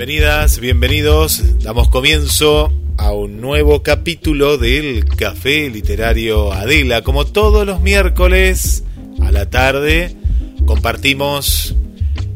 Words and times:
Bienvenidas, 0.00 0.60
bienvenidos. 0.60 1.58
Damos 1.62 1.90
comienzo 1.90 2.72
a 2.96 3.12
un 3.12 3.42
nuevo 3.42 3.82
capítulo 3.82 4.56
del 4.56 5.04
Café 5.04 5.68
Literario 5.68 6.54
Adela. 6.54 7.02
Como 7.02 7.26
todos 7.26 7.66
los 7.66 7.82
miércoles 7.82 8.82
a 9.20 9.30
la 9.30 9.50
tarde, 9.50 10.16
compartimos 10.64 11.74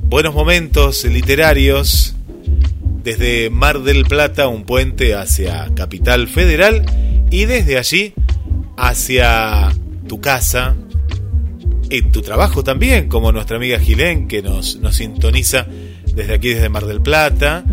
buenos 0.02 0.34
momentos 0.34 1.06
literarios 1.06 2.14
desde 3.02 3.48
Mar 3.48 3.81
del 3.81 4.04
Plata, 4.04 4.46
un 4.46 4.64
puente 4.64 5.14
hacia 5.14 5.70
Capital 5.75 6.28
Federal, 6.28 6.84
y 7.31 7.46
desde 7.46 7.78
allí 7.78 8.12
hacia 8.76 9.72
tu 10.06 10.20
casa, 10.20 10.76
y 11.88 12.02
tu 12.02 12.20
trabajo 12.20 12.62
también, 12.62 13.08
como 13.08 13.32
nuestra 13.32 13.56
amiga 13.56 13.78
Gilén, 13.78 14.28
que 14.28 14.42
nos, 14.42 14.76
nos 14.76 14.96
sintoniza 14.96 15.66
desde 16.14 16.34
aquí, 16.34 16.50
desde 16.50 16.69
Mar 16.69 16.86
del 16.86 17.00
Plata. 17.00 17.64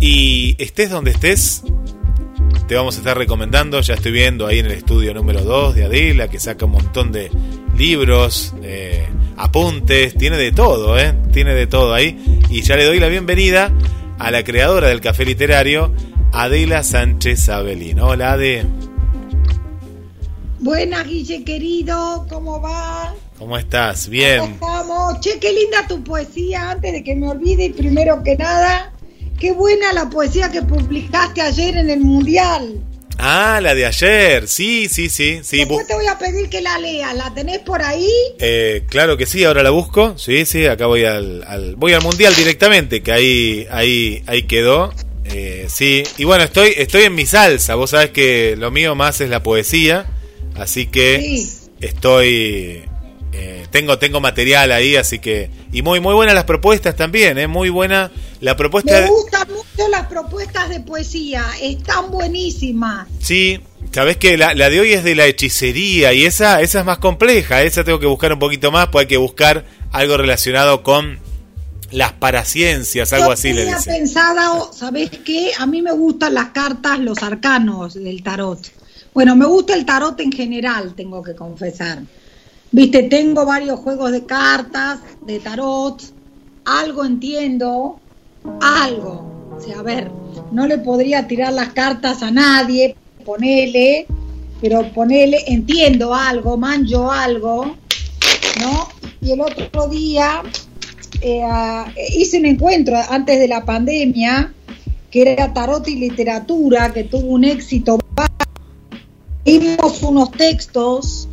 Y 0.00 0.56
estés 0.58 0.90
donde 0.90 1.10
estés, 1.10 1.62
te 2.66 2.74
vamos 2.74 2.96
a 2.96 2.98
estar 2.98 3.16
recomendando. 3.16 3.80
Ya 3.80 3.94
estoy 3.94 4.12
viendo 4.12 4.46
ahí 4.46 4.58
en 4.60 4.66
el 4.66 4.72
estudio 4.72 5.12
número 5.14 5.42
2 5.42 5.74
de 5.74 5.84
Adela, 5.84 6.28
que 6.28 6.40
saca 6.40 6.64
un 6.64 6.72
montón 6.72 7.12
de 7.12 7.30
libros, 7.76 8.54
apuntes, 9.36 10.14
tiene 10.14 10.36
de 10.36 10.52
todo, 10.52 10.98
¿eh? 10.98 11.14
Tiene 11.32 11.54
de 11.54 11.66
todo 11.66 11.94
ahí. 11.94 12.40
Y 12.50 12.62
ya 12.62 12.76
le 12.76 12.84
doy 12.84 12.98
la 12.98 13.08
bienvenida 13.08 13.72
a 14.18 14.30
la 14.30 14.44
creadora 14.44 14.88
del 14.88 15.00
café 15.00 15.24
literario, 15.24 15.94
Adela 16.32 16.82
Sánchez 16.82 17.48
Abelín. 17.48 18.00
Hola, 18.00 18.32
Ade. 18.32 18.66
Buenas, 20.58 21.06
Guille 21.06 21.42
querido, 21.42 22.26
¿cómo 22.28 22.60
va? 22.60 23.14
¿Cómo 23.40 23.56
estás? 23.56 24.10
Bien. 24.10 24.58
¿Cómo 24.58 25.18
Che, 25.18 25.38
qué 25.40 25.50
linda 25.50 25.86
tu 25.88 26.04
poesía, 26.04 26.72
antes 26.72 26.92
de 26.92 27.02
que 27.02 27.16
me 27.16 27.26
olvide, 27.26 27.70
primero 27.70 28.22
que 28.22 28.36
nada, 28.36 28.92
qué 29.38 29.52
buena 29.52 29.94
la 29.94 30.10
poesía 30.10 30.50
que 30.50 30.60
publicaste 30.60 31.40
ayer 31.40 31.78
en 31.78 31.88
el 31.88 32.00
Mundial. 32.00 32.82
Ah, 33.16 33.58
la 33.62 33.74
de 33.74 33.86
ayer, 33.86 34.46
sí, 34.46 34.88
sí, 34.90 35.08
sí. 35.08 35.40
sí. 35.42 35.56
Después 35.56 35.86
te 35.86 35.94
voy 35.94 36.06
a 36.06 36.18
pedir 36.18 36.50
que 36.50 36.60
la 36.60 36.78
leas, 36.78 37.16
¿la 37.16 37.32
tenés 37.32 37.60
por 37.60 37.80
ahí? 37.80 38.12
Eh, 38.40 38.84
claro 38.90 39.16
que 39.16 39.24
sí, 39.24 39.42
ahora 39.42 39.62
la 39.62 39.70
busco, 39.70 40.18
sí, 40.18 40.44
sí, 40.44 40.66
acá 40.66 40.84
voy 40.84 41.06
al, 41.06 41.76
voy 41.78 41.94
al 41.94 42.02
Mundial 42.02 42.36
directamente, 42.36 43.02
que 43.02 43.10
ahí, 43.10 43.66
ahí, 43.70 44.22
ahí 44.26 44.42
quedó. 44.42 44.92
Eh, 45.24 45.66
sí, 45.70 46.02
y 46.18 46.24
bueno, 46.24 46.44
estoy, 46.44 46.74
estoy 46.76 47.04
en 47.04 47.14
mi 47.14 47.24
salsa, 47.24 47.74
vos 47.74 47.90
sabés 47.90 48.10
que 48.10 48.54
lo 48.58 48.70
mío 48.70 48.94
más 48.94 49.22
es 49.22 49.30
la 49.30 49.42
poesía, 49.42 50.04
así 50.56 50.86
que 50.86 51.42
estoy 51.80 52.84
eh, 53.32 53.66
tengo, 53.70 53.98
tengo 53.98 54.20
material 54.20 54.72
ahí, 54.72 54.96
así 54.96 55.18
que. 55.18 55.50
Y 55.72 55.82
muy, 55.82 56.00
muy 56.00 56.14
buenas 56.14 56.34
las 56.34 56.44
propuestas 56.44 56.96
también, 56.96 57.38
¿eh? 57.38 57.46
Muy 57.46 57.70
buena 57.70 58.10
la 58.40 58.56
propuesta. 58.56 59.00
Me 59.00 59.08
gustan 59.08 59.48
mucho 59.48 59.88
las 59.88 60.06
propuestas 60.06 60.68
de 60.68 60.80
poesía, 60.80 61.44
están 61.60 62.10
buenísimas. 62.10 63.06
Sí, 63.20 63.60
sabes 63.92 64.16
que 64.16 64.36
la, 64.36 64.54
la, 64.54 64.68
de 64.68 64.80
hoy 64.80 64.92
es 64.92 65.04
de 65.04 65.14
la 65.14 65.26
hechicería 65.26 66.12
y 66.12 66.24
esa, 66.24 66.60
esa 66.60 66.80
es 66.80 66.84
más 66.84 66.98
compleja, 66.98 67.62
esa 67.62 67.84
tengo 67.84 68.00
que 68.00 68.06
buscar 68.06 68.32
un 68.32 68.38
poquito 68.38 68.72
más, 68.72 68.88
pues 68.88 69.04
hay 69.04 69.08
que 69.08 69.16
buscar 69.16 69.64
algo 69.92 70.16
relacionado 70.16 70.82
con 70.82 71.20
las 71.90 72.12
paraciencias, 72.12 73.12
algo 73.12 73.32
así 73.32 73.52
le 73.52 73.64
dice. 73.64 73.90
pensado, 73.90 74.72
¿sabes 74.72 75.10
qué? 75.24 75.52
A 75.58 75.66
mí 75.66 75.82
me 75.82 75.92
gustan 75.92 76.34
las 76.34 76.50
cartas, 76.50 76.98
los 76.98 77.22
arcanos 77.22 77.94
del 77.94 78.22
tarot. 78.22 78.60
Bueno, 79.12 79.34
me 79.34 79.44
gusta 79.46 79.74
el 79.74 79.84
tarot 79.84 80.18
en 80.20 80.30
general, 80.30 80.94
tengo 80.94 81.22
que 81.22 81.34
confesar. 81.34 82.02
Viste, 82.72 83.04
tengo 83.04 83.44
varios 83.44 83.80
juegos 83.80 84.12
de 84.12 84.24
cartas, 84.24 85.00
de 85.26 85.40
tarot, 85.40 86.00
algo 86.64 87.04
entiendo, 87.04 87.98
algo. 88.60 89.28
O 89.56 89.60
sea, 89.60 89.80
a 89.80 89.82
ver, 89.82 90.10
no 90.52 90.66
le 90.66 90.78
podría 90.78 91.26
tirar 91.26 91.52
las 91.52 91.72
cartas 91.72 92.22
a 92.22 92.30
nadie, 92.30 92.94
ponele, 93.24 94.06
pero 94.60 94.92
ponele, 94.92 95.38
entiendo 95.48 96.14
algo, 96.14 96.56
manjo 96.56 97.10
algo, 97.10 97.76
¿no? 98.60 98.88
Y 99.20 99.32
el 99.32 99.40
otro 99.40 99.88
día 99.88 100.42
eh, 101.20 101.42
hice 102.16 102.38
un 102.38 102.46
encuentro 102.46 102.96
antes 103.08 103.40
de 103.40 103.48
la 103.48 103.64
pandemia 103.64 104.54
que 105.10 105.22
era 105.22 105.52
Tarot 105.52 105.88
y 105.88 105.96
Literatura, 105.96 106.92
que 106.92 107.04
tuvo 107.04 107.32
un 107.32 107.44
éxito. 107.44 107.98
Vimos 109.44 110.02
unos 110.02 110.30
textos 110.30 111.28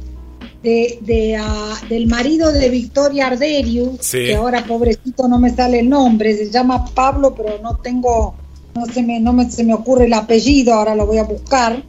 de, 0.64 1.38
ah, 1.40 1.76
del 1.90 2.08
marido 2.08 2.52
de 2.52 2.70
Victoria 2.70 3.28
Arderius, 3.28 4.12
que 4.12 4.36
ahora 4.36 4.66
pobrecito 4.66 5.28
no 5.28 5.40
me 5.40 5.56
sale 5.56 5.80
el 5.80 5.90
nombre, 5.90 6.36
se 6.36 6.50
llama 6.50 6.86
Pablo, 6.86 7.34
pero 7.36 7.62
no 7.62 7.78
tengo, 7.78 8.36
no 8.76 8.86
se 8.86 9.04
me, 9.04 9.20
no 9.20 9.34
me, 9.34 9.50
se 9.50 9.64
me 9.64 9.74
ocurre 9.74 10.06
el 10.06 10.14
apellido, 10.14 10.74
ahora 10.74 10.96
lo 10.96 11.06
voy 11.06 11.18
a 11.20 11.24
buscar. 11.24 11.84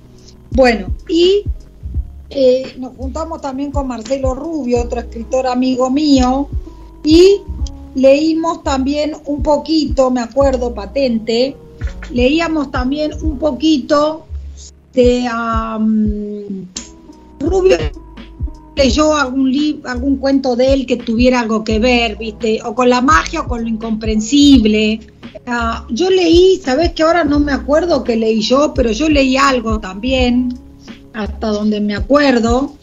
Bueno, 0.50 0.88
y 1.08 1.44
eh, 2.30 2.74
nos 2.78 2.94
juntamos 2.96 3.40
también 3.40 3.70
con 3.70 3.88
Marcelo 3.88 4.34
Rubio, 4.34 4.82
otro 4.82 5.00
escritor 5.00 5.46
amigo 5.46 5.90
mío, 5.90 6.48
y 7.04 7.40
leímos 7.94 8.62
también 8.62 9.12
un 9.24 9.42
poquito, 9.42 10.10
me 10.10 10.20
acuerdo, 10.20 10.74
patente, 10.74 11.56
leíamos 12.10 12.70
también 12.70 13.12
un 13.22 13.38
poquito 13.38 14.24
de 14.92 15.28
Rubio 17.40 17.76
leyó 18.78 19.16
algún 19.16 19.50
libro, 19.50 19.90
algún 19.90 20.16
cuento 20.16 20.54
de 20.54 20.72
él 20.72 20.86
que 20.86 20.96
tuviera 20.96 21.40
algo 21.40 21.64
que 21.64 21.80
ver, 21.80 22.16
¿viste? 22.16 22.60
O 22.64 22.74
con 22.74 22.88
la 22.88 23.00
magia 23.00 23.40
o 23.42 23.48
con 23.48 23.62
lo 23.62 23.68
incomprensible. 23.68 25.00
Ah, 25.46 25.84
yo 25.90 26.08
leí, 26.08 26.60
sabes 26.64 26.92
que 26.92 27.02
ahora 27.02 27.24
no 27.24 27.40
me 27.40 27.52
acuerdo 27.52 28.04
que 28.04 28.16
leí 28.16 28.40
yo, 28.40 28.72
pero 28.74 28.92
yo 28.92 29.08
leí 29.08 29.36
algo 29.36 29.80
también, 29.80 30.54
hasta 31.12 31.48
donde 31.48 31.80
me 31.80 31.96
acuerdo. 31.96 32.74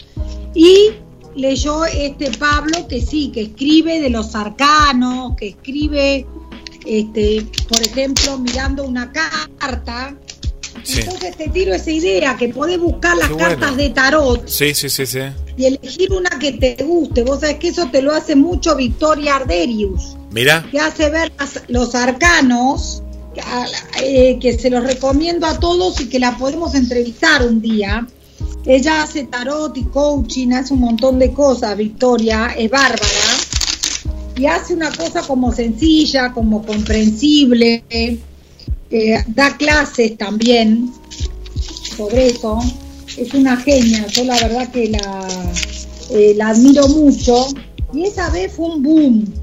Y 0.53 0.89
leyó 1.35 1.85
este 1.85 2.29
Pablo 2.31 2.87
que 2.89 2.99
sí, 3.01 3.31
que 3.33 3.43
escribe 3.43 4.01
de 4.01 4.09
los 4.09 4.35
arcanos, 4.35 5.35
que 5.37 5.47
escribe, 5.49 6.25
este, 6.85 7.47
por 7.69 7.81
ejemplo, 7.81 8.37
mirando 8.37 8.83
una 8.83 9.11
carta. 9.11 10.15
Entonces 10.87 11.35
te 11.37 11.49
tiro 11.49 11.73
esa 11.73 11.91
idea, 11.91 12.35
que 12.37 12.49
podés 12.49 12.79
buscar 12.79 13.17
las 13.17 13.29
cartas 13.31 13.75
de 13.75 13.89
tarot. 13.89 14.47
Sí, 14.47 14.73
sí, 14.73 14.89
sí, 14.89 15.05
sí. 15.05 15.19
Y 15.57 15.65
elegir 15.65 16.11
una 16.11 16.29
que 16.39 16.53
te 16.53 16.83
guste. 16.83 17.23
Vos 17.23 17.39
sabés 17.39 17.57
que 17.57 17.69
eso 17.69 17.89
te 17.91 18.01
lo 18.01 18.13
hace 18.13 18.35
mucho 18.35 18.75
Victoria 18.75 19.37
Arderius. 19.37 20.15
Mira. 20.31 20.65
Que 20.69 20.79
hace 20.79 21.09
ver 21.09 21.31
los 21.67 21.95
arcanos, 21.95 23.01
eh, 24.01 24.37
que 24.39 24.57
se 24.57 24.69
los 24.69 24.83
recomiendo 24.83 25.47
a 25.47 25.59
todos 25.59 25.99
y 26.01 26.09
que 26.09 26.19
la 26.19 26.37
podemos 26.37 26.75
entrevistar 26.75 27.45
un 27.45 27.61
día 27.61 28.07
ella 28.65 29.03
hace 29.03 29.25
tarot 29.25 29.77
y 29.77 29.83
coaching, 29.83 30.51
hace 30.53 30.73
un 30.73 30.79
montón 30.79 31.19
de 31.19 31.31
cosas, 31.31 31.77
Victoria, 31.77 32.47
es 32.57 32.69
bárbara. 32.71 33.05
Y 34.35 34.47
hace 34.47 34.73
una 34.73 34.91
cosa 34.91 35.21
como 35.21 35.51
sencilla, 35.53 36.33
como 36.33 36.65
comprensible. 36.65 37.83
Eh, 37.89 38.17
da 39.27 39.55
clases 39.57 40.17
también 40.17 40.91
sobre 41.95 42.27
eso. 42.27 42.59
Es 43.17 43.33
una 43.33 43.57
genia, 43.57 44.05
yo 44.07 44.25
la 44.25 44.37
verdad 44.39 44.71
que 44.71 44.89
la, 44.89 45.27
eh, 46.11 46.33
la 46.35 46.49
admiro 46.49 46.87
mucho. 46.87 47.47
Y 47.93 48.05
esa 48.05 48.29
vez 48.29 48.51
fue 48.53 48.67
un 48.67 48.83
boom. 48.83 49.33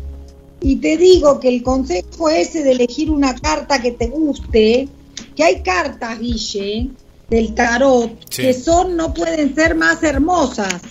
Y 0.61 0.77
te 0.77 0.97
digo 0.97 1.41
que 1.41 1.49
el 1.49 1.63
consejo 1.63 2.29
ese 2.29 2.63
de 2.63 2.73
elegir 2.73 3.11
una 3.11 3.35
carta 3.35 3.81
que 3.81 3.93
te 3.93 4.09
guste, 4.09 4.89
que 5.35 5.43
hay 5.43 5.63
cartas, 5.63 6.19
Guille, 6.21 6.91
del 7.29 7.55
tarot, 7.55 8.25
que 8.29 8.53
son, 8.53 8.97
no 8.97 9.13
pueden 9.13 9.55
ser 9.55 9.75
más 9.75 10.03
hermosas. 10.03 10.83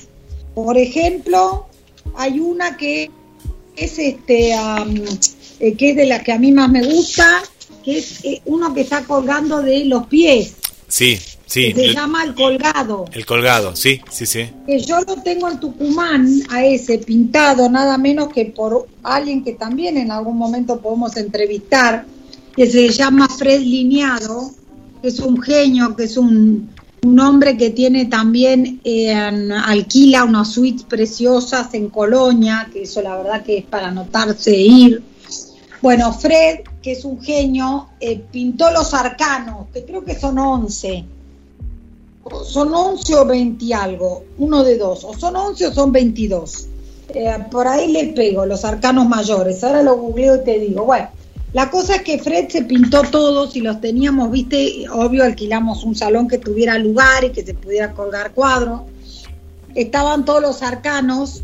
Por 0.55 0.77
ejemplo, 0.77 1.67
hay 2.15 2.39
una 2.39 2.75
que 2.75 3.09
es 3.75 3.97
este, 3.99 4.53
eh, 5.59 5.75
que 5.77 5.91
es 5.91 5.95
de 5.95 6.05
la 6.05 6.21
que 6.23 6.33
a 6.33 6.39
mí 6.39 6.51
más 6.51 6.69
me 6.69 6.83
gusta, 6.83 7.41
que 7.83 7.97
es 7.97 8.23
eh, 8.23 8.41
uno 8.45 8.73
que 8.73 8.81
está 8.81 9.03
colgando 9.03 9.61
de 9.61 9.85
los 9.85 10.07
pies. 10.07 10.55
Sí, 10.87 11.17
sí. 11.45 11.71
se 11.71 11.93
llama 11.93 12.23
el 12.23 12.35
colgado. 12.35 13.05
El 13.13 13.25
colgado, 13.25 13.75
sí, 13.75 14.01
sí, 14.09 14.25
sí. 14.25 14.49
Que 14.65 14.79
yo 14.79 14.99
lo 15.01 15.15
tengo 15.23 15.49
en 15.49 15.59
Tucumán, 15.59 16.27
a 16.49 16.65
ese 16.65 16.97
pintado, 16.97 17.69
nada 17.69 17.97
menos 17.97 18.33
que 18.33 18.45
por 18.45 18.87
alguien 19.03 19.43
que 19.43 19.53
también 19.53 19.97
en 19.97 20.11
algún 20.11 20.37
momento 20.37 20.81
podemos 20.81 21.15
entrevistar, 21.15 22.05
que 22.55 22.67
se 22.67 22.89
llama 22.89 23.27
Fred 23.29 23.61
Lineado 23.61 24.51
es 25.01 25.19
un 25.19 25.41
genio, 25.41 25.95
que 25.95 26.03
es 26.03 26.17
un, 26.17 26.69
hombre 27.03 27.57
que 27.57 27.71
tiene 27.71 28.05
también, 28.05 28.79
eh, 28.83 29.13
alquila 29.13 30.23
unas 30.23 30.51
suites 30.51 30.83
preciosas 30.83 31.73
en 31.73 31.89
Colonia, 31.89 32.69
que 32.71 32.83
eso 32.83 33.01
la 33.01 33.17
verdad 33.17 33.43
que 33.43 33.59
es 33.59 33.65
para 33.65 33.87
anotarse 33.87 34.51
e 34.51 34.61
ir. 34.61 35.03
Bueno, 35.81 36.13
Fred, 36.13 36.59
que 36.81 36.93
es 36.93 37.05
un 37.05 37.21
genio, 37.21 37.89
eh, 37.99 38.21
pintó 38.31 38.71
los 38.71 38.93
arcanos, 38.93 39.67
que 39.73 39.85
creo 39.85 40.03
que 40.03 40.19
son 40.19 40.37
11. 40.39 41.05
Son 42.45 42.73
11 42.73 43.15
o 43.15 43.25
20 43.25 43.73
algo, 43.73 44.23
uno 44.37 44.63
de 44.63 44.77
dos, 44.77 45.03
o 45.03 45.13
son 45.17 45.35
11 45.35 45.67
o 45.67 45.73
son 45.73 45.91
22. 45.91 46.67
Eh, 47.09 47.37
por 47.51 47.67
ahí 47.67 47.91
le 47.91 48.07
pego 48.13 48.45
los 48.45 48.63
arcanos 48.63 49.07
mayores, 49.07 49.63
ahora 49.63 49.83
lo 49.83 49.97
googleo 49.97 50.37
y 50.37 50.43
te 50.45 50.59
digo, 50.59 50.85
bueno, 50.85 51.09
la 51.53 51.69
cosa 51.69 51.95
es 51.95 52.01
que 52.03 52.17
Fred 52.17 52.47
se 52.49 52.63
pintó 52.63 53.01
todos 53.03 53.55
y 53.55 53.61
los 53.61 53.81
teníamos, 53.81 54.31
viste, 54.31 54.85
obvio 54.89 55.23
alquilamos 55.23 55.83
un 55.83 55.95
salón 55.95 56.27
que 56.27 56.37
tuviera 56.37 56.77
lugar 56.77 57.25
y 57.25 57.31
que 57.31 57.43
se 57.43 57.53
pudiera 57.53 57.93
colgar 57.93 58.31
cuadros. 58.31 58.81
Estaban 59.75 60.23
todos 60.23 60.41
los 60.41 60.63
arcanos 60.63 61.43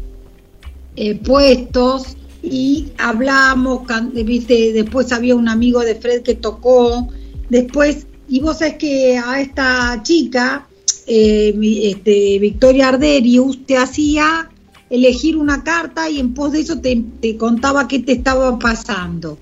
eh, 0.96 1.16
puestos 1.16 2.16
y 2.44 2.88
hablamos, 2.98 3.82
viste, 4.14 4.74
después 4.74 5.12
había 5.12 5.36
un 5.36 5.50
amigo 5.50 5.82
de 5.82 5.96
Fred 5.96 6.22
que 6.22 6.36
tocó, 6.36 7.08
después, 7.50 8.08
y 8.30 8.40
vos 8.40 8.60
sabés 8.60 8.76
que 8.76 9.18
a 9.18 9.42
esta 9.42 10.02
chica, 10.04 10.68
eh, 11.06 11.58
este, 11.84 12.40
Victoria 12.40 12.90
Arderius, 12.90 13.66
te 13.66 13.78
hacía 13.78 14.50
elegir 14.90 15.38
una 15.38 15.64
carta 15.64 16.10
y 16.10 16.20
en 16.20 16.34
pos 16.34 16.54
de 16.54 16.62
eso 16.62 16.80
te, 16.80 17.04
te 17.22 17.38
contaba 17.38 17.88
qué 17.88 18.00
te 18.00 18.14
estaba 18.14 18.58
pasando. 18.58 19.38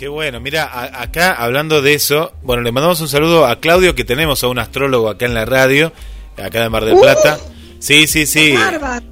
Qué 0.00 0.08
bueno, 0.08 0.40
mira, 0.40 1.02
acá 1.02 1.34
hablando 1.34 1.82
de 1.82 1.92
eso, 1.92 2.32
bueno, 2.42 2.62
le 2.62 2.72
mandamos 2.72 3.02
un 3.02 3.08
saludo 3.08 3.46
a 3.46 3.60
Claudio, 3.60 3.94
que 3.94 4.04
tenemos 4.04 4.42
a 4.42 4.48
un 4.48 4.58
astrólogo 4.58 5.10
acá 5.10 5.26
en 5.26 5.34
la 5.34 5.44
radio, 5.44 5.92
acá 6.38 6.62
de 6.62 6.70
Mar 6.70 6.86
del 6.86 6.98
Plata. 6.98 7.38
Uh, 7.38 7.50
sí, 7.80 8.06
sí, 8.06 8.24
sí. 8.24 8.54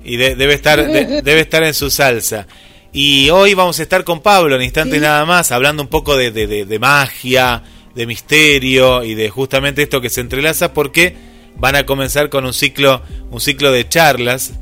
Y 0.03 0.17
debe 0.17 0.55
estar 0.55 0.83
debe 1.23 1.41
estar 1.41 1.63
en 1.63 1.75
su 1.75 1.91
salsa. 1.91 2.47
Y 2.93 3.29
hoy 3.31 3.55
vamos 3.55 3.79
a 3.79 3.83
estar 3.83 4.03
con 4.05 4.21
Pablo 4.21 4.57
en 4.57 4.63
instante 4.63 4.99
nada 4.99 5.25
más, 5.27 5.53
hablando 5.53 5.83
un 5.83 5.89
poco 5.89 6.17
de, 6.17 6.31
de, 6.31 6.79
magia, 6.79 7.63
de 7.95 8.07
misterio 8.07 9.05
y 9.05 9.15
de 9.15 9.29
justamente 9.29 9.83
esto 9.83 10.01
que 10.01 10.09
se 10.09 10.23
entrelaza, 10.23 10.73
porque 10.73 11.15
van 11.57 11.77
a 11.77 11.85
comenzar 11.85 12.31
con 12.31 12.47
un 12.47 12.55
ciclo, 12.55 13.03
un 13.31 13.41
ciclo 13.41 13.71
de 13.73 13.89
charlas. 13.89 14.53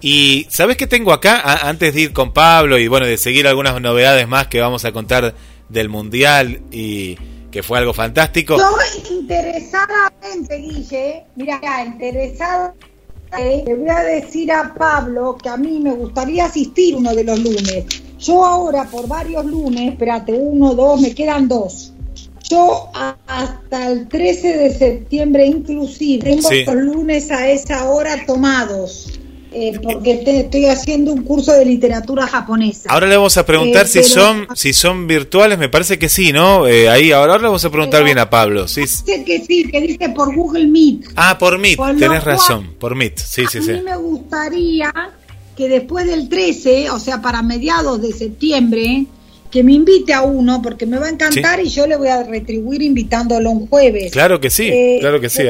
Y 0.00 0.46
¿sabes 0.50 0.76
qué 0.76 0.86
tengo 0.86 1.12
acá? 1.12 1.68
antes 1.68 1.94
de 1.94 2.00
ir 2.02 2.12
con 2.12 2.32
Pablo 2.32 2.78
y 2.78 2.88
bueno, 2.88 3.06
de 3.06 3.16
seguir 3.16 3.46
algunas 3.46 3.80
novedades 3.80 4.26
más 4.26 4.48
que 4.48 4.60
vamos 4.60 4.84
a 4.84 4.92
contar 4.92 5.34
del 5.68 5.88
Mundial 5.88 6.62
y 6.72 7.16
que 7.50 7.62
fue 7.62 7.78
algo 7.78 7.94
fantástico. 7.94 8.56
Yo 8.58 8.76
interesadamente, 9.10 10.56
Guille, 10.56 11.24
mira, 11.36 11.60
interesada, 11.84 12.74
le 13.36 13.74
voy 13.74 13.88
a 13.88 14.02
decir 14.02 14.50
a 14.52 14.74
Pablo 14.74 15.36
que 15.36 15.48
a 15.48 15.56
mí 15.56 15.80
me 15.80 15.92
gustaría 15.92 16.46
asistir 16.46 16.96
uno 16.96 17.14
de 17.14 17.24
los 17.24 17.38
lunes. 17.38 17.84
Yo 18.18 18.44
ahora 18.44 18.84
por 18.84 19.06
varios 19.06 19.44
lunes, 19.44 19.92
espérate, 19.92 20.32
uno, 20.32 20.74
dos, 20.74 21.00
me 21.00 21.14
quedan 21.14 21.48
dos. 21.48 21.92
Yo 22.48 22.90
hasta 23.26 23.90
el 23.90 24.08
13 24.08 24.56
de 24.56 24.74
septiembre 24.74 25.46
inclusive 25.46 26.24
tengo 26.24 26.50
los 26.50 26.74
lunes 26.74 27.30
a 27.30 27.48
esa 27.48 27.90
hora 27.90 28.24
tomados. 28.26 29.17
Eh, 29.52 29.78
porque 29.82 30.22
estoy 30.26 30.66
haciendo 30.66 31.12
un 31.12 31.22
curso 31.22 31.52
de 31.52 31.64
literatura 31.64 32.26
japonesa. 32.26 32.90
Ahora 32.90 33.06
le 33.06 33.16
vamos 33.16 33.36
a 33.38 33.46
preguntar 33.46 33.86
eh, 33.86 33.88
si 33.88 34.02
son 34.02 34.46
si 34.54 34.72
son 34.74 35.06
virtuales, 35.06 35.58
me 35.58 35.70
parece 35.70 35.98
que 35.98 36.08
sí, 36.08 36.32
¿no? 36.32 36.66
Eh, 36.66 36.88
ahí 36.88 37.12
ahora, 37.12 37.38
le 37.38 37.44
vamos 37.44 37.64
a 37.64 37.70
preguntar 37.70 38.04
bien 38.04 38.18
a 38.18 38.28
Pablo. 38.28 38.68
Sí. 38.68 38.82
que 39.24 39.42
sí, 39.46 39.64
que 39.70 39.80
dice 39.80 40.10
por 40.10 40.34
Google 40.34 40.66
Meet. 40.66 41.12
Ah, 41.16 41.38
por 41.38 41.58
Meet, 41.58 41.78
tenés 41.98 42.24
razón, 42.24 42.74
por 42.78 42.94
Meet. 42.94 43.18
Sí, 43.18 43.44
sí, 43.50 43.62
sí. 43.62 43.70
A 43.70 43.74
mí 43.74 43.82
me 43.82 43.96
gustaría 43.96 44.92
que 45.56 45.68
después 45.68 46.06
del 46.06 46.28
13, 46.28 46.90
o 46.90 46.98
sea, 46.98 47.22
para 47.22 47.42
mediados 47.42 48.02
de 48.02 48.12
septiembre, 48.12 49.06
que 49.50 49.64
me 49.64 49.72
invite 49.72 50.12
a 50.12 50.22
uno 50.22 50.60
porque 50.60 50.84
me 50.84 50.98
va 50.98 51.06
a 51.06 51.10
encantar 51.10 51.60
y 51.60 51.68
yo 51.68 51.86
le 51.86 51.96
voy 51.96 52.08
a 52.08 52.22
retribuir 52.22 52.82
invitándolo 52.82 53.50
un 53.50 53.66
jueves. 53.66 54.12
Claro 54.12 54.40
que 54.40 54.50
sí, 54.50 54.70
claro 55.00 55.20
que 55.20 55.30
sí 55.30 55.42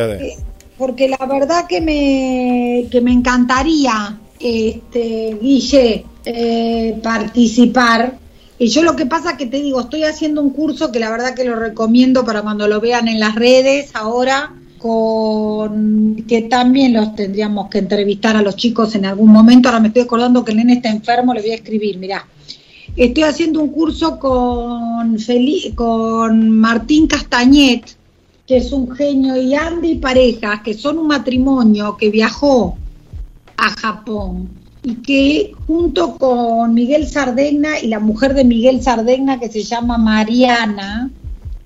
porque 0.79 1.09
la 1.09 1.27
verdad 1.27 1.67
que 1.69 1.81
me, 1.81 2.87
que 2.89 3.01
me 3.01 3.13
encantaría, 3.13 4.17
este, 4.39 5.37
Guille, 5.43 6.05
eh, 6.25 6.99
participar. 7.03 8.17
Y 8.61 8.69
yo 8.69 8.83
lo 8.83 8.95
que 8.95 9.07
pasa 9.07 9.37
que 9.37 9.47
te 9.47 9.61
digo, 9.61 9.81
estoy 9.81 10.05
haciendo 10.05 10.41
un 10.41 10.51
curso 10.51 10.93
que 10.93 11.01
la 11.01 11.11
verdad 11.11 11.35
que 11.35 11.45
lo 11.45 11.57
recomiendo 11.57 12.25
para 12.25 12.43
cuando 12.43 12.69
lo 12.69 12.81
vean 12.81 13.09
en 13.09 13.19
las 13.19 13.35
redes 13.35 13.91
ahora, 13.95 14.55
con 14.79 16.25
que 16.29 16.43
también 16.43 16.93
los 16.93 17.15
tendríamos 17.17 17.69
que 17.69 17.79
entrevistar 17.79 18.37
a 18.37 18.43
los 18.43 18.55
chicos 18.55 18.95
en 18.95 19.07
algún 19.07 19.33
momento. 19.33 19.69
Ahora 19.69 19.81
me 19.81 19.89
estoy 19.89 20.03
acordando 20.03 20.45
que 20.45 20.53
el 20.53 20.59
nene 20.59 20.75
está 20.75 20.91
enfermo, 20.91 21.35
le 21.35 21.41
voy 21.41 21.51
a 21.51 21.57
escribir, 21.57 21.99
mirá. 21.99 22.25
Estoy 22.97 23.25
haciendo 23.25 23.61
un 23.61 23.71
curso 23.71 24.19
con, 24.19 25.17
con 25.75 26.51
Martín 26.51 27.07
Castañet, 27.07 27.98
que 28.49 28.57
es 28.57 28.73
un 28.73 28.91
genio, 28.91 29.37
y 29.37 29.55
Andy 29.55 29.97
Parejas, 29.97 30.63
que 30.63 30.73
son 30.73 30.97
un 30.99 31.07
matrimonio 31.07 31.99
que 31.99 32.11
viajó 32.11 32.79
a 33.59 33.69
Japón 33.73 34.49
y 34.83 34.95
que 34.97 35.53
junto 35.67 36.17
con 36.17 36.73
Miguel 36.73 37.07
Sardegna 37.07 37.79
y 37.79 37.89
la 37.89 38.01
mujer 38.01 38.33
de 38.33 38.45
Miguel 38.45 38.83
Sardegna, 38.83 39.39
que 39.39 39.51
se 39.51 39.63
llama 39.63 39.99
Mariana, 39.99 41.11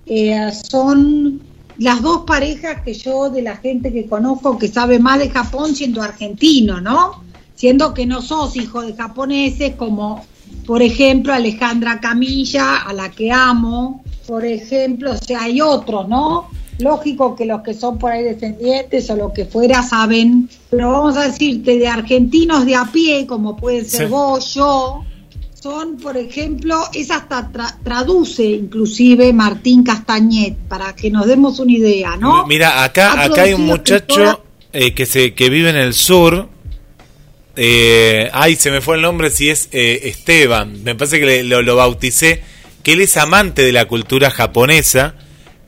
eh, 0.06 0.50
son 0.68 1.40
las 1.78 2.02
dos 2.02 2.24
parejas 2.26 2.82
que 2.82 2.94
yo 2.94 3.30
de 3.30 3.42
la 3.42 3.56
gente 3.58 3.92
que 3.92 4.06
conozco 4.06 4.58
que 4.58 4.66
sabe 4.66 4.98
más 4.98 5.20
de 5.20 5.30
Japón 5.30 5.76
siendo 5.76 6.02
argentino, 6.02 6.80
¿no? 6.80 7.22
Siendo 7.54 7.94
que 7.94 8.06
no 8.06 8.20
sos 8.22 8.56
hijo 8.56 8.82
de 8.82 8.94
japoneses 8.94 9.76
como 9.76 10.24
por 10.66 10.82
ejemplo, 10.82 11.32
Alejandra 11.32 12.00
Camilla, 12.00 12.78
a 12.78 12.92
la 12.92 13.10
que 13.10 13.32
amo, 13.32 14.02
por 14.26 14.44
ejemplo, 14.44 15.12
o 15.12 15.16
sea, 15.16 15.42
hay 15.44 15.60
otros, 15.60 16.08
¿no? 16.08 16.48
Lógico 16.78 17.36
que 17.36 17.44
los 17.46 17.62
que 17.62 17.74
son 17.74 17.98
por 17.98 18.12
ahí 18.12 18.24
descendientes 18.24 19.08
o 19.10 19.16
lo 19.16 19.32
que 19.32 19.44
fuera 19.44 19.82
saben, 19.82 20.48
pero 20.70 20.90
vamos 20.90 21.16
a 21.16 21.28
decirte 21.28 21.78
de 21.78 21.86
argentinos 21.86 22.66
de 22.66 22.76
a 22.76 22.86
pie, 22.86 23.26
como 23.26 23.56
pueden 23.56 23.84
ser 23.84 24.08
vos, 24.08 24.54
yo, 24.54 25.04
son, 25.62 25.96
por 25.96 26.16
ejemplo, 26.16 26.82
es 26.92 27.10
hasta 27.12 27.50
traduce 27.84 28.42
inclusive 28.42 29.32
Martín 29.32 29.84
Castañet, 29.84 30.56
para 30.68 30.96
que 30.96 31.08
nos 31.08 31.26
demos 31.26 31.60
una 31.60 31.72
idea, 31.72 32.16
¿no? 32.16 32.46
Mira, 32.46 32.82
acá, 32.82 33.22
acá 33.22 33.42
hay 33.42 33.52
un 33.52 33.66
muchacho 33.66 34.42
eh, 34.72 34.92
que, 34.92 35.06
se, 35.06 35.34
que 35.34 35.50
vive 35.50 35.70
en 35.70 35.76
el 35.76 35.94
sur, 35.94 36.48
eh, 37.54 38.30
ay, 38.32 38.56
se 38.56 38.70
me 38.70 38.80
fue 38.80 38.96
el 38.96 39.02
nombre, 39.02 39.30
si 39.30 39.50
es 39.50 39.68
eh, 39.72 40.00
Esteban, 40.04 40.82
me 40.82 40.94
parece 40.94 41.20
que 41.20 41.44
lo, 41.44 41.76
bauticé, 41.76 42.42
que 42.82 42.94
él 42.94 43.02
es 43.02 43.16
amante 43.16 43.62
de 43.62 43.72
la 43.72 43.86
cultura 43.86 44.30
japonesa 44.30 45.14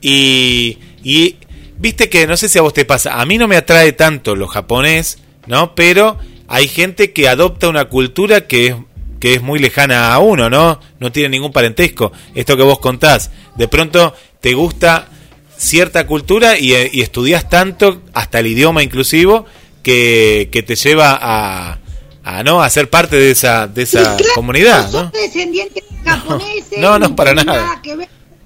y, 0.00 0.78
y 1.04 1.37
viste 1.78 2.08
que 2.08 2.26
no 2.26 2.37
sé 2.37 2.49
si 2.49 2.58
a 2.58 2.62
vos 2.62 2.75
te 2.75 2.84
pasa, 2.84 3.20
a 3.20 3.26
mí 3.26 3.38
no 3.38 3.46
me 3.46 3.56
atrae 3.56 3.92
tanto 3.92 4.34
lo 4.34 4.49
japonés, 4.49 5.18
¿no? 5.46 5.75
Pero 5.75 6.18
hay 6.49 6.66
gente 6.66 7.12
que 7.12 7.28
adopta 7.28 7.68
una 7.68 7.84
cultura 7.87 8.46
que 8.46 8.66
es, 8.68 8.75
que 9.20 9.34
es 9.34 9.42
muy 9.42 9.58
lejana 9.58 10.12
a 10.12 10.18
uno, 10.18 10.50
¿no? 10.50 10.80
No 10.99 11.12
tiene 11.12 11.28
ningún 11.28 11.52
parentesco. 11.52 12.12
Esto 12.34 12.56
que 12.56 12.62
vos 12.62 12.78
contás, 12.80 13.30
de 13.56 13.68
pronto 13.68 14.14
te 14.40 14.54
gusta 14.54 15.08
cierta 15.56 16.06
cultura 16.06 16.58
y, 16.58 16.75
y 16.92 17.02
estudias 17.02 17.49
tanto, 17.49 18.02
hasta 18.12 18.40
el 18.40 18.49
idioma 18.49 18.82
inclusivo, 18.82 19.46
que, 19.82 20.49
que 20.50 20.62
te 20.62 20.75
lleva 20.75 21.18
a, 21.20 21.78
a, 22.25 22.42
¿no? 22.42 22.62
a 22.62 22.70
ser 22.70 22.90
parte 22.90 23.16
de 23.16 23.30
esa, 23.30 23.68
de 23.68 23.82
esa 23.82 24.16
comunidad. 24.34 24.90
¿no? 24.90 25.11
descendientes 25.11 25.84
japoneses. 26.04 26.78
No, 26.78 26.99
no, 26.99 27.14
para 27.14 27.34
nada. 27.34 27.80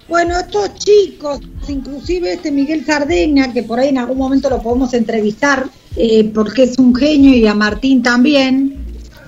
Bueno, 0.09 0.39
estos 0.39 0.75
chicos, 0.77 1.41
inclusive 1.69 2.33
este 2.33 2.51
Miguel 2.51 2.85
Sardeña, 2.85 3.53
que 3.53 3.63
por 3.63 3.79
ahí 3.79 3.91
en 3.91 3.99
algún 3.99 4.17
momento 4.17 4.49
lo 4.49 4.63
podemos 4.63 4.95
entrevistar, 4.95 5.67
eh, 5.97 6.31
porque 6.33 6.63
es 6.63 6.79
un 6.79 6.95
genio, 6.95 7.37
y 7.37 7.47
a 7.47 7.53
Martín 7.53 8.03
también. 8.03 8.87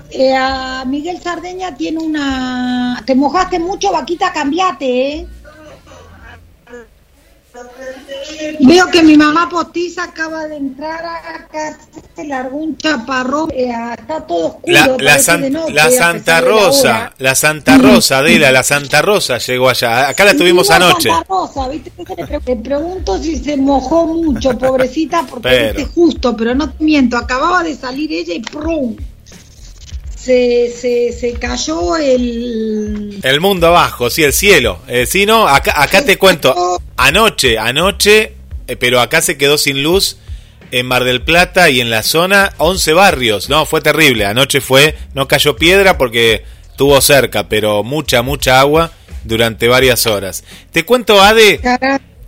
Eh, 0.09 0.33
a 0.35 0.83
Miguel 0.85 1.21
Sardeña 1.21 1.75
tiene 1.77 1.99
una... 1.99 3.03
Te 3.05 3.13
mojaste 3.13 3.59
mucho, 3.59 3.91
vaquita, 3.91 4.33
cambiate, 4.33 5.13
¿eh? 5.13 5.27
Veo 8.61 8.87
que 8.87 9.03
mi 9.03 9.17
mamá 9.17 9.49
postiza 9.49 10.03
acaba 10.03 10.47
de 10.47 10.55
entrar 10.55 11.03
acá, 11.05 11.77
se 12.15 12.25
largó 12.25 12.57
un 12.57 12.77
chaparrón, 12.77 13.51
eh, 13.51 13.73
está 13.97 14.25
todo 14.25 14.47
oscuro. 14.47 14.73
La, 14.73 14.87
la, 14.97 15.19
Santa 15.19 16.41
Rosa, 16.41 17.13
la, 17.17 17.35
Santa 17.35 17.77
Rosa, 17.77 18.19
Adela, 18.19 18.51
la 18.51 18.63
Santa 18.63 19.01
Rosa 19.01 19.37
llegó 19.37 19.69
allá. 19.69 20.07
Acá 20.09 20.23
la 20.25 20.35
tuvimos 20.35 20.69
anoche. 20.69 21.09
Santa 21.09 21.25
Rosa, 21.27 21.67
¿viste? 21.67 21.91
Te 22.45 22.55
pregunto 22.55 23.17
si 23.17 23.37
se 23.37 23.57
mojó 23.57 24.05
mucho, 24.05 24.57
pobrecita, 24.57 25.25
porque 25.29 25.71
es 25.75 25.89
justo, 25.89 26.35
pero 26.37 26.55
no 26.55 26.71
te 26.71 26.83
miento, 26.83 27.17
acababa 27.17 27.63
de 27.63 27.75
salir 27.75 28.11
ella 28.13 28.33
y 28.33 28.41
¡prum! 28.41 28.95
Se, 30.21 30.71
se, 30.75 31.13
se 31.13 31.33
cayó 31.33 31.97
el... 31.97 33.19
El 33.23 33.41
mundo 33.41 33.67
abajo, 33.67 34.09
sí, 34.09 34.23
el 34.23 34.33
cielo. 34.33 34.79
Eh, 34.87 35.05
sí, 35.05 35.25
no, 35.25 35.47
acá, 35.47 35.81
acá 35.81 36.05
te 36.05 36.17
cuento, 36.17 36.79
anoche, 36.97 37.57
anoche, 37.57 38.33
eh, 38.67 38.75
pero 38.75 38.99
acá 38.99 39.21
se 39.21 39.37
quedó 39.37 39.57
sin 39.57 39.81
luz 39.81 40.17
en 40.71 40.85
Mar 40.85 41.03
del 41.03 41.21
Plata 41.21 41.69
y 41.69 41.81
en 41.81 41.89
la 41.89 42.03
zona 42.03 42.53
11 42.57 42.93
barrios, 42.93 43.49
no, 43.49 43.65
fue 43.65 43.81
terrible, 43.81 44.25
anoche 44.25 44.61
fue, 44.61 44.95
no 45.13 45.27
cayó 45.27 45.55
piedra 45.55 45.97
porque 45.97 46.43
estuvo 46.69 46.99
cerca, 47.01 47.49
pero 47.49 47.83
mucha, 47.83 48.21
mucha 48.21 48.59
agua 48.59 48.91
durante 49.23 49.67
varias 49.67 50.05
horas. 50.05 50.43
Te 50.71 50.85
cuento, 50.85 51.21
Ade, 51.21 51.59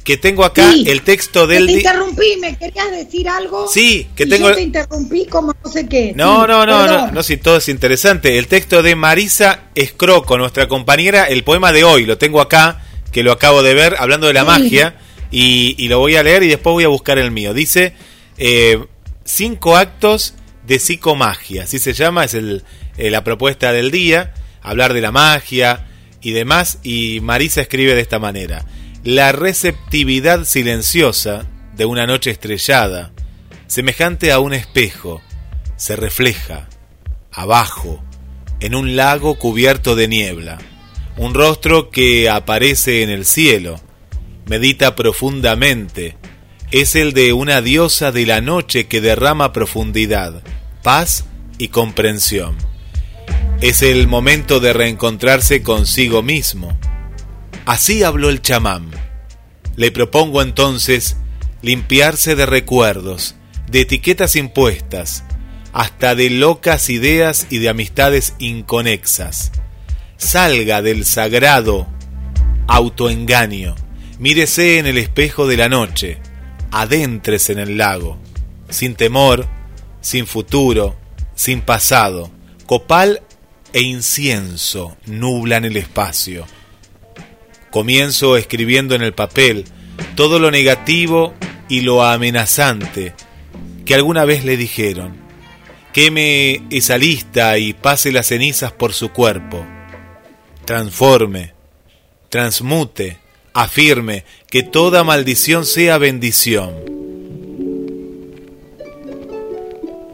que 0.04 0.18
tengo 0.18 0.44
acá 0.44 0.74
el 0.74 1.02
texto 1.02 1.48
del... 1.48 1.66
Te 1.66 1.74
interrumpí, 1.74 2.38
¿me 2.40 2.58
querías 2.58 2.92
decir 2.92 3.30
algo? 3.30 3.68
Sí, 3.68 4.10
que 4.16 4.26
tengo... 4.26 4.50
Yo 4.50 4.56
te 4.56 4.62
interrumpí 4.62 5.26
como 5.28 5.54
no 5.64 5.70
sé 5.70 5.88
qué. 5.88 6.14
No, 6.16 6.46
no, 6.46 6.66
no, 6.66 6.86
no, 6.86 7.12
no, 7.12 7.24
si 7.24 7.38
todo 7.38 7.58
es 7.58 7.70
interesante. 7.70 8.38
El 8.38 8.48
texto 8.48 8.84
de 8.84 8.96
Marisa 8.96 9.66
Escroco, 9.76 10.38
nuestra 10.38 10.68
compañera, 10.68 11.24
el 11.26 11.44
poema 11.44 11.72
de 11.72 11.86
hoy, 11.86 12.06
lo 12.06 12.18
tengo 12.18 12.42
acá, 12.42 12.84
que 13.12 13.24
lo 13.24 13.32
acabo 13.32 13.64
de 13.64 13.74
ver, 13.74 13.96
hablando 13.98 14.28
de 14.28 14.34
la 14.34 14.44
magia, 14.44 14.98
y, 15.32 15.88
lo 15.88 16.00
voy 16.00 16.16
a 16.16 16.24
leer 16.24 16.44
y 16.44 16.48
después 16.48 16.74
voy 16.74 16.84
a 16.84 16.90
buscar 16.90 17.18
el 17.18 17.32
mío. 17.32 17.54
Dice, 17.54 17.94
eh, 18.38 18.84
cinco 19.24 19.78
actos 19.78 20.34
de 20.68 20.80
psicomagia, 20.80 21.64
así 21.64 21.80
se 21.80 21.94
llama, 21.94 22.26
es 22.26 22.34
el, 22.34 22.64
eh, 22.98 23.10
la 23.10 23.24
propuesta 23.24 23.72
del 23.72 23.90
día, 23.90 24.34
hablar 24.62 24.94
de 24.94 25.02
la 25.02 25.12
magia 25.12 25.88
y 26.22 26.32
demás, 26.32 26.80
y 26.84 27.20
Marisa 27.22 27.62
escribe 27.62 27.96
de 27.96 28.02
esta 28.02 28.20
manera. 28.20 28.66
La 29.04 29.34
receptividad 29.34 30.46
silenciosa 30.46 31.46
de 31.76 31.84
una 31.84 32.08
noche 32.08 32.32
estrellada, 32.32 33.12
semejante 33.68 34.32
a 34.32 34.40
un 34.40 34.54
espejo, 34.54 35.22
se 35.76 35.98
refleja 35.98 36.70
abajo, 37.30 38.02
en 38.62 38.76
un 38.76 38.96
lago 38.96 39.38
cubierto 39.38 39.98
de 39.98 40.08
niebla. 40.08 40.58
Un 41.18 41.34
rostro 41.34 41.90
que 41.90 42.30
aparece 42.30 43.04
en 43.04 43.10
el 43.10 43.26
cielo, 43.26 43.82
medita 44.46 44.96
profundamente, 44.96 46.16
es 46.72 46.96
el 46.96 47.12
de 47.12 47.34
una 47.34 47.62
diosa 47.62 48.14
de 48.14 48.26
la 48.26 48.40
noche 48.40 48.88
que 48.88 49.02
derrama 49.02 49.52
profundidad, 49.52 50.42
paz 50.82 51.26
y 51.58 51.68
comprensión. 51.68 52.56
Es 53.60 53.82
el 53.82 54.08
momento 54.08 54.62
de 54.62 54.72
reencontrarse 54.72 55.62
consigo 55.62 56.24
mismo, 56.24 56.80
Así 57.66 58.04
habló 58.04 58.30
el 58.30 58.42
chamán. 58.42 58.92
Le 59.78 59.92
propongo 59.92 60.42
entonces 60.42 61.16
limpiarse 61.62 62.36
de 62.36 62.46
recuerdos, 62.46 63.36
de 63.72 63.82
etiquetas 63.82 64.36
impuestas, 64.36 65.24
hasta 65.72 66.14
de 66.14 66.30
locas 66.30 66.90
ideas 66.90 67.48
y 67.50 67.60
de 67.60 67.70
amistades 67.70 68.34
inconexas. 68.38 69.52
Salga 70.18 70.82
del 70.82 71.06
sagrado 71.06 71.88
autoengaño, 72.68 73.76
mírese 74.20 74.78
en 74.78 74.86
el 74.86 74.98
espejo 74.98 75.48
de 75.48 75.58
la 75.58 75.70
noche, 75.70 76.20
adéntrese 76.72 77.54
en 77.54 77.60
el 77.60 77.78
lago, 77.78 78.18
sin 78.70 78.96
temor, 78.96 79.48
sin 80.02 80.28
futuro, 80.28 80.98
sin 81.34 81.62
pasado, 81.62 82.30
copal 82.66 83.22
e 83.72 83.82
incienso 83.82 84.98
nublan 85.06 85.64
el 85.66 85.78
espacio 85.78 86.46
Comienzo 87.74 88.38
escribiendo 88.38 88.94
en 88.94 89.02
el 89.02 89.14
papel 89.14 89.66
todo 90.14 90.38
lo 90.38 90.52
negativo 90.52 91.34
y 91.68 91.82
lo 91.82 92.04
amenazante 92.04 93.16
que 93.84 93.96
alguna 93.96 94.26
vez 94.26 94.46
le 94.46 94.58
dijeron. 94.58 95.16
Queme 95.92 96.62
esa 96.70 97.00
lista 97.00 97.58
y 97.58 97.74
pase 97.74 98.12
las 98.12 98.28
cenizas 98.28 98.72
por 98.72 98.94
su 98.94 99.10
cuerpo. 99.10 99.66
Transforme, 100.66 101.54
transmute, 102.30 103.18
afirme 103.56 104.24
que 104.52 104.62
toda 104.62 105.04
maldición 105.04 105.66
sea 105.66 105.98
bendición. 105.98 106.76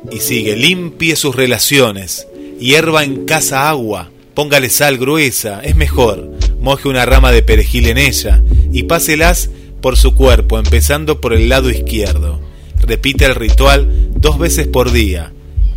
Y 0.09 0.19
sigue, 0.21 0.55
limpie 0.55 1.17
sus 1.17 1.35
relaciones, 1.35 2.25
hierva 2.57 3.03
en 3.03 3.25
casa 3.25 3.67
agua, 3.67 4.09
póngale 4.33 4.69
sal 4.69 4.97
gruesa, 4.97 5.59
es 5.61 5.75
mejor 5.75 6.39
moje 6.59 6.87
una 6.87 7.05
rama 7.05 7.31
de 7.31 7.41
perejil 7.41 7.87
en 7.87 7.97
ella 7.97 8.41
y 8.71 8.83
páselas 8.83 9.49
por 9.81 9.97
su 9.97 10.15
cuerpo, 10.15 10.59
empezando 10.59 11.21
por 11.21 11.33
el 11.33 11.49
lado 11.49 11.69
izquierdo. 11.69 12.41
Repite 12.81 13.25
el 13.25 13.35
ritual 13.35 14.09
dos 14.15 14.37
veces 14.37 14.67
por 14.67 14.91
día, 14.91 15.31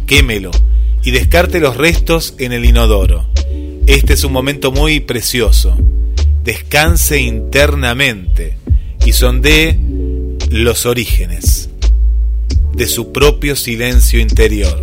quémelo 0.07 0.51
y 1.03 1.11
descarte 1.11 1.61
los 1.61 1.77
restos 1.77 2.35
en 2.39 2.53
el 2.53 2.65
inodoro. 2.65 3.27
Este 3.87 4.15
es 4.15 4.25
un 4.25 4.33
momento 4.33 4.73
muy 4.73 5.01
precioso. 5.01 5.77
Descanse 6.45 7.21
internamente 7.21 8.57
y 9.05 9.13
sondee 9.13 9.79
los 10.51 10.87
orígenes 10.87 11.71
de 12.75 12.87
su 12.87 13.13
propio 13.13 13.57
silencio 13.57 14.21
interior, 14.21 14.83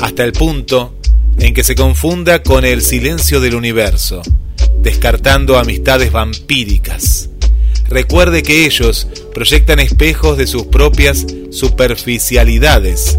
hasta 0.00 0.24
el 0.24 0.32
punto 0.32 0.94
en 1.38 1.54
que 1.54 1.64
se 1.64 1.74
confunda 1.74 2.42
con 2.42 2.64
el 2.64 2.82
silencio 2.82 3.40
del 3.40 3.54
universo, 3.54 4.22
descartando 4.80 5.58
amistades 5.58 6.12
vampíricas. 6.12 7.28
Recuerde 7.88 8.42
que 8.42 8.64
ellos 8.64 9.06
proyectan 9.34 9.80
espejos 9.80 10.38
de 10.38 10.46
sus 10.46 10.64
propias 10.64 11.26
superficialidades. 11.50 13.18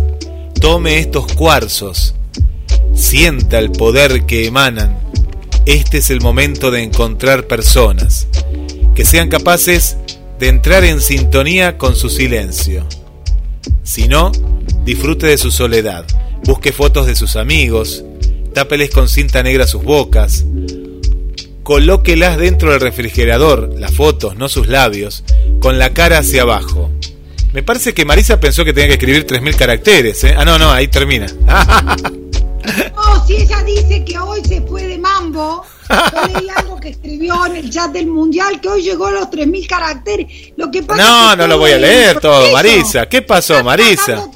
Tome 0.60 1.00
estos 1.00 1.32
cuarzos, 1.34 2.16
sienta 2.96 3.60
el 3.60 3.72
poder 3.72 4.26
que 4.26 4.48
emanan. 4.48 4.98
Este 5.66 6.00
es 6.00 6.10
el 6.10 6.22
momento 6.22 6.72
de 6.72 6.84
encontrar 6.84 7.48
personas 7.48 8.28
que 8.96 9.06
sean 9.06 9.30
capaces 9.30 9.98
de 10.40 10.50
entrar 10.50 10.84
en 10.84 11.02
sintonía 11.02 11.78
con 11.78 11.96
su 11.96 12.10
silencio. 12.10 12.88
Si 13.84 14.08
no, 14.08 14.32
disfrute 14.86 15.28
de 15.28 15.38
su 15.38 15.52
soledad, 15.52 16.06
busque 16.46 16.72
fotos 16.72 17.06
de 17.06 17.16
sus 17.16 17.36
amigos, 17.36 18.04
tápeles 18.54 18.90
con 18.90 19.08
cinta 19.08 19.44
negra 19.44 19.68
sus 19.68 19.84
bocas, 19.84 20.46
colóquelas 21.64 22.38
dentro 22.38 22.72
del 22.72 22.82
refrigerador, 22.82 23.74
las 23.78 23.94
fotos, 23.94 24.36
no 24.36 24.50
sus 24.50 24.68
labios, 24.68 25.24
con 25.60 25.80
la 25.80 25.94
cara 25.94 26.20
hacia 26.20 26.44
abajo. 26.44 26.92
Me 27.54 27.64
parece 27.64 27.94
que 27.94 28.04
Marisa 28.06 28.40
pensó 28.40 28.66
que 28.66 28.74
tenía 28.74 28.88
que 28.88 28.94
escribir 28.94 29.28
3.000 29.28 29.56
caracteres. 29.56 30.24
¿eh? 30.24 30.36
Ah, 30.38 30.44
no, 30.44 30.58
no, 30.58 30.72
ahí 30.72 30.88
termina. 30.88 31.28
no, 32.96 33.28
si 33.28 33.36
ella 33.36 33.64
dice 33.64 34.04
que 34.04 34.18
hoy 34.18 34.42
se 34.44 34.62
fue 34.62 34.88
de 34.88 34.98
mambo, 34.98 35.64
yo 35.90 36.28
leí 36.34 36.50
algo 36.50 36.80
que 36.80 36.90
escribió 36.90 37.46
en 37.46 37.58
el 37.58 37.70
chat 37.70 37.92
del 37.92 38.08
mundial 38.08 38.60
que 38.60 38.70
hoy 38.70 38.82
llegó 38.82 39.08
a 39.08 39.12
los 39.12 39.28
3.000 39.28 39.68
caracteres. 39.68 40.28
Lo 40.58 40.72
que 40.72 40.82
pasa 40.82 41.04
no, 41.04 41.36
no 41.36 41.48
lo 41.48 41.60
voy 41.60 41.72
a 41.72 41.78
leer 41.78 42.20
todo, 42.20 42.52
Marisa. 42.52 43.08
¿Qué 43.08 43.22
pasó, 43.22 43.64
Marisa? 43.64 44.28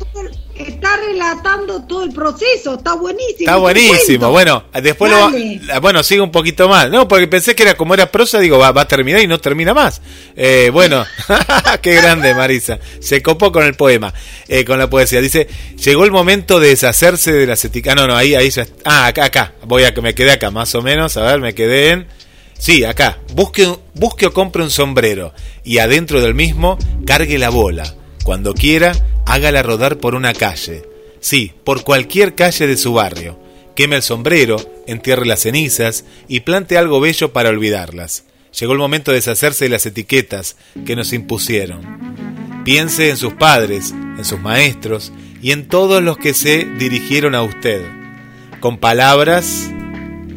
Está 0.72 0.98
relatando 0.98 1.84
todo 1.84 2.04
el 2.04 2.12
proceso, 2.12 2.76
está 2.76 2.94
buenísimo. 2.94 3.40
Está 3.40 3.56
buenísimo, 3.58 4.32
bueno, 4.32 4.66
después 4.82 5.12
lo, 5.12 5.82
bueno, 5.82 6.04
sigue 6.04 6.22
un 6.22 6.32
poquito 6.32 6.68
más, 6.68 6.90
no, 6.90 7.08
porque 7.08 7.28
pensé 7.28 7.56
que 7.56 7.64
era 7.64 7.76
como 7.76 7.94
era 7.94 8.12
prosa, 8.12 8.40
digo, 8.40 8.58
va, 8.58 8.70
a 8.70 8.88
terminar 8.88 9.22
y 9.22 9.28
no 9.28 9.40
termina 9.40 9.74
más. 9.74 10.02
Eh, 10.36 10.70
bueno, 10.72 11.06
qué 11.82 11.96
grande 11.96 12.34
Marisa, 12.34 12.80
se 13.00 13.22
copó 13.22 13.52
con 13.52 13.64
el 13.64 13.76
poema, 13.76 14.14
eh, 14.48 14.66
con 14.66 14.80
la 14.80 14.90
poesía. 14.90 15.22
Dice, 15.22 15.48
llegó 15.84 16.06
el 16.06 16.12
momento 16.12 16.60
de 16.60 16.70
deshacerse 16.70 17.32
de 17.32 17.48
las 17.48 17.64
etiquetas, 17.64 17.98
ah, 17.98 18.02
no, 18.02 18.08
no, 18.08 18.16
ahí, 18.16 18.36
ahí 18.36 18.50
ya, 18.50 18.66
ah, 18.86 19.08
acá, 19.08 19.26
acá, 19.26 19.54
voy 19.66 19.84
a 19.84 19.94
que 19.94 20.02
me 20.02 20.14
quedé 20.16 20.32
acá, 20.32 20.52
más 20.52 20.74
o 20.76 20.82
menos, 20.82 21.18
a 21.18 21.24
ver, 21.24 21.40
me 21.40 21.54
quedé 21.54 21.90
en... 21.92 22.18
Sí, 22.60 22.84
acá. 22.84 23.20
Busque, 23.34 23.72
busque 23.94 24.26
o 24.26 24.34
compre 24.34 24.64
un 24.64 24.72
sombrero 24.72 25.34
y 25.64 25.78
adentro 25.78 26.22
del 26.22 26.34
mismo 26.34 26.78
cargue 27.06 27.38
la 27.38 27.50
bola. 27.50 27.94
Cuando 28.28 28.54
quiera, 28.54 28.92
hágala 29.26 29.64
rodar 29.64 30.00
por 30.00 30.14
una 30.14 30.34
calle. 30.34 30.84
Sí, 31.22 31.54
por 31.64 31.86
cualquier 31.86 32.36
calle 32.36 32.68
de 32.68 32.76
su 32.76 32.92
barrio. 32.92 33.40
Queme 33.74 33.96
el 33.96 34.02
sombrero, 34.02 34.58
entierre 34.86 35.26
las 35.26 35.44
cenizas 35.44 36.04
y 36.28 36.42
plante 36.42 36.78
algo 36.78 37.00
bello 37.00 37.32
para 37.32 37.48
olvidarlas. 37.48 38.26
Llegó 38.60 38.74
el 38.74 38.80
momento 38.80 39.12
de 39.12 39.20
deshacerse 39.20 39.64
de 39.64 39.70
las 39.70 39.86
etiquetas 39.86 40.58
que 40.86 40.98
nos 40.98 41.14
impusieron. 41.14 41.80
Piense 42.66 43.10
en 43.10 43.16
sus 43.16 43.32
padres, 43.32 43.92
en 43.92 44.26
sus 44.26 44.42
maestros 44.42 45.14
y 45.42 45.52
en 45.52 45.70
todos 45.70 46.04
los 46.04 46.18
que 46.18 46.34
se 46.34 46.66
dirigieron 46.78 47.34
a 47.34 47.44
usted, 47.44 47.82
con 48.60 48.78
palabras 48.78 49.70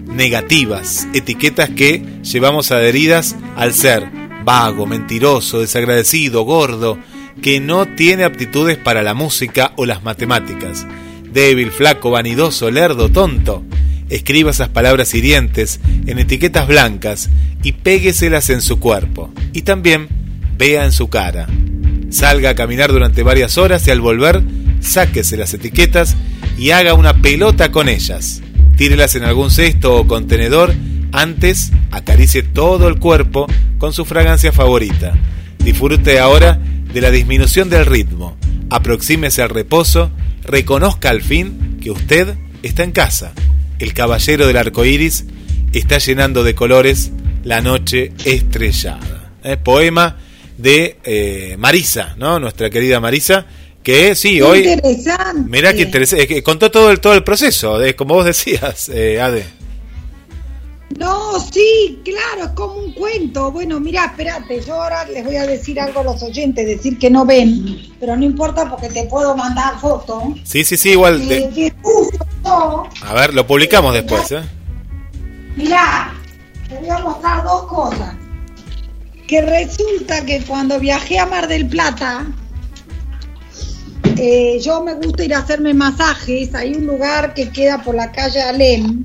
negativas, 0.07 1.09
etiquetas 1.13 1.71
que 1.71 2.05
llevamos 2.23 2.71
adheridas 2.71 3.35
al 3.57 3.75
ser 3.75 4.07
vago, 4.45 4.87
mentiroso, 4.87 5.59
desagradecido, 5.59 6.45
gordo, 6.45 6.97
que 7.43 7.61
no 7.61 7.87
tiene 7.87 8.25
aptitudes 8.25 8.77
para 8.77 9.03
la 9.03 9.15
música 9.15 9.73
o 9.77 9.87
las 9.87 10.03
matemáticas. 10.03 10.87
Débil, 11.33 11.71
flaco, 11.71 12.11
vanidoso, 12.11 12.71
lerdo, 12.71 13.09
tonto. 13.09 13.65
Escriba 14.09 14.51
esas 14.51 14.69
palabras 14.69 15.15
hirientes 15.15 15.81
en 16.07 16.19
etiquetas 16.19 16.67
blancas 16.67 17.31
y 17.63 17.73
pégueselas 17.73 18.51
en 18.51 18.61
su 18.61 18.81
cuerpo. 18.81 19.33
Y 19.53 19.63
también 19.63 20.09
vea 20.59 20.85
en 20.85 20.93
su 20.93 21.09
cara. 21.09 21.47
Salga 22.11 22.51
a 22.51 22.55
caminar 22.55 22.91
durante 22.91 23.23
varias 23.23 23.57
horas 23.57 23.87
y 23.87 23.91
al 23.93 24.01
volver, 24.01 24.43
sáquese 24.81 25.37
las 25.37 25.55
etiquetas 25.55 26.17
y 26.59 26.73
haga 26.73 26.95
una 26.95 27.23
pelota 27.23 27.71
con 27.71 27.89
ellas. 27.89 28.43
Tírelas 28.77 29.15
en 29.15 29.25
algún 29.25 29.51
cesto 29.51 29.97
o 29.97 30.07
contenedor. 30.07 30.75
Antes, 31.13 31.73
acaricie 31.91 32.43
todo 32.43 32.89
el 32.89 32.99
cuerpo 32.99 33.47
con 33.79 33.93
su 33.93 34.05
fragancia 34.05 34.53
favorita. 34.53 35.15
Disfrute 35.63 36.19
ahora 36.19 36.59
de 36.93 37.01
la 37.01 37.11
disminución 37.11 37.71
del 37.71 37.87
ritmo. 37.87 38.37
Aproxímese 38.71 39.43
al 39.43 39.51
reposo, 39.51 40.11
reconozca 40.43 41.11
al 41.11 41.23
fin 41.23 41.79
que 41.83 41.91
usted 41.91 42.35
está 42.63 42.83
en 42.83 42.93
casa. 42.93 43.33
El 43.79 43.95
caballero 43.95 44.47
del 44.47 44.57
arco 44.57 44.85
iris 44.85 45.25
está 45.73 45.99
llenando 45.99 46.45
de 46.45 46.55
colores 46.55 47.13
la 47.45 47.61
noche 47.61 48.13
estrellada. 48.25 49.33
¿Eh? 49.43 49.57
Poema 49.57 50.19
de 50.59 50.99
eh, 51.05 51.57
Marisa, 51.59 52.15
¿no? 52.19 52.39
Nuestra 52.39 52.71
querida 52.71 53.01
Marisa, 53.01 53.47
que 53.83 54.15
sí, 54.15 54.41
hoy. 54.43 54.67
Interesante. 54.67 55.51
Mirá 55.51 55.73
que 55.73 55.83
interesante. 55.83 56.43
Contó 56.43 56.71
todo 56.71 56.91
el, 56.91 57.01
todo 57.01 57.15
el 57.15 57.25
proceso, 57.25 57.79
de, 57.79 57.97
como 57.97 58.15
vos 58.15 58.27
decías, 58.27 58.89
eh, 58.89 59.21
Ade. 59.21 59.60
No, 60.99 61.39
sí, 61.39 62.01
claro, 62.05 62.47
es 62.47 62.51
como 62.51 62.75
un 62.75 62.93
cuento. 62.93 63.53
Bueno, 63.53 63.79
mira, 63.79 64.07
espérate, 64.07 64.61
yo 64.61 64.75
ahora 64.75 65.05
les 65.05 65.25
voy 65.25 65.37
a 65.37 65.47
decir 65.47 65.79
algo 65.81 66.01
a 66.01 66.05
los 66.05 66.23
oyentes, 66.23 66.67
decir 66.67 66.99
que 66.99 67.09
no 67.09 67.25
ven, 67.25 67.81
pero 68.01 68.17
no 68.17 68.25
importa 68.25 68.69
porque 68.69 68.89
te 68.89 69.05
puedo 69.05 69.37
mandar 69.37 69.79
fotos. 69.79 70.23
Sí, 70.43 70.65
sí, 70.65 70.77
sí, 70.77 70.91
igual. 70.91 71.27
De... 71.29 71.73
a 73.03 73.15
ver, 73.15 73.35
lo 73.35 73.47
publicamos 73.47 73.95
después, 73.95 74.33
¿eh? 74.33 74.43
Mirá, 75.57 76.13
te 76.69 76.77
voy 76.79 76.89
a 76.89 76.99
mostrar 76.99 77.45
dos 77.45 77.67
cosas. 77.67 78.17
Que 79.29 79.43
resulta 79.43 80.25
que 80.25 80.43
cuando 80.43 80.81
viajé 80.81 81.21
a 81.21 81.27
Mar 81.27 81.47
del 81.47 81.69
Plata, 81.69 82.27
eh, 84.17 84.59
yo 84.61 84.83
me 84.83 84.95
gusta 84.95 85.25
ir 85.25 85.35
a 85.35 85.39
hacerme 85.39 85.73
masajes. 85.73 86.53
Hay 86.53 86.75
un 86.75 86.87
lugar 86.87 87.33
que 87.33 87.49
queda 87.51 87.81
por 87.81 87.95
la 87.95 88.11
calle 88.11 88.43
Alem 88.43 89.05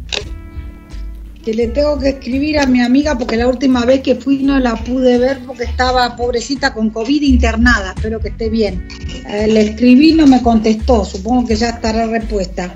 que 1.45 1.53
le 1.53 1.67
tengo 1.67 1.99
que 1.99 2.09
escribir 2.09 2.57
a 2.57 2.65
mi 2.65 2.81
amiga 2.81 3.15
porque 3.15 3.37
la 3.37 3.47
última 3.47 3.85
vez 3.85 4.01
que 4.01 4.15
fui 4.15 4.39
no 4.39 4.59
la 4.59 4.75
pude 4.75 5.19
ver 5.19 5.41
porque 5.45 5.65
estaba 5.65 6.15
pobrecita 6.15 6.73
con 6.73 6.89
COVID 6.89 7.21
internada, 7.21 7.93
espero 7.95 8.19
que 8.19 8.29
esté 8.29 8.49
bien. 8.49 8.87
Eh, 9.27 9.47
le 9.47 9.61
escribí 9.61 10.13
no 10.13 10.25
me 10.25 10.41
contestó, 10.41 11.05
supongo 11.05 11.47
que 11.47 11.55
ya 11.55 11.69
estará 11.69 12.07
respuesta. 12.07 12.75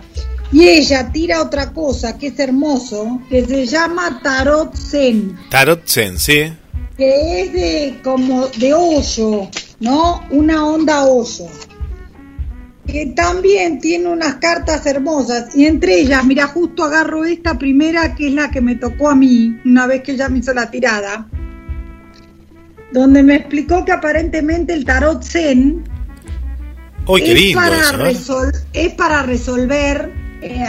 Y 0.52 0.68
ella 0.68 1.12
tira 1.12 1.42
otra 1.42 1.74
cosa 1.74 2.18
que 2.18 2.28
es 2.28 2.40
hermoso, 2.40 3.22
que 3.28 3.44
se 3.44 3.66
llama 3.66 4.20
Tarot 4.22 4.76
Zen. 4.76 5.36
Tarot 5.50 5.88
Zen, 5.88 6.20
sí. 6.20 6.54
Que 6.96 7.42
es 7.42 7.54
de 7.54 8.00
como 8.04 8.48
de 8.50 8.74
hoyo, 8.74 9.50
¿no? 9.80 10.22
Una 10.30 10.66
onda 10.66 11.06
hoyo 11.06 11.48
que 12.92 13.08
también 13.08 13.80
tiene 13.80 14.08
unas 14.08 14.36
cartas 14.36 14.86
hermosas 14.86 15.56
y 15.56 15.66
entre 15.66 16.00
ellas, 16.00 16.24
mira, 16.26 16.48
justo 16.48 16.84
agarro 16.84 17.26
esta 17.26 17.58
primera 17.58 18.16
que 18.16 18.28
es 18.28 18.34
la 18.34 18.52
que 18.52 18.62
me 18.62 18.76
tocó 18.76 19.10
a 19.10 19.16
mí 19.16 19.60
una 19.66 19.88
vez 19.88 20.04
que 20.04 20.14
ella 20.14 20.30
me 20.30 20.40
hizo 20.40 20.54
la 20.54 20.70
tirada, 20.70 21.28
donde 22.92 23.24
me 23.24 23.36
explicó 23.36 23.86
que 23.86 23.92
aparentemente 23.92 24.74
el 24.74 24.86
tarot 24.86 25.24
zen 25.24 25.84
es, 27.18 27.56
para 27.56 28.12
es, 28.74 28.94
para 28.94 29.24
resolver 29.24 30.12
eh, 30.42 30.64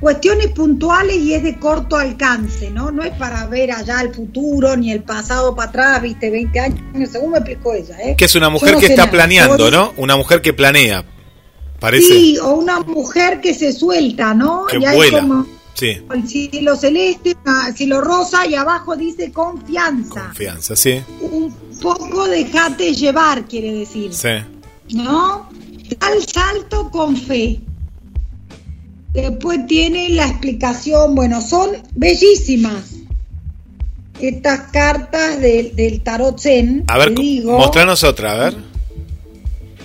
cuestiones 0.00 0.48
puntuales 0.48 1.16
y 1.16 1.34
es 1.34 1.42
de 1.42 1.58
corto 1.58 1.96
alcance, 1.96 2.70
¿no? 2.70 2.90
No 2.90 3.02
es 3.02 3.12
para 3.12 3.46
ver 3.46 3.72
allá 3.72 4.00
el 4.00 4.14
futuro 4.14 4.76
ni 4.76 4.92
el 4.92 5.02
pasado 5.02 5.54
para 5.54 5.68
atrás, 5.70 6.02
viste, 6.02 6.30
20 6.30 6.60
años, 6.60 7.10
según 7.10 7.32
me 7.32 7.38
explicó 7.38 7.74
ella. 7.74 7.96
¿eh? 8.02 8.14
Que 8.16 8.26
es 8.26 8.34
una 8.34 8.48
mujer 8.48 8.76
que 8.76 8.86
está 8.86 9.10
planeando, 9.10 9.70
¿no? 9.70 9.94
Una 9.96 10.16
mujer 10.16 10.42
que 10.42 10.52
planea 10.52 11.04
Sí, 12.00 12.38
o 12.38 12.54
una 12.54 12.80
mujer 12.80 13.40
que 13.40 13.54
se 13.54 13.72
suelta, 13.72 14.34
¿no? 14.34 14.66
Que 14.66 14.78
vuela. 14.78 15.20
Como 15.20 15.46
sí. 15.74 15.98
el 16.12 16.28
cielo 16.28 16.76
celeste, 16.76 17.36
cielo 17.74 18.00
rosa 18.00 18.46
y 18.46 18.54
abajo 18.54 18.96
dice 18.96 19.30
confianza. 19.30 20.26
Confianza, 20.26 20.76
sí. 20.76 21.02
Un 21.20 21.54
poco 21.80 22.26
dejate 22.26 22.94
llevar, 22.94 23.44
quiere 23.46 23.72
decir. 23.72 24.12
Sí. 24.12 24.30
¿No? 24.94 25.48
Tal 25.98 26.26
salto 26.26 26.90
con 26.90 27.16
fe. 27.16 27.60
Después 29.12 29.66
tiene 29.66 30.10
la 30.10 30.26
explicación, 30.26 31.14
bueno, 31.14 31.40
son 31.40 31.70
bellísimas 31.94 32.96
estas 34.20 34.70
cartas 34.72 35.40
del 35.40 36.00
tarot 36.02 36.38
Zen. 36.38 36.84
A 36.88 36.98
ver, 36.98 37.12
mostranos 37.44 38.04
otra, 38.04 38.32
a 38.32 38.36
ver. 38.36 38.75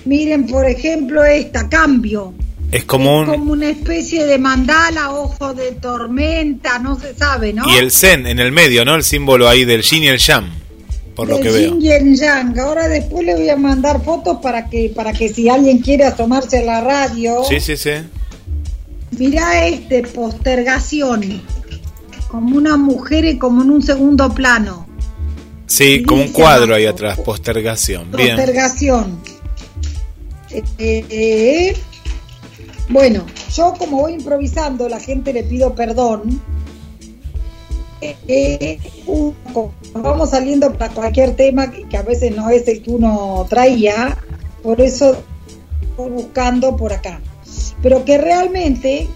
Miren, 0.05 0.47
por 0.47 0.65
ejemplo, 0.67 1.23
esta, 1.23 1.69
cambio. 1.69 2.33
Es 2.71 2.85
como, 2.85 3.25
como 3.25 3.51
una 3.51 3.69
especie 3.69 4.25
de 4.25 4.37
mandala, 4.37 5.11
ojo 5.11 5.53
de 5.53 5.73
tormenta, 5.73 6.79
no 6.79 6.97
se 6.97 7.13
sabe, 7.13 7.51
¿no? 7.51 7.63
Y 7.67 7.77
el 7.77 7.91
Zen 7.91 8.25
en 8.25 8.39
el 8.39 8.53
medio, 8.53 8.85
¿no? 8.85 8.95
El 8.95 9.03
símbolo 9.03 9.49
ahí 9.49 9.65
del 9.65 9.81
Yin 9.81 10.03
y 10.03 10.07
el 10.07 10.17
Yang, 10.17 10.49
por 11.13 11.27
lo 11.27 11.41
que 11.41 11.51
veo. 11.51 11.77
Yin 11.77 11.81
y 11.81 11.91
el 11.91 12.15
Yang. 12.15 12.57
Ahora 12.59 12.87
después 12.87 13.25
le 13.25 13.35
voy 13.35 13.49
a 13.49 13.57
mandar 13.57 14.01
fotos 14.01 14.37
para 14.41 14.69
que 14.69 14.89
para 14.95 15.11
que 15.11 15.27
si 15.27 15.49
alguien 15.49 15.79
quiere 15.79 16.05
asomarse 16.05 16.59
a 16.59 16.63
la 16.63 16.79
radio. 16.79 17.43
Sí, 17.43 17.59
sí, 17.59 17.75
sí. 17.75 17.91
Mirá 19.17 19.67
este, 19.67 20.03
postergación. 20.03 21.41
Como 22.29 22.55
una 22.55 22.77
mujer 22.77 23.25
y 23.25 23.37
como 23.37 23.63
en 23.63 23.71
un 23.71 23.81
segundo 23.81 24.33
plano. 24.33 24.87
Sí, 25.67 26.03
como 26.03 26.21
un 26.21 26.29
cuadro 26.29 26.73
ahí 26.73 26.85
atrás, 26.85 27.19
postergación. 27.19 28.11
Postergación. 28.11 29.19
Eh, 30.77 31.75
bueno, 32.89 33.25
yo 33.53 33.73
como 33.77 34.01
voy 34.01 34.13
improvisando, 34.13 34.89
la 34.89 34.99
gente 34.99 35.33
le 35.33 35.43
pido 35.43 35.75
perdón. 35.75 36.41
Eh, 38.01 38.79
vamos 39.93 40.31
saliendo 40.31 40.73
para 40.73 40.91
cualquier 40.93 41.35
tema 41.35 41.69
que, 41.69 41.95
a 41.95 42.01
veces 42.01 42.35
no 42.35 42.49
es 42.49 42.67
el 42.67 42.81
que 42.81 42.89
uno 42.89 43.45
traía, 43.47 44.17
por 44.63 44.81
eso 44.81 45.17
estoy 45.81 46.09
buscando 46.09 46.75
por 46.75 46.93
acá. 46.93 47.21
Pero 47.83 48.03
que 48.05 48.17
realmente 48.17 49.07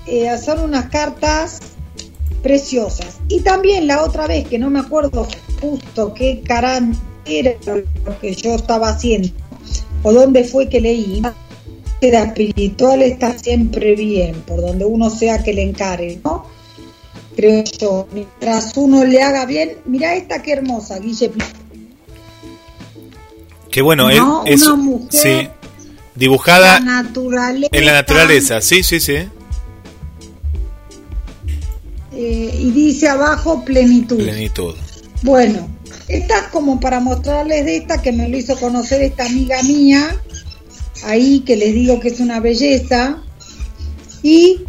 son 0.43 0.61
unas 0.61 0.89
cartas 0.89 1.59
preciosas. 2.45 3.17
Y 3.27 3.41
también 3.41 3.87
la 3.87 4.03
otra 4.03 4.27
vez, 4.27 4.47
que 4.47 4.59
no 4.59 4.69
me 4.69 4.79
acuerdo 4.79 5.27
justo 5.59 6.13
qué 6.13 6.41
carán 6.41 6.95
era 7.25 7.55
lo 8.05 8.19
que 8.19 8.35
yo 8.35 8.53
estaba 8.53 8.89
haciendo, 8.89 9.29
o 10.05 10.13
dónde 10.13 10.43
fue 10.43 10.69
que 10.69 10.79
leí, 10.79 11.19
la 12.11 12.23
espiritual 12.25 13.01
está 13.01 13.35
siempre 13.37 13.95
bien, 13.95 14.35
por 14.41 14.61
donde 14.61 14.85
uno 14.85 15.09
sea 15.09 15.41
que 15.41 15.51
le 15.51 15.63
encare, 15.63 16.19
¿no? 16.23 16.45
Creo 17.35 17.63
yo, 17.63 18.07
mientras 18.13 18.77
uno 18.77 19.03
le 19.03 19.19
haga 19.23 19.47
bien, 19.47 19.77
mira 19.85 20.13
esta 20.15 20.43
qué 20.43 20.53
hermosa, 20.53 20.99
Guille. 20.99 21.31
Qué 23.71 23.81
bueno, 23.81 24.11
es, 24.45 24.61
una 24.67 24.75
mujer 24.75 25.51
dibujada 26.13 26.77
en 26.77 27.85
la 27.85 27.93
naturaleza, 27.93 28.61
sí, 28.61 28.83
sí, 28.83 28.99
sí. 28.99 29.15
Eh, 32.13 32.59
y 32.61 32.69
dice 32.69 33.09
abajo 33.09 33.65
plenitud. 33.65 34.17
Plenitud. 34.17 34.75
Bueno, 35.23 35.67
esta 36.07 36.37
es 36.37 36.43
como 36.51 36.79
para 36.79 36.99
mostrarles 36.99 37.65
de 37.65 37.77
esta 37.77 38.01
que 38.01 38.11
me 38.11 38.29
lo 38.29 38.37
hizo 38.37 38.59
conocer 38.59 39.01
esta 39.01 39.25
amiga 39.25 39.61
mía, 39.63 40.21
ahí 41.03 41.39
que 41.41 41.55
les 41.55 41.73
digo 41.73 41.99
que 41.99 42.09
es 42.09 42.19
una 42.19 42.39
belleza. 42.39 43.21
Y 44.21 44.61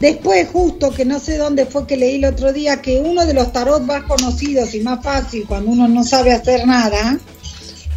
después 0.00 0.48
justo 0.48 0.90
que 0.90 1.04
no 1.04 1.18
sé 1.18 1.38
dónde 1.38 1.66
fue 1.66 1.86
que 1.86 1.96
leí 1.96 2.16
el 2.16 2.24
otro 2.24 2.52
día 2.52 2.80
que 2.80 3.00
uno 3.00 3.26
de 3.26 3.34
los 3.34 3.52
tarot 3.52 3.82
más 3.82 4.04
conocidos 4.04 4.74
y 4.74 4.80
más 4.80 5.02
fácil 5.02 5.44
cuando 5.48 5.72
uno 5.72 5.88
no 5.88 6.04
sabe 6.04 6.30
hacer 6.30 6.66
nada 6.66 7.18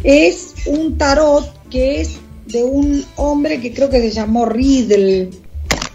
es 0.02 0.54
un 0.66 0.98
tarot 0.98 1.68
que 1.70 2.00
es 2.00 2.16
de 2.46 2.64
un 2.64 3.04
hombre 3.16 3.60
que 3.60 3.72
creo 3.72 3.88
que 3.88 4.00
se 4.00 4.10
llamó 4.10 4.46
Riddle 4.46 5.30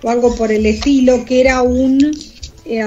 o 0.03 0.09
algo 0.09 0.33
por 0.35 0.51
el 0.51 0.65
estilo, 0.65 1.25
que 1.25 1.41
era 1.41 1.61
un 1.61 2.11
eh, 2.65 2.85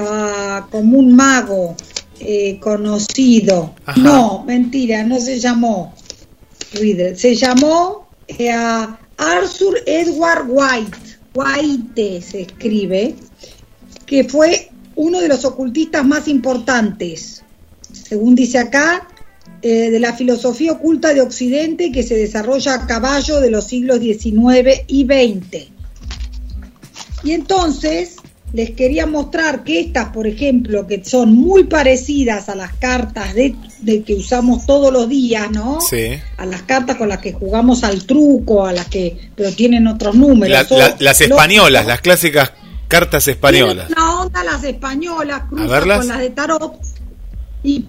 como 0.69 0.97
un 0.97 1.15
mago 1.15 1.75
eh, 2.23 2.59
conocido. 2.59 3.73
No, 3.97 4.43
mentira, 4.45 5.03
no 5.03 5.19
se 5.19 5.39
llamó 5.39 5.93
Riddle, 6.73 7.15
se 7.15 7.35
llamó 7.35 8.09
eh, 8.27 8.51
Arthur 8.51 9.81
Edward 9.85 10.45
White, 10.47 10.97
White 11.33 12.21
se 12.21 12.41
escribe, 12.41 13.15
que 14.05 14.23
fue 14.23 14.69
uno 14.95 15.19
de 15.19 15.27
los 15.27 15.45
ocultistas 15.45 16.05
más 16.05 16.27
importantes, 16.27 17.43
según 17.91 18.35
dice 18.35 18.59
acá, 18.59 19.07
de 19.61 19.99
la 19.99 20.13
filosofía 20.13 20.71
oculta 20.71 21.13
de 21.13 21.21
Occidente 21.21 21.91
que 21.91 22.01
se 22.01 22.15
desarrolla 22.15 22.73
a 22.73 22.87
caballo 22.87 23.39
de 23.39 23.51
los 23.51 23.65
siglos 23.65 23.99
XIX 23.99 24.81
y 24.87 25.05
XX. 25.05 25.69
Y 27.23 27.33
entonces, 27.33 28.15
les 28.53 28.71
quería 28.71 29.05
mostrar 29.05 29.63
que 29.63 29.79
estas, 29.79 30.09
por 30.09 30.27
ejemplo, 30.27 30.85
que 30.85 31.03
son 31.05 31.33
muy 31.35 31.63
parecidas 31.65 32.49
a 32.49 32.55
las 32.55 32.73
cartas 32.73 33.33
de, 33.33 33.55
que 34.03 34.13
usamos 34.13 34.65
todos 34.65 34.91
los 34.91 35.07
días, 35.07 35.49
¿no? 35.51 35.79
Sí. 35.79 36.19
A 36.37 36.45
las 36.45 36.63
cartas 36.63 36.97
con 36.97 37.07
las 37.07 37.19
que 37.19 37.33
jugamos 37.33 37.83
al 37.83 38.05
truco, 38.05 38.65
a 38.65 38.73
las 38.73 38.87
que, 38.87 39.17
pero 39.35 39.51
tienen 39.51 39.87
otros 39.87 40.15
números. 40.15 40.67
las 40.99 41.21
españolas, 41.21 41.85
las 41.85 42.01
clásicas 42.01 42.51
cartas 42.87 43.27
españolas. 43.29 43.89
Una 43.89 44.21
onda 44.21 44.43
las 44.43 44.63
españolas, 44.65 45.43
cruzan 45.49 45.79
con 45.79 46.07
las 46.07 46.19
de 46.19 46.29
tarot. 46.31 46.73
Y, 47.63 47.85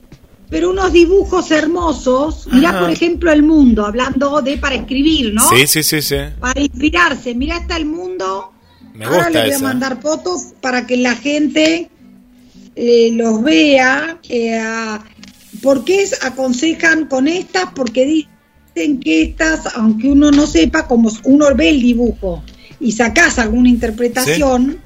pero 0.48 0.70
unos 0.70 0.92
dibujos 0.92 1.50
hermosos. 1.50 2.46
Mirá, 2.52 2.78
por 2.78 2.90
ejemplo, 2.90 3.32
el 3.32 3.42
mundo, 3.42 3.84
hablando 3.84 4.40
de 4.42 4.58
para 4.58 4.76
escribir, 4.76 5.34
¿no? 5.34 5.48
Sí, 5.48 5.66
sí, 5.66 5.82
sí, 5.82 6.02
sí. 6.02 6.16
Para 6.38 6.60
inspirarse. 6.60 7.34
Mirá, 7.34 7.56
está 7.56 7.76
el 7.76 7.86
mundo 7.86 8.51
me 8.94 9.04
Ahora 9.04 9.30
les 9.30 9.44
voy 9.44 9.52
a 9.54 9.58
mandar 9.58 10.00
fotos 10.00 10.54
para 10.60 10.86
que 10.86 10.96
la 10.96 11.16
gente 11.16 11.90
eh, 12.74 13.10
los 13.12 13.42
vea. 13.42 14.18
Eh, 14.28 14.60
¿Por 15.62 15.84
qué 15.84 16.04
aconsejan 16.22 17.06
con 17.06 17.28
estas? 17.28 17.70
Porque 17.74 18.04
dicen 18.74 19.00
que 19.00 19.22
estas, 19.22 19.74
aunque 19.76 20.08
uno 20.08 20.30
no 20.30 20.46
sepa, 20.46 20.86
como 20.86 21.10
uno 21.24 21.54
ve 21.54 21.68
el 21.68 21.80
dibujo 21.80 22.42
y 22.80 22.92
sacas 22.92 23.38
alguna 23.38 23.68
interpretación, 23.68 24.80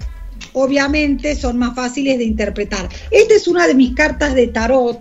obviamente 0.53 1.35
son 1.37 1.59
más 1.59 1.75
fáciles 1.75 2.19
de 2.19 2.25
interpretar. 2.25 2.88
Esta 3.11 3.35
es 3.35 3.49
una 3.49 3.66
de 3.66 3.75
mis 3.75 3.95
cartas 3.95 4.35
de 4.35 4.49
tarot, 4.49 5.01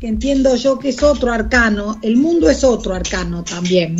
que 0.00 0.08
entiendo 0.08 0.56
yo 0.56 0.78
que 0.78 0.90
es 0.90 1.02
otro 1.02 1.32
arcano. 1.32 1.98
El 2.02 2.16
mundo 2.16 2.50
es 2.50 2.64
otro 2.64 2.94
arcano 2.94 3.42
también. 3.44 3.96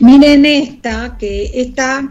Miren 0.00 0.46
esta, 0.46 1.16
que 1.18 1.50
esta 1.54 2.08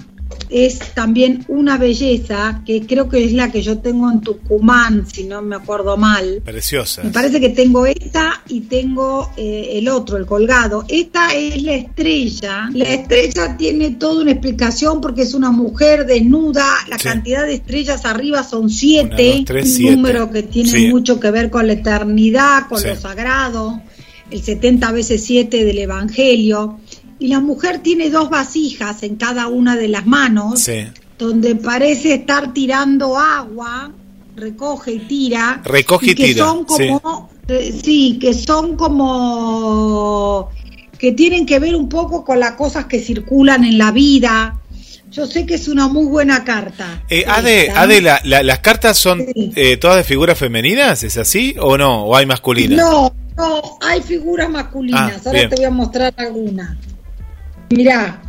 es 0.50 0.80
también 0.94 1.46
una 1.48 1.78
belleza 1.78 2.62
que 2.66 2.86
creo 2.86 3.10
que 3.10 3.26
es 3.26 3.34
la 3.34 3.52
que 3.52 3.62
yo 3.62 3.80
tengo 3.80 4.10
en 4.12 4.22
Tucumán, 4.22 5.06
si 5.12 5.24
no 5.24 5.42
me 5.42 5.56
acuerdo 5.56 5.98
mal. 5.98 6.42
Preciosa. 6.44 7.04
Me 7.04 7.10
parece 7.10 7.40
que 7.40 7.50
tengo 7.50 7.86
esta 7.86 8.42
y 8.48 8.62
tengo 8.62 9.32
eh, 9.38 9.72
el 9.74 9.88
otro, 9.90 10.18
el 10.18 10.26
colgado. 10.26 10.86
Esta 10.88 11.34
es 11.34 11.62
la 11.62 11.76
estrella. 11.76 12.70
La 12.74 12.94
estrella 12.94 13.58
tiene 13.58 13.92
toda 13.92 14.22
una 14.22 14.32
explicación 14.32 15.02
porque 15.02 15.24
es 15.24 15.34
una 15.34 15.52
mujer 15.52 16.06
desnuda. 16.06 16.66
La 16.88 16.98
cantidad 16.98 17.46
de 17.46 17.56
estrellas 17.56 18.06
arriba 18.06 18.44
son 18.44 18.70
siete. 18.70 19.44
un 19.50 19.96
número 19.96 20.32
que 20.32 20.44
tiene 20.44 20.90
mucho 20.90 21.20
que 21.20 21.32
ver 21.32 21.50
con 21.50 21.68
la 21.68 21.74
eternidad, 21.74 22.68
con 22.68 22.82
lo 22.82 22.96
sagrado. 22.96 23.82
El 24.30 24.44
70 24.44 24.92
veces 24.92 25.24
7 25.24 25.64
del 25.64 25.78
Evangelio 25.78 26.80
y 27.20 27.28
la 27.28 27.40
mujer 27.40 27.80
tiene 27.80 28.10
dos 28.10 28.30
vasijas 28.30 29.04
en 29.04 29.16
cada 29.16 29.48
una 29.48 29.76
de 29.76 29.88
las 29.88 30.06
manos, 30.06 30.70
donde 31.18 31.56
parece 31.56 32.14
estar 32.14 32.54
tirando 32.54 33.18
agua, 33.18 33.92
recoge 34.36 34.94
y 34.94 35.00
tira. 35.00 35.62
Recoge 35.64 36.12
y, 36.12 36.16
que 36.16 36.26
tira. 36.28 36.46
Son 36.46 36.66
como, 36.66 37.30
eh, 37.48 37.80
sí. 37.84 38.20
que 38.20 38.34
son 38.34 38.76
como 38.76 40.50
que 40.98 41.12
tienen 41.12 41.46
que 41.46 41.60
ver 41.60 41.76
un 41.76 41.90
poco 41.90 42.24
con 42.24 42.40
las 42.40 42.52
cosas 42.52 42.86
que 42.86 43.00
circulan 43.00 43.64
en 43.64 43.78
la 43.78 43.92
vida. 43.92 44.60
Yo 45.10 45.26
sé 45.26 45.46
que 45.46 45.56
es 45.56 45.68
una 45.68 45.88
muy 45.88 46.06
buena 46.06 46.44
carta. 46.44 47.04
Eh, 47.10 47.24
Ade, 47.28 48.02
¿las 48.02 48.60
cartas 48.60 48.98
son 48.98 49.26
eh, 49.36 49.78
todas 49.78 49.98
de 49.98 50.04
figuras 50.04 50.38
femeninas? 50.38 51.02
¿Es 51.04 51.18
así 51.18 51.56
o 51.60 51.78
no? 51.78 52.06
¿O 52.06 52.16
hay 52.16 52.26
masculinas? 52.26 52.78
No, 52.78 53.14
no, 53.36 53.62
hay 53.82 54.02
figuras 54.02 54.50
masculinas. 54.50 55.26
Ah, 55.26 55.30
Ahora 55.30 55.50
te 55.50 55.56
voy 55.56 55.66
a 55.66 55.72
mostrar 55.72 56.14
algunas. 56.18 56.78
Mirá, 57.70 58.22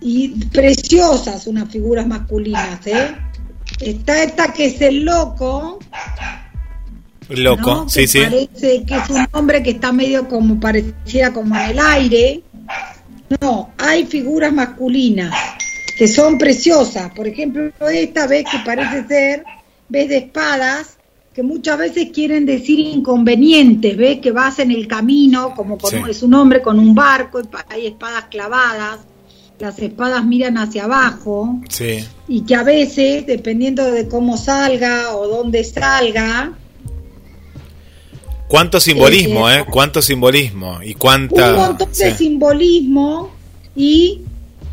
y 0.00 0.28
preciosas 0.46 1.46
unas 1.46 1.68
figuras 1.70 2.06
masculinas, 2.06 2.86
¿eh? 2.86 3.16
Está 3.80 4.22
esta 4.22 4.52
que 4.52 4.66
es 4.66 4.80
el 4.80 5.04
loco. 5.04 5.78
Loco, 7.30 7.88
sí, 7.88 8.06
sí. 8.06 8.20
Parece 8.20 8.84
que 8.84 8.96
es 8.96 9.10
un 9.10 9.26
hombre 9.32 9.62
que 9.62 9.70
está 9.70 9.92
medio 9.92 10.28
como 10.28 10.60
pareciera 10.60 11.32
como 11.32 11.56
en 11.56 11.70
el 11.70 11.78
aire. 11.78 12.42
No, 13.40 13.70
hay 13.78 14.04
figuras 14.06 14.52
masculinas 14.52 15.34
que 15.96 16.06
son 16.06 16.38
preciosas. 16.38 17.10
Por 17.12 17.26
ejemplo, 17.26 17.72
esta 17.88 18.26
vez 18.26 18.44
que 18.50 18.58
parece 18.64 19.06
ser, 19.08 19.44
ves 19.88 20.08
de 20.08 20.18
espadas, 20.18 20.93
que 21.34 21.42
muchas 21.42 21.76
veces 21.78 22.10
quieren 22.14 22.46
decir 22.46 22.78
inconvenientes, 22.78 23.96
¿ves? 23.96 24.20
Que 24.20 24.30
vas 24.30 24.60
en 24.60 24.70
el 24.70 24.86
camino, 24.86 25.52
como 25.56 25.76
es 26.08 26.22
un 26.22 26.32
hombre 26.34 26.62
con 26.62 26.78
un 26.78 26.94
barco, 26.94 27.40
y 27.40 27.48
hay 27.68 27.86
espadas 27.88 28.26
clavadas, 28.30 29.00
las 29.58 29.76
espadas 29.80 30.24
miran 30.24 30.56
hacia 30.58 30.84
abajo, 30.84 31.60
y 32.28 32.42
que 32.42 32.54
a 32.54 32.62
veces, 32.62 33.26
dependiendo 33.26 33.84
de 33.90 34.06
cómo 34.06 34.36
salga 34.36 35.16
o 35.16 35.26
dónde 35.26 35.64
salga... 35.64 36.52
Cuánto 38.46 38.78
simbolismo, 38.78 39.50
¿eh? 39.50 39.60
¿eh? 39.60 39.64
Cuánto 39.68 40.02
simbolismo 40.02 40.78
y 40.84 40.94
cuánta... 40.94 41.50
Un 41.50 41.56
montón 41.56 41.88
de 41.92 42.14
simbolismo 42.14 43.32
y 43.74 44.20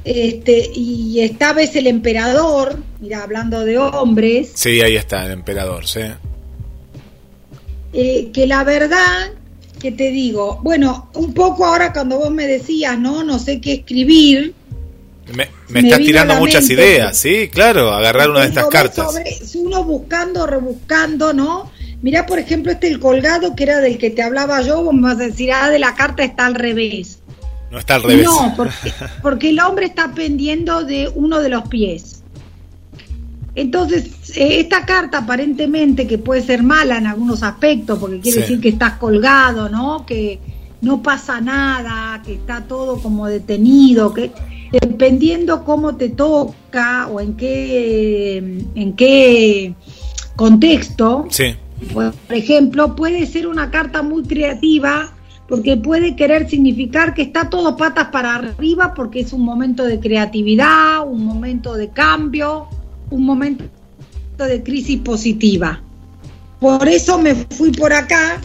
este 0.04 0.70
y 0.76 1.22
esta 1.22 1.54
vez 1.54 1.76
el 1.76 1.88
emperador, 1.88 2.78
mira, 3.00 3.24
hablando 3.24 3.64
de 3.66 3.78
hombres. 3.80 4.52
Sí, 4.54 4.82
ahí 4.82 4.96
está 4.96 5.26
el 5.26 5.32
emperador, 5.32 5.88
sí. 5.88 6.02
Eh, 7.94 8.30
que 8.34 8.48
la 8.48 8.64
verdad, 8.64 9.32
que 9.80 9.92
te 9.92 10.12
digo, 10.12 10.60
bueno, 10.64 11.10
un 11.16 11.34
poco 11.34 11.66
ahora 11.66 11.92
cuando 11.92 12.18
vos 12.18 12.32
me 12.32 12.48
decías, 12.48 12.98
¿no? 12.98 13.24
No 13.24 13.40
sé 13.40 13.60
qué 13.60 13.74
escribir. 13.74 14.54
Me, 15.36 15.50
estás 15.80 16.00
tirando 16.00 16.36
muchas 16.36 16.70
ideas, 16.70 17.18
sí, 17.18 17.50
claro, 17.50 17.92
agarrar 17.92 18.30
una 18.30 18.42
de 18.42 18.48
estas 18.48 18.68
cartas. 18.68 19.08
si 19.46 19.60
uno 19.60 19.84
buscando, 19.84 20.46
rebuscando, 20.46 21.34
¿no? 21.34 21.72
Mirá, 22.02 22.26
por 22.26 22.40
ejemplo, 22.40 22.72
este 22.72 22.88
el 22.88 23.00
colgado 23.00 23.56
que 23.56 23.64
era 23.64 23.80
del 23.80 23.98
que 23.98 24.10
te 24.10 24.24
hablaba 24.24 24.62
yo, 24.62 24.84
vos 24.84 24.94
me 24.94 25.02
vas 25.02 25.16
a 25.16 25.28
decir, 25.28 25.52
ah, 25.52 25.70
de 25.70 25.80
la 25.80 25.94
carta 25.94 26.24
está 26.24 26.48
al 26.48 26.56
revés. 26.56 27.20
No 27.70 27.78
está 27.78 27.96
al 27.96 28.04
revés. 28.04 28.26
No, 28.26 28.54
porque, 28.58 28.94
porque 29.22 29.50
el 29.50 29.60
hombre 29.60 29.86
está 29.86 30.14
pendiendo 30.14 30.84
de 30.84 31.10
uno 31.14 31.40
de 31.40 31.50
los 31.50 31.68
pies. 31.68 32.24
Entonces, 33.56 34.10
esta 34.36 34.86
carta 34.86 35.20
aparentemente 35.20 36.08
que 36.08 36.18
puede 36.18 36.42
ser 36.42 36.64
mala 36.64 36.98
en 36.98 37.08
algunos 37.08 37.44
aspectos, 37.44 38.00
porque 38.00 38.20
quiere 38.20 38.42
decir 38.42 38.60
que 38.60 38.70
estás 38.70 38.94
colgado, 38.94 39.70
¿no? 39.70 40.06
Que 40.06 40.40
no 40.82 41.02
pasa 41.02 41.42
nada, 41.42 42.22
que 42.24 42.34
está 42.34 42.62
todo 42.62 43.02
como 43.02 43.28
detenido, 43.28 44.14
que 44.14 44.32
dependiendo 44.72 45.64
cómo 45.64 45.96
te 45.96 46.10
toca 46.10 47.08
o 47.08 47.20
en 47.20 47.36
qué 47.36 48.38
en 48.76 48.94
qué 48.94 49.76
contexto. 50.36 51.28
Por 51.94 52.14
ejemplo, 52.30 52.96
puede 52.96 53.26
ser 53.26 53.48
una 53.48 53.72
carta 53.72 54.02
muy 54.02 54.24
creativa 54.24 55.14
porque 55.48 55.76
puede 55.76 56.16
querer 56.16 56.50
significar 56.50 57.14
que 57.14 57.24
está 57.24 57.50
todo 57.50 57.76
patas 57.76 58.08
para 58.08 58.36
arriba 58.36 58.94
porque 58.94 59.20
es 59.20 59.34
un 59.34 59.42
momento 59.42 59.84
de 59.84 60.00
creatividad, 60.00 61.06
un 61.06 61.26
momento 61.26 61.74
de 61.74 61.90
cambio, 61.90 62.68
un 63.10 63.26
momento 63.26 63.66
de 64.38 64.64
crisis 64.64 65.00
positiva. 65.00 65.82
Por 66.60 66.88
eso 66.88 67.18
me 67.18 67.36
fui 67.36 67.72
por 67.72 67.94
acá 67.94 68.42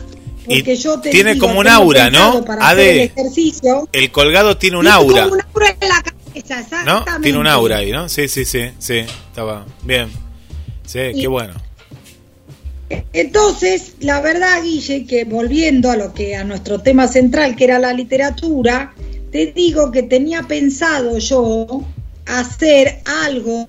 porque 0.46 0.76
yo 0.76 1.00
te 1.00 1.10
tiene 1.10 1.38
como 1.38 1.60
un 1.60 1.68
aura, 1.68 2.10
¿no? 2.10 2.44
El, 2.72 2.78
ejercicio, 2.78 3.88
el 3.92 4.10
colgado 4.10 4.56
tiene 4.56 4.76
un 4.76 4.86
aura. 4.86 5.24
Como 5.24 5.34
un 5.34 5.40
aura 5.42 5.76
en 5.80 5.88
la 5.88 6.02
cabeza, 6.02 6.84
¿No? 6.84 7.04
Tiene 7.20 7.38
un 7.38 7.46
aura 7.46 7.78
ahí, 7.78 7.90
¿no? 7.90 8.08
Sí, 8.08 8.28
sí, 8.28 8.44
sí, 8.44 8.70
sí, 8.78 8.98
estaba 8.98 9.66
bien. 9.82 10.08
Sí, 10.84 11.00
qué 11.18 11.26
bueno. 11.26 11.54
Entonces, 13.12 13.94
la 14.00 14.20
verdad, 14.20 14.62
Guille, 14.62 15.06
que 15.06 15.24
volviendo 15.24 15.90
a 15.90 15.96
lo 15.96 16.14
que 16.14 16.36
a 16.36 16.44
nuestro 16.44 16.80
tema 16.80 17.08
central, 17.08 17.56
que 17.56 17.64
era 17.64 17.80
la 17.80 17.92
literatura, 17.92 18.94
te 19.32 19.46
digo 19.46 19.90
que 19.90 20.04
tenía 20.04 20.42
pensado 20.44 21.18
yo 21.18 21.82
hacer 22.26 23.02
algo 23.04 23.68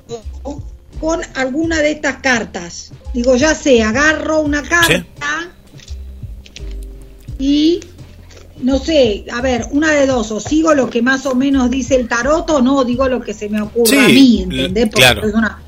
con 1.00 1.22
alguna 1.36 1.82
de 1.82 1.92
estas 1.92 2.18
cartas. 2.18 2.92
Digo, 3.14 3.36
ya 3.36 3.56
sé, 3.56 3.84
agarro 3.84 4.40
una 4.40 4.64
carta 4.64 5.06
y 7.40 7.80
no 8.62 8.80
sé, 8.80 9.26
a 9.32 9.42
ver, 9.42 9.66
una 9.72 9.92
de 9.92 10.08
dos, 10.08 10.32
o 10.32 10.40
sigo 10.40 10.74
lo 10.74 10.90
que 10.90 11.02
más 11.02 11.26
o 11.26 11.36
menos 11.36 11.70
dice 11.70 11.96
el 11.96 12.08
tarot 12.08 12.50
o 12.50 12.62
no 12.62 12.84
digo 12.84 13.08
lo 13.08 13.22
que 13.22 13.34
se 13.34 13.50
me 13.50 13.62
ocurre 13.62 14.00
a 14.00 14.08
mí, 14.08 14.42
¿entendés? 14.44 14.90
Porque 14.92 15.28
es, 15.28 15.34
una, 15.34 15.62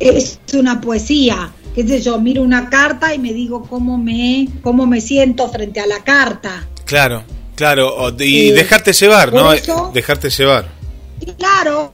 es 0.00 0.38
una 0.54 0.80
poesía, 0.80 1.52
qué 1.74 1.86
sé 1.86 2.02
yo, 2.02 2.20
miro 2.20 2.42
una 2.42 2.68
carta 2.68 3.14
y 3.14 3.18
me 3.18 3.32
digo 3.32 3.64
cómo 3.68 3.98
me, 3.98 4.48
cómo 4.62 4.86
me 4.86 5.00
siento 5.00 5.48
frente 5.48 5.80
a 5.80 5.86
la 5.86 6.02
carta. 6.02 6.66
Claro, 6.84 7.22
claro, 7.54 8.12
y 8.18 8.48
eh, 8.48 8.52
dejarte 8.52 8.92
llevar, 8.92 9.32
¿no? 9.32 9.52
dejarte 9.92 10.30
llevar. 10.30 10.68
Claro, 11.38 11.92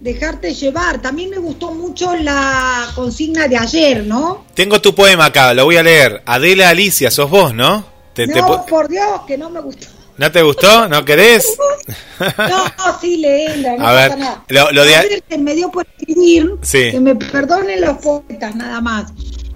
dejarte 0.00 0.54
llevar. 0.54 1.00
También 1.00 1.30
me 1.30 1.38
gustó 1.38 1.72
mucho 1.72 2.14
la 2.16 2.88
consigna 2.94 3.48
de 3.48 3.56
ayer, 3.56 4.04
¿no? 4.04 4.44
Tengo 4.54 4.80
tu 4.80 4.94
poema 4.94 5.26
acá, 5.26 5.54
lo 5.54 5.64
voy 5.64 5.76
a 5.76 5.82
leer. 5.82 6.22
Adela 6.26 6.70
Alicia, 6.70 7.10
sos 7.10 7.30
vos, 7.30 7.54
¿no? 7.54 7.84
no, 8.16 8.66
por 8.66 8.88
Dios, 8.88 9.22
que 9.26 9.36
no 9.36 9.50
me 9.50 9.60
gustó. 9.60 9.88
¿No 10.16 10.32
te 10.32 10.40
gustó? 10.40 10.88
¿No 10.88 11.04
querés? 11.04 11.46
no, 12.20 12.64
sí, 13.00 13.18
leela, 13.18 13.76
no 13.76 13.86
a 13.86 13.92
ver, 13.92 14.18
nada. 14.18 14.44
Lo, 14.48 14.72
lo 14.72 14.84
de... 14.84 14.96
Ayer 14.96 15.22
se 15.28 15.36
me 15.36 15.54
dio 15.54 15.70
por 15.70 15.86
escribir, 15.86 16.52
que 16.70 17.00
me 17.00 17.14
perdonen 17.14 17.82
los 17.82 17.98
poetas 17.98 18.56
nada 18.56 18.80
más. 18.80 19.12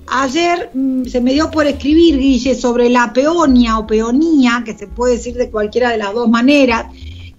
Ayer 0.07 0.71
mm, 0.75 1.05
se 1.05 1.21
me 1.21 1.33
dio 1.33 1.51
por 1.51 1.67
escribir, 1.67 2.19
Guille, 2.19 2.55
sobre 2.55 2.91
la 2.91 3.13
peonia 3.13 3.79
o 3.79 3.87
peonía, 3.87 4.63
que 4.65 4.77
se 4.77 4.87
puede 4.87 5.17
decir 5.17 5.35
de 5.35 5.51
cualquiera 5.51 5.91
de 5.91 5.99
las 5.99 6.13
dos 6.13 6.29
maneras, 6.29 6.87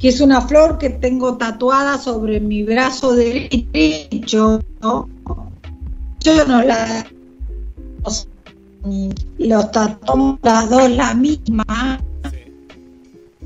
que 0.02 0.10
es 0.10 0.20
una 0.20 0.42
flor 0.42 0.80
que 0.80 0.90
tengo 0.90 1.38
tatuada 1.38 2.00
sobre 2.00 2.40
mi 2.40 2.64
brazo 2.64 3.14
derecho. 3.14 4.60
¿no? 4.82 5.08
Yo 6.20 6.46
no 6.46 6.64
la 6.64 7.08
los 9.38 9.72
tatuamos 9.72 10.40
las 10.42 10.70
dos 10.72 10.90
la 10.90 11.14
misma. 11.14 12.02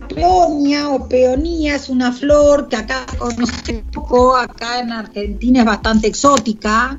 Peonia 0.08 0.89
o 0.89 1.10
peonía 1.10 1.76
es 1.76 1.89
una 1.89 2.13
flor 2.13 2.70
que 2.70 2.78
acá 2.78 3.06
conoce 3.18 3.84
poco, 3.91 4.38
acá 4.38 4.80
en 4.80 4.94
Argentina 4.94 5.60
es 5.60 5.65
bastante 5.65 6.08
exótica, 6.08 6.98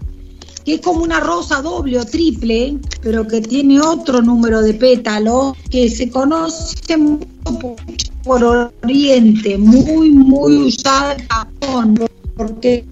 que 0.64 0.74
es 0.74 0.80
como 0.82 1.02
una 1.02 1.20
rosa 1.20 1.62
doble 1.62 1.98
o 1.98 2.04
triple, 2.04 2.78
pero 3.00 3.26
que 3.26 3.40
tiene 3.40 3.80
otro 3.80 4.20
número 4.20 4.60
de 4.60 4.74
pétalos, 4.74 5.56
que 5.70 5.88
se 5.88 6.10
conoce 6.10 6.96
mucho 6.98 8.15
Oriente, 8.26 9.56
muy, 9.58 10.10
muy 10.10 10.56
usada 10.56 11.14
en 11.14 11.28
Japón, 11.28 11.98
porque 12.36 12.84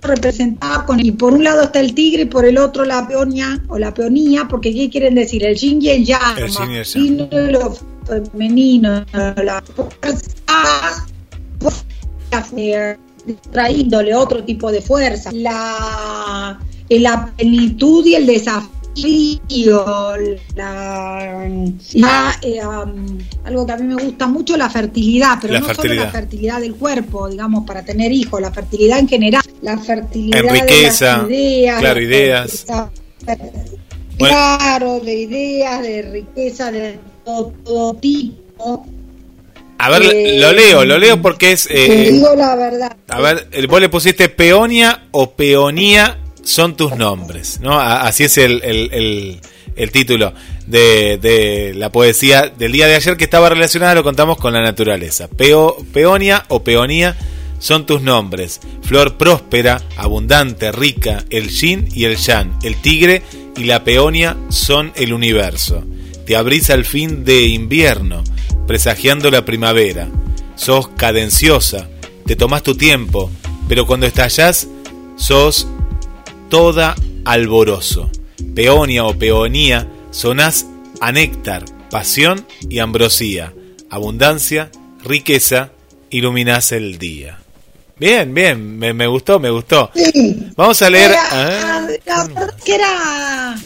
representada 0.00 0.86
con 0.86 1.04
y 1.04 1.10
por 1.12 1.34
un 1.34 1.44
lado 1.44 1.62
está 1.62 1.80
el 1.80 1.94
tigre 1.94 2.22
y 2.22 2.26
por 2.26 2.46
el 2.46 2.56
otro 2.56 2.84
la 2.84 3.06
peonia 3.06 3.62
o 3.68 3.78
la 3.78 3.92
peonía 3.92 4.48
porque 4.48 4.72
qué 4.72 4.88
quieren 4.88 5.14
decir 5.14 5.44
el 5.44 5.54
yin 5.54 5.82
y 5.82 5.90
el 5.90 6.06
yang 6.06 6.38
el 6.38 6.50
masculino 6.50 7.28
y 7.30 7.52
lo 7.52 7.76
femenino 8.06 9.04
la 9.12 9.62
fuerza 9.74 10.30
trayéndole 13.50 14.14
otro 14.14 14.44
tipo 14.44 14.70
de 14.70 14.80
fuerza. 14.80 15.30
La 15.32 16.58
la 16.88 17.32
plenitud 17.36 18.06
y 18.06 18.14
el 18.14 18.26
desafío 18.26 18.75
la, 20.54 22.38
eh, 22.42 22.60
algo 23.44 23.66
que 23.66 23.72
a 23.72 23.76
mí 23.76 23.94
me 23.94 24.02
gusta 24.02 24.26
mucho, 24.26 24.56
la 24.56 24.70
fertilidad, 24.70 25.38
pero 25.40 25.60
no 25.60 25.74
solo 25.74 25.94
la 25.94 26.10
fertilidad 26.10 26.60
del 26.60 26.74
cuerpo, 26.74 27.28
digamos, 27.28 27.66
para 27.66 27.84
tener 27.84 28.10
hijos, 28.12 28.40
la 28.40 28.50
fertilidad 28.50 28.98
en 28.98 29.08
general, 29.08 29.42
la 29.62 29.78
fertilidad 29.78 30.42
de 30.42 30.58
ideas, 30.58 31.78
claro, 31.80 32.00
ideas. 32.00 32.66
claro, 34.16 35.00
de 35.00 35.14
ideas, 35.14 35.82
de 35.82 36.02
riqueza, 36.02 36.70
de 36.70 36.98
todo, 37.24 37.94
tipo. 37.94 38.86
A 39.78 39.90
ver, 39.90 40.02
eh, 40.04 40.38
lo 40.38 40.52
leo, 40.52 40.86
lo 40.86 40.96
leo 40.98 41.20
porque 41.20 41.52
es... 41.52 41.68
Eh, 41.70 42.08
digo 42.12 42.34
la 42.34 42.56
verdad. 42.56 42.96
A 43.08 43.20
ver, 43.20 43.46
vos 43.68 43.78
le 43.78 43.90
pusiste 43.90 44.30
peonia 44.30 45.02
o 45.10 45.32
peonía 45.32 46.16
son 46.46 46.76
tus 46.76 46.96
nombres, 46.96 47.60
¿no? 47.60 47.78
Así 47.78 48.24
es 48.24 48.38
el, 48.38 48.62
el, 48.62 49.40
el, 49.74 49.90
título 49.90 50.32
de, 50.66 51.18
de, 51.18 51.74
la 51.74 51.90
poesía 51.90 52.48
del 52.48 52.72
día 52.72 52.86
de 52.86 52.94
ayer 52.94 53.16
que 53.16 53.24
estaba 53.24 53.48
relacionada, 53.48 53.96
lo 53.96 54.04
contamos 54.04 54.38
con 54.38 54.52
la 54.52 54.62
naturaleza. 54.62 55.28
Peo, 55.28 55.76
peonia 55.92 56.44
o 56.48 56.62
peonía 56.62 57.16
son 57.58 57.84
tus 57.84 58.00
nombres. 58.00 58.60
Flor 58.82 59.16
próspera, 59.16 59.82
abundante, 59.96 60.70
rica, 60.70 61.24
el 61.30 61.48
yin 61.48 61.88
y 61.92 62.04
el 62.04 62.16
yang, 62.16 62.56
el 62.62 62.80
tigre 62.80 63.22
y 63.56 63.64
la 63.64 63.82
peonia 63.82 64.36
son 64.48 64.92
el 64.94 65.12
universo. 65.12 65.84
Te 66.26 66.36
abrís 66.36 66.70
al 66.70 66.84
fin 66.84 67.24
de 67.24 67.46
invierno, 67.48 68.22
presagiando 68.66 69.30
la 69.30 69.44
primavera. 69.44 70.08
Sos 70.54 70.88
cadenciosa, 70.88 71.88
te 72.24 72.36
tomás 72.36 72.62
tu 72.62 72.76
tiempo, 72.76 73.30
pero 73.68 73.86
cuando 73.86 74.06
estallás, 74.06 74.68
sos 75.16 75.66
toda 76.48 76.94
alboroso. 77.24 78.10
Peonia 78.54 79.04
o 79.04 79.18
peonía, 79.18 79.88
sonás 80.10 80.66
a 81.00 81.12
néctar, 81.12 81.64
pasión 81.90 82.46
y 82.68 82.78
ambrosía, 82.78 83.52
abundancia, 83.90 84.70
riqueza, 85.02 85.70
iluminás 86.10 86.72
el 86.72 86.98
día. 86.98 87.40
Bien, 87.98 88.32
bien, 88.34 88.78
me, 88.78 89.06
gustó, 89.06 89.40
me 89.40 89.50
gustó. 89.50 89.90
Vamos 90.56 90.82
a 90.82 90.90
leer. 90.90 91.12
Ah, 91.16 91.86
la 92.04 92.24
verdad 92.26 92.54
que 92.62 92.74
era. 92.74 93.56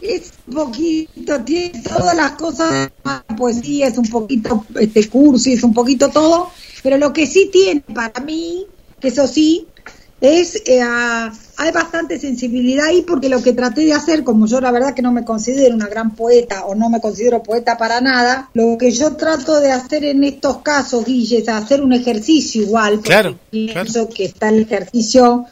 Es 0.00 0.32
un 0.46 0.54
poquito, 0.54 1.40
tiene 1.44 1.82
todas 1.82 2.14
las 2.14 2.32
cosas, 2.32 2.90
poesía, 3.36 3.88
es 3.88 3.98
un 3.98 4.08
poquito 4.08 4.64
este 4.78 5.08
cursi, 5.08 5.54
es 5.54 5.62
un 5.62 5.72
poquito 5.72 6.10
todo, 6.10 6.50
pero 6.82 6.98
lo 6.98 7.12
que 7.12 7.26
sí 7.26 7.48
tiene 7.52 7.80
para 7.80 8.20
mí, 8.20 8.66
que 9.00 9.08
eso 9.08 9.26
sí, 9.26 9.66
es 10.20 10.62
eh, 10.66 10.80
hay 10.82 11.72
bastante 11.72 12.18
sensibilidad 12.18 12.86
ahí 12.86 13.02
porque 13.02 13.28
lo 13.28 13.42
que 13.42 13.52
traté 13.52 13.82
de 13.82 13.92
hacer, 13.92 14.24
como 14.24 14.46
yo 14.46 14.60
la 14.60 14.70
verdad 14.70 14.94
que 14.94 15.02
no 15.02 15.12
me 15.12 15.24
considero 15.24 15.74
una 15.74 15.88
gran 15.88 16.14
poeta 16.14 16.64
o 16.64 16.74
no 16.74 16.88
me 16.88 17.00
considero 17.00 17.42
poeta 17.42 17.76
para 17.76 18.00
nada, 18.00 18.50
lo 18.54 18.76
que 18.78 18.90
yo 18.90 19.16
trato 19.16 19.60
de 19.60 19.72
hacer 19.72 20.04
en 20.04 20.24
estos 20.24 20.58
casos, 20.58 21.04
Guille, 21.04 21.38
es 21.38 21.48
hacer 21.48 21.82
un 21.82 21.92
ejercicio 21.92 22.62
igual, 22.62 23.00
claro, 23.00 23.38
pienso 23.50 24.08
que 24.08 24.26
está 24.26 24.48
el 24.48 24.62
ejercicio, 24.62 25.46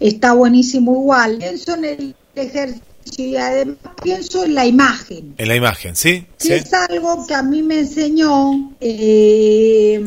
está 0.00 0.32
buenísimo 0.32 0.92
igual, 0.92 1.38
pienso 1.38 1.74
en 1.74 1.84
el 1.84 2.14
ejercicio 2.34 2.82
y 3.16 3.36
además 3.36 3.76
pienso 4.02 4.44
en 4.44 4.54
la 4.54 4.66
imagen. 4.66 5.34
En 5.38 5.48
la 5.48 5.56
imagen, 5.56 5.96
sí. 5.96 6.26
Que 6.38 6.56
es 6.56 6.72
algo 6.74 7.26
que 7.26 7.34
a 7.34 7.42
mí 7.42 7.62
me 7.62 7.80
enseñó 7.80 8.72
eh, 8.80 10.00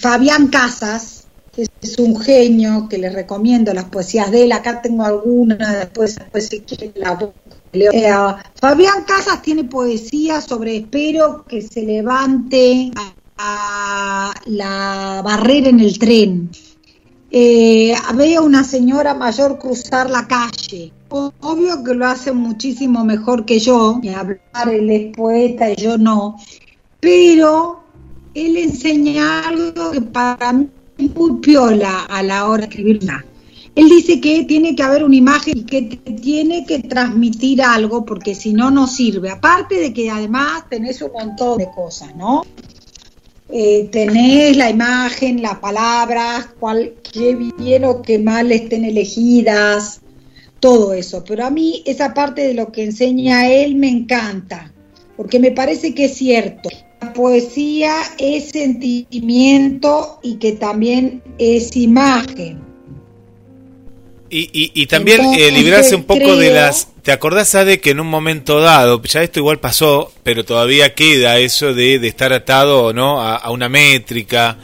Fabián 0.00 0.48
Casas, 0.48 1.23
es 1.56 1.98
un 1.98 2.18
genio 2.20 2.88
que 2.88 2.98
les 2.98 3.12
recomiendo 3.12 3.72
las 3.72 3.84
poesías 3.84 4.30
de 4.30 4.44
él. 4.44 4.52
Acá 4.52 4.82
tengo 4.82 5.04
algunas, 5.04 5.58
después, 5.58 6.16
después 6.16 6.48
si 6.48 6.60
quieren 6.60 6.92
eh, 7.72 8.12
Fabián 8.54 9.04
Casas 9.04 9.42
tiene 9.42 9.64
poesía 9.64 10.40
sobre 10.40 10.76
espero 10.76 11.44
que 11.44 11.60
se 11.60 11.82
levante 11.82 12.90
a, 13.36 14.32
la 14.46 15.22
barrera 15.24 15.68
en 15.68 15.80
el 15.80 15.98
tren. 15.98 16.50
Eh, 17.30 17.92
veo 18.14 18.44
una 18.44 18.62
señora 18.62 19.14
mayor 19.14 19.58
cruzar 19.58 20.08
la 20.08 20.28
calle. 20.28 20.92
Obvio 21.08 21.82
que 21.82 21.94
lo 21.94 22.06
hace 22.06 22.32
muchísimo 22.32 23.04
mejor 23.04 23.44
que 23.44 23.58
yo, 23.58 24.00
hablar, 24.16 24.68
él 24.68 24.90
es 24.90 25.16
poeta 25.16 25.70
y 25.70 25.76
yo 25.76 25.98
no, 25.98 26.36
pero 27.00 27.82
él 28.34 28.56
enseña 28.56 29.48
algo 29.48 29.92
que 29.92 30.00
para 30.00 30.52
mí 30.52 30.68
muy 31.14 31.40
piola 31.40 32.04
a 32.04 32.22
la 32.22 32.48
hora 32.48 32.66
de 32.66 32.68
escribir 32.68 33.00
él 33.74 33.88
dice 33.88 34.20
que 34.20 34.44
tiene 34.44 34.76
que 34.76 34.84
haber 34.84 35.02
una 35.02 35.16
imagen 35.16 35.58
y 35.58 35.64
que 35.64 35.82
tiene 35.82 36.64
que 36.64 36.78
transmitir 36.80 37.60
algo 37.60 38.04
porque 38.04 38.34
si 38.34 38.52
no, 38.52 38.70
no 38.70 38.86
sirve. 38.86 39.30
Aparte 39.30 39.80
de 39.80 39.92
que 39.92 40.10
además 40.10 40.68
tenés 40.70 41.02
un 41.02 41.10
montón 41.12 41.58
de 41.58 41.68
cosas, 41.74 42.14
¿no? 42.14 42.42
Eh, 43.48 43.88
tenés 43.90 44.56
la 44.56 44.70
imagen, 44.70 45.42
las 45.42 45.58
palabras, 45.58 46.50
cuál, 46.58 46.94
qué 47.12 47.34
bien 47.34 47.84
o 47.84 48.00
qué 48.00 48.18
mal 48.18 48.52
estén 48.52 48.84
elegidas, 48.84 50.00
todo 50.60 50.94
eso. 50.94 51.24
Pero 51.26 51.44
a 51.44 51.50
mí 51.50 51.82
esa 51.84 52.14
parte 52.14 52.46
de 52.46 52.54
lo 52.54 52.70
que 52.70 52.84
enseña 52.84 53.50
él 53.50 53.74
me 53.74 53.88
encanta, 53.88 54.72
porque 55.16 55.40
me 55.40 55.50
parece 55.50 55.94
que 55.94 56.04
es 56.06 56.14
cierto. 56.14 56.68
Poesía 57.14 57.94
es 58.18 58.50
sentimiento 58.50 60.18
y 60.22 60.36
que 60.36 60.52
también 60.52 61.22
es 61.38 61.74
imagen. 61.76 62.62
Y, 64.36 64.86
también 64.86 65.20
eh, 65.34 65.52
librarse 65.52 65.94
un 65.94 66.02
poco 66.02 66.34
de 66.34 66.50
las... 66.50 66.88
¿Te 67.02 67.12
acordás, 67.12 67.52
de 67.52 67.78
que 67.80 67.90
en 67.90 68.00
un 68.00 68.08
momento 68.08 68.58
dado, 68.60 69.00
ya 69.02 69.22
esto 69.22 69.38
igual 69.38 69.60
pasó, 69.60 70.10
pero 70.24 70.44
todavía 70.44 70.94
queda 70.94 71.38
eso 71.38 71.72
de, 71.72 71.94
estar 72.06 72.32
atado 72.32 72.92
¿no? 72.92 73.22
a, 73.22 73.48
una 73.50 73.68
métrica, 73.68 74.58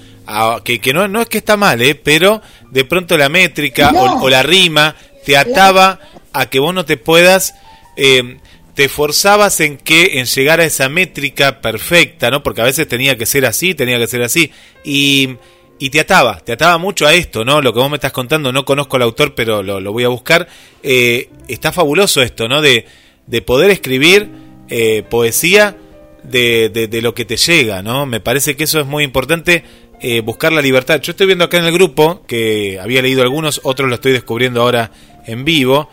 que, 0.65 0.81
que 0.81 0.93
no, 0.93 1.07
no 1.07 1.21
es 1.21 1.29
que 1.29 1.39
está 1.39 1.57
mal, 1.57 1.81
¿eh? 1.83 1.95
pero 1.95 2.43
de 2.71 2.85
pronto 2.85 3.17
la 3.17 3.29
métrica 3.29 3.93
o, 3.93 4.29
la 4.29 4.43
rima 4.43 4.97
te 5.25 5.37
ataba 5.37 6.01
a 6.33 6.47
que 6.47 6.59
vos 6.59 6.75
no 6.75 6.85
te 6.85 6.97
puedas... 6.97 7.55
Eh, 7.97 8.39
te 8.75 8.89
forzabas 8.89 9.61
en 9.61 9.77
que 9.77 10.19
en 10.19 10.27
llegar 10.27 10.61
a 10.61 10.65
esa 10.65 10.89
métrica 10.89 11.61
perfecta, 11.61 12.31
¿no? 12.31 12.43
Porque 12.43 12.61
a 12.63 12.65
veces 12.65 12.87
tenía 12.89 13.17
que 13.17 13.27
ser 13.27 13.47
así, 13.47 13.75
tenía 13.75 13.99
que 13.99 14.07
ser 14.07 14.23
así. 14.23 14.51
Y 14.85 15.89
te 15.91 16.01
ataba, 16.01 16.41
te 16.41 16.53
ataba 16.53 16.77
mucho 16.77 17.07
a 17.07 17.15
esto, 17.15 17.45
¿no? 17.45 17.63
Lo 17.63 17.73
que 17.73 17.81
vos 17.81 17.91
me 17.91 17.97
estás 17.97 18.13
contando, 18.13 18.53
no 18.53 18.67
conozco 18.67 18.97
al 18.97 19.03
autor, 19.03 19.35
pero 19.35 19.63
lo, 19.63 19.93
voy 19.93 20.05
a 20.05 20.09
buscar. 20.09 20.47
Eh, 20.83 21.31
está 21.49 21.73
fabuloso 21.73 22.21
esto, 22.21 22.49
¿no? 22.49 22.61
De, 22.61 22.85
de 23.27 23.43
poder 23.43 23.71
escribir 23.71 24.29
eh, 24.69 25.03
poesía 25.09 25.77
de, 26.23 26.69
de, 26.69 27.03
lo 27.03 27.15
que 27.15 27.25
te 27.25 27.39
llega, 27.39 27.83
¿no? 27.83 28.05
Me 28.05 28.21
parece 28.21 28.57
que 28.57 28.65
eso 28.65 28.79
es 28.79 28.87
muy 28.87 29.05
importante, 29.05 29.65
eh, 30.03 30.21
buscar 30.21 30.53
la 30.53 30.61
libertad. 30.61 31.01
Yo 31.01 31.13
estoy 31.13 31.27
viendo 31.27 31.47
acá 31.47 31.57
en 31.57 31.65
el 31.65 31.73
grupo, 31.73 32.25
que 32.27 32.79
había 32.79 33.01
leído 33.01 33.23
algunos, 33.23 33.63
otros 33.65 33.89
lo 33.89 33.95
estoy 33.95 34.13
descubriendo 34.13 34.61
ahora 34.61 34.93
en 35.27 35.47
vivo, 35.47 35.89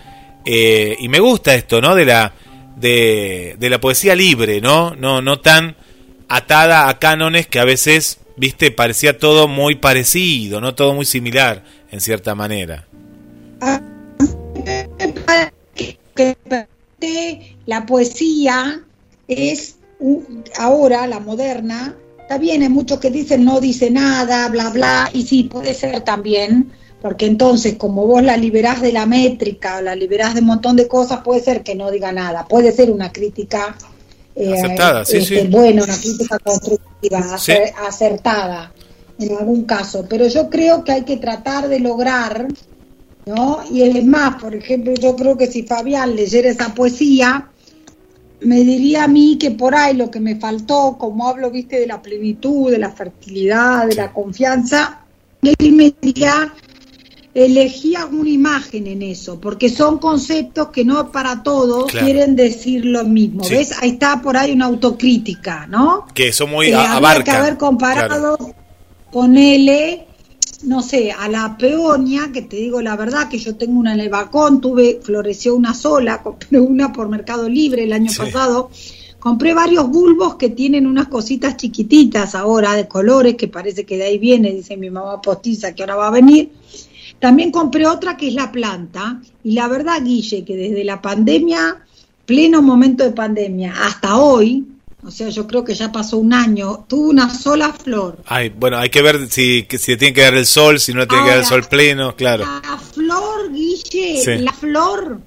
y 0.45 1.09
me 1.09 1.19
gusta 1.19 1.55
esto, 1.55 1.81
¿no? 1.81 1.93
De 1.93 2.05
la, 2.05 2.33
de, 2.79 3.55
de 3.59 3.69
la 3.69 3.79
poesía 3.79 4.15
libre, 4.15 4.61
¿no? 4.61 4.95
No, 4.95 5.21
no 5.21 5.39
tan 5.39 5.75
atada 6.29 6.89
a 6.89 6.99
cánones 6.99 7.47
que 7.47 7.59
a 7.59 7.65
veces 7.65 8.19
viste, 8.37 8.71
parecía 8.71 9.17
todo 9.17 9.47
muy 9.47 9.75
parecido, 9.75 10.61
no 10.61 10.75
todo 10.75 10.93
muy 10.93 11.05
similar, 11.05 11.63
en 11.91 11.99
cierta 11.99 12.35
manera. 12.35 12.87
La 17.65 17.85
poesía 17.85 18.81
es 19.27 19.75
ahora, 20.57 21.07
la 21.07 21.19
moderna, 21.19 21.95
está 22.21 22.37
bien, 22.37 22.61
hay 22.61 22.69
muchos 22.69 22.99
que 22.99 23.09
dicen 23.09 23.43
no 23.43 23.59
dice 23.59 23.89
nada, 23.89 24.47
bla, 24.49 24.69
bla, 24.69 25.09
y 25.13 25.23
sí, 25.23 25.43
puede 25.43 25.73
ser 25.73 26.01
también, 26.01 26.71
porque 27.07 27.25
entonces 27.25 27.75
como 27.75 28.05
vos 28.05 28.21
la 28.21 28.35
liberás 28.35 28.81
de 28.81 28.91
la 28.91 29.05
métrica, 29.05 29.81
la 29.81 29.95
liberás 29.95 30.33
de 30.33 30.41
un 30.41 30.47
montón 30.47 30.75
de 30.75 30.89
cosas, 30.89 31.21
puede 31.21 31.39
ser 31.39 31.63
que 31.63 31.73
no 31.73 31.89
diga 31.89 32.11
nada, 32.11 32.45
puede 32.45 32.73
ser 32.73 32.91
una 32.91 33.13
crítica 33.13 33.77
eh, 34.35 34.53
acertada, 34.53 35.05
sí, 35.05 35.15
este, 35.15 35.43
sí. 35.43 35.47
Bueno, 35.47 35.85
una 35.85 35.95
crítica 35.95 36.37
constructiva, 36.37 37.19
acertada 37.87 38.73
en 39.19 39.37
algún 39.37 39.63
caso, 39.63 40.05
pero 40.09 40.27
yo 40.27 40.49
creo 40.49 40.83
que 40.83 40.91
hay 40.91 41.03
que 41.03 41.15
tratar 41.15 41.69
de 41.69 41.79
lograr, 41.79 42.49
¿no? 43.25 43.61
Y 43.71 43.83
es 43.83 44.03
más, 44.03 44.41
por 44.41 44.53
ejemplo, 44.53 44.93
yo 44.93 45.15
creo 45.15 45.37
que 45.37 45.47
si 45.47 45.63
Fabián 45.63 46.13
leyera 46.13 46.49
esa 46.49 46.75
poesía, 46.75 47.49
me 48.41 48.57
diría 48.65 49.05
a 49.05 49.07
mí 49.07 49.37
que 49.39 49.51
por 49.51 49.75
ahí 49.75 49.95
lo 49.95 50.11
que 50.11 50.19
me 50.19 50.35
faltó, 50.35 50.97
como 50.99 51.29
hablo, 51.29 51.51
viste, 51.51 51.79
de 51.79 51.87
la 51.87 52.01
plenitud, 52.01 52.69
de 52.69 52.79
la 52.79 52.91
fertilidad, 52.91 53.87
de 53.87 53.95
la 53.95 54.11
confianza, 54.11 55.05
él 55.41 55.71
me 55.71 55.95
diría 56.01 56.53
elegí 57.45 57.95
alguna 57.95 58.29
imagen 58.29 58.87
en 58.87 59.03
eso, 59.03 59.39
porque 59.39 59.69
son 59.69 59.99
conceptos 59.99 60.69
que 60.69 60.83
no 60.83 61.11
para 61.11 61.43
todos 61.43 61.91
quieren 61.91 62.35
decir 62.35 62.85
lo 62.85 63.03
mismo. 63.03 63.43
¿Ves? 63.47 63.73
Ahí 63.79 63.91
está 63.91 64.21
por 64.21 64.37
ahí 64.37 64.51
una 64.51 64.65
autocrítica, 64.65 65.67
¿no? 65.67 66.07
Que 66.15 66.29
eso 66.29 66.47
muy 66.47 66.67
eh, 66.67 66.75
abarca. 66.75 67.23
que 67.23 67.31
haber 67.31 67.57
comparado 67.57 68.37
con 69.11 69.37
L, 69.37 70.07
no 70.63 70.81
sé, 70.81 71.11
a 71.11 71.29
la 71.29 71.57
peonia, 71.57 72.31
que 72.33 72.41
te 72.41 72.55
digo 72.55 72.81
la 72.81 72.95
verdad, 72.95 73.29
que 73.29 73.37
yo 73.37 73.55
tengo 73.55 73.79
una 73.79 73.93
en 73.93 73.99
el 73.99 74.09
balcón, 74.09 74.59
tuve, 74.59 74.99
floreció 75.03 75.53
una 75.53 75.75
sola, 75.75 76.23
compré 76.23 76.59
una 76.59 76.91
por 76.91 77.07
Mercado 77.07 77.47
Libre 77.47 77.83
el 77.83 77.93
año 77.93 78.11
pasado. 78.17 78.71
Compré 79.19 79.53
varios 79.53 79.89
bulbos 79.89 80.35
que 80.35 80.49
tienen 80.49 80.87
unas 80.87 81.07
cositas 81.07 81.57
chiquititas 81.57 82.33
ahora 82.33 82.73
de 82.73 82.87
colores, 82.87 83.35
que 83.35 83.47
parece 83.47 83.83
que 83.83 83.97
de 83.97 84.05
ahí 84.05 84.17
viene, 84.17 84.51
dice 84.51 84.77
mi 84.77 84.89
mamá 84.89 85.21
postiza 85.21 85.73
que 85.73 85.83
ahora 85.83 85.95
va 85.95 86.07
a 86.07 86.11
venir 86.11 86.51
también 87.19 87.51
compré 87.51 87.87
otra 87.87 88.15
que 88.15 88.27
es 88.27 88.33
la 88.33 88.51
planta 88.51 89.19
y 89.43 89.53
la 89.53 89.67
verdad, 89.67 90.03
Guille, 90.03 90.43
que 90.43 90.55
desde 90.55 90.83
la 90.83 91.01
pandemia, 91.01 91.77
pleno 92.25 92.61
momento 92.61 93.03
de 93.03 93.11
pandemia, 93.11 93.73
hasta 93.85 94.17
hoy, 94.17 94.65
o 95.03 95.09
sea, 95.09 95.29
yo 95.29 95.47
creo 95.47 95.63
que 95.63 95.73
ya 95.73 95.91
pasó 95.91 96.17
un 96.17 96.33
año, 96.33 96.85
tuvo 96.87 97.09
una 97.09 97.33
sola 97.33 97.73
flor. 97.73 98.19
Ay, 98.25 98.49
bueno, 98.49 98.77
hay 98.77 98.89
que 98.89 99.01
ver 99.01 99.29
si, 99.29 99.65
si 99.69 99.97
tiene 99.97 100.13
que 100.13 100.21
dar 100.21 100.35
el 100.35 100.45
sol, 100.45 100.79
si 100.79 100.93
no 100.93 101.07
tiene 101.07 101.23
que 101.23 101.29
dar 101.29 101.39
el 101.39 101.45
sol 101.45 101.63
pleno, 101.69 102.15
claro. 102.15 102.45
La 102.45 102.77
flor, 102.77 103.51
Guille, 103.51 104.41
la 104.41 104.53
flor 104.53 105.19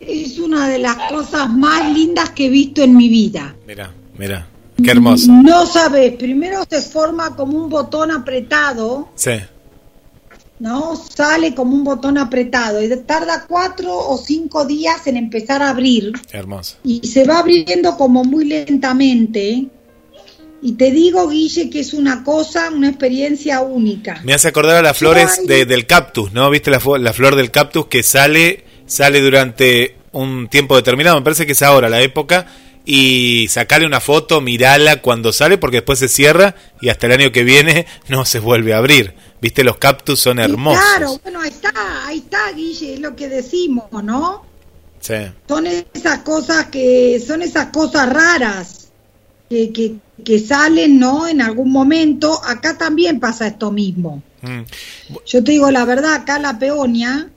es 0.00 0.38
una 0.38 0.68
de 0.68 0.78
las 0.78 0.96
cosas 1.08 1.48
más 1.50 1.92
lindas 1.92 2.30
que 2.30 2.46
he 2.46 2.50
visto 2.50 2.82
en 2.82 2.96
mi 2.96 3.08
vida. 3.08 3.54
Mira, 3.66 3.92
mira, 4.18 4.48
qué 4.82 4.90
hermoso. 4.90 5.30
No 5.30 5.66
sabes, 5.66 6.14
primero 6.14 6.64
se 6.68 6.82
forma 6.82 7.36
como 7.36 7.62
un 7.62 7.68
botón 7.68 8.10
apretado. 8.10 9.10
Sí 9.14 9.32
¿no? 10.62 10.94
Sale 10.94 11.56
como 11.56 11.74
un 11.74 11.82
botón 11.82 12.16
apretado 12.16 12.80
y 12.80 12.88
tarda 12.98 13.46
cuatro 13.48 13.98
o 13.98 14.16
cinco 14.16 14.64
días 14.64 15.04
en 15.08 15.16
empezar 15.16 15.60
a 15.60 15.70
abrir. 15.70 16.12
Hermoso. 16.30 16.76
Y 16.84 17.04
se 17.04 17.24
va 17.24 17.40
abriendo 17.40 17.96
como 17.96 18.22
muy 18.22 18.44
lentamente. 18.44 19.66
Y 20.62 20.72
te 20.74 20.92
digo, 20.92 21.28
Guille, 21.28 21.68
que 21.68 21.80
es 21.80 21.92
una 21.92 22.22
cosa, 22.22 22.70
una 22.70 22.90
experiencia 22.90 23.60
única. 23.60 24.20
Me 24.22 24.34
hace 24.34 24.48
acordar 24.48 24.76
a 24.76 24.82
las 24.82 24.96
flores 24.96 25.40
del 25.44 25.86
cactus, 25.88 26.32
¿no? 26.32 26.48
¿Viste 26.48 26.70
la, 26.70 26.80
la, 27.00 27.12
flor 27.12 27.34
del 27.34 27.50
cactus 27.50 27.86
que 27.86 28.04
sale, 28.04 28.62
sale 28.86 29.20
durante 29.20 29.96
un 30.12 30.46
tiempo 30.46 30.76
determinado? 30.76 31.16
Me 31.16 31.24
parece 31.24 31.44
que 31.44 31.52
es 31.52 31.62
ahora 31.62 31.88
la 31.88 32.02
época. 32.02 32.46
Y 32.84 33.46
sacarle 33.48 33.86
una 33.86 34.00
foto, 34.00 34.40
mirala 34.40 35.02
cuando 35.02 35.32
sale, 35.32 35.56
porque 35.56 35.78
después 35.78 35.98
se 35.98 36.08
cierra 36.08 36.56
y 36.80 36.88
hasta 36.88 37.06
el 37.06 37.12
año 37.12 37.32
que 37.32 37.44
viene 37.44 37.86
no 38.08 38.24
se 38.24 38.40
vuelve 38.40 38.74
a 38.74 38.78
abrir. 38.78 39.14
Viste, 39.40 39.64
los 39.64 39.78
cactus 39.78 40.20
son 40.20 40.38
hermosos. 40.38 40.84
claro, 40.96 41.20
bueno, 41.22 41.40
ahí 41.40 41.50
está, 41.50 42.06
ahí 42.06 42.18
está, 42.18 42.52
Guille, 42.52 42.94
es 42.94 43.00
lo 43.00 43.14
que 43.16 43.28
decimos, 43.28 43.90
¿no? 44.02 44.44
Sí. 45.00 45.14
Son 45.48 45.66
esas 45.66 46.18
cosas 46.20 46.66
que, 46.66 47.20
son 47.24 47.42
esas 47.42 47.66
cosas 47.66 48.08
raras 48.08 48.88
que, 49.50 49.72
que, 49.72 49.96
que 50.24 50.38
salen, 50.38 50.98
¿no? 50.98 51.26
En 51.26 51.42
algún 51.42 51.72
momento. 51.72 52.40
Acá 52.44 52.78
también 52.78 53.18
pasa 53.18 53.48
esto 53.48 53.72
mismo. 53.72 54.22
Mm. 54.42 54.62
Yo 55.26 55.42
te 55.42 55.52
digo 55.52 55.70
la 55.70 55.84
verdad, 55.84 56.14
acá 56.14 56.38
la 56.38 56.58
peonia, 56.58 57.28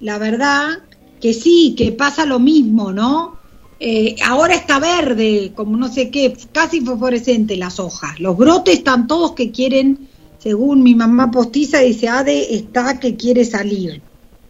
la 0.00 0.18
verdad 0.18 0.80
que 1.20 1.34
sí, 1.34 1.74
que 1.76 1.92
pasa 1.92 2.24
lo 2.24 2.38
mismo, 2.38 2.92
¿no? 2.92 3.38
Eh, 3.82 4.16
ahora 4.24 4.54
está 4.54 4.78
verde, 4.78 5.52
como 5.54 5.76
no 5.76 5.90
sé 5.90 6.10
qué, 6.10 6.36
casi 6.52 6.82
fosforescente 6.82 7.56
las 7.56 7.80
hojas. 7.80 8.20
Los 8.20 8.36
brotes 8.36 8.76
están 8.76 9.06
todos 9.06 9.32
que 9.32 9.50
quieren 9.50 10.10
según 10.40 10.82
mi 10.82 10.94
mamá 10.94 11.30
postiza, 11.30 11.80
dice 11.80 12.08
Ade 12.08 12.54
está 12.54 12.98
que 12.98 13.14
quiere 13.14 13.44
salir. 13.44 14.00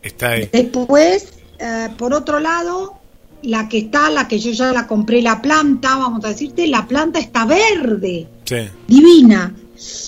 Está 0.03 0.31
ahí. 0.31 0.49
Después, 0.53 1.33
eh, 1.59 1.89
por 1.99 2.15
otro 2.15 2.39
lado, 2.39 3.01
la 3.43 3.69
que 3.69 3.79
está, 3.79 4.09
la 4.09 4.29
que 4.29 4.39
yo 4.39 4.53
ya 4.53 4.73
la 4.73 4.87
compré, 4.87 5.21
la 5.21 5.43
planta, 5.43 5.97
vamos 5.97 6.25
a 6.25 6.29
decirte, 6.29 6.69
la 6.69 6.87
planta 6.87 7.19
está 7.19 7.45
verde, 7.45 8.29
sí. 8.45 8.57
divina, 8.87 9.55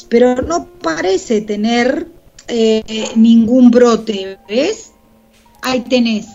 pero 0.09 0.41
no 0.43 0.67
parece 0.67 1.41
tener 1.41 2.07
eh, 2.47 3.09
ningún 3.17 3.71
brote, 3.71 4.39
¿ves? 4.49 4.93
Ahí 5.63 5.81
tenés. 5.81 6.27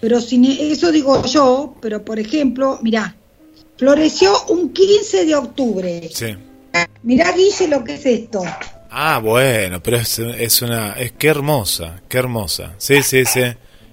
Pero 0.00 0.20
sin 0.20 0.44
eso 0.44 0.90
digo 0.90 1.24
yo, 1.26 1.74
pero 1.80 2.04
por 2.04 2.18
ejemplo, 2.18 2.78
mirá, 2.82 3.14
floreció 3.76 4.32
un 4.48 4.72
15 4.72 5.26
de 5.26 5.34
octubre. 5.34 6.08
Sí. 6.12 6.36
Mirá, 7.02 7.32
Guille, 7.32 7.68
lo 7.68 7.84
que 7.84 7.94
es 7.94 8.06
esto. 8.06 8.42
Ah, 8.90 9.20
bueno, 9.22 9.82
pero 9.82 9.98
es, 9.98 10.18
es 10.18 10.62
una... 10.62 10.92
Es 10.92 11.12
qué 11.12 11.28
hermosa, 11.28 12.00
qué 12.08 12.18
hermosa. 12.18 12.74
Sí, 12.78 13.02
sí, 13.02 13.24
sí. 13.24 13.42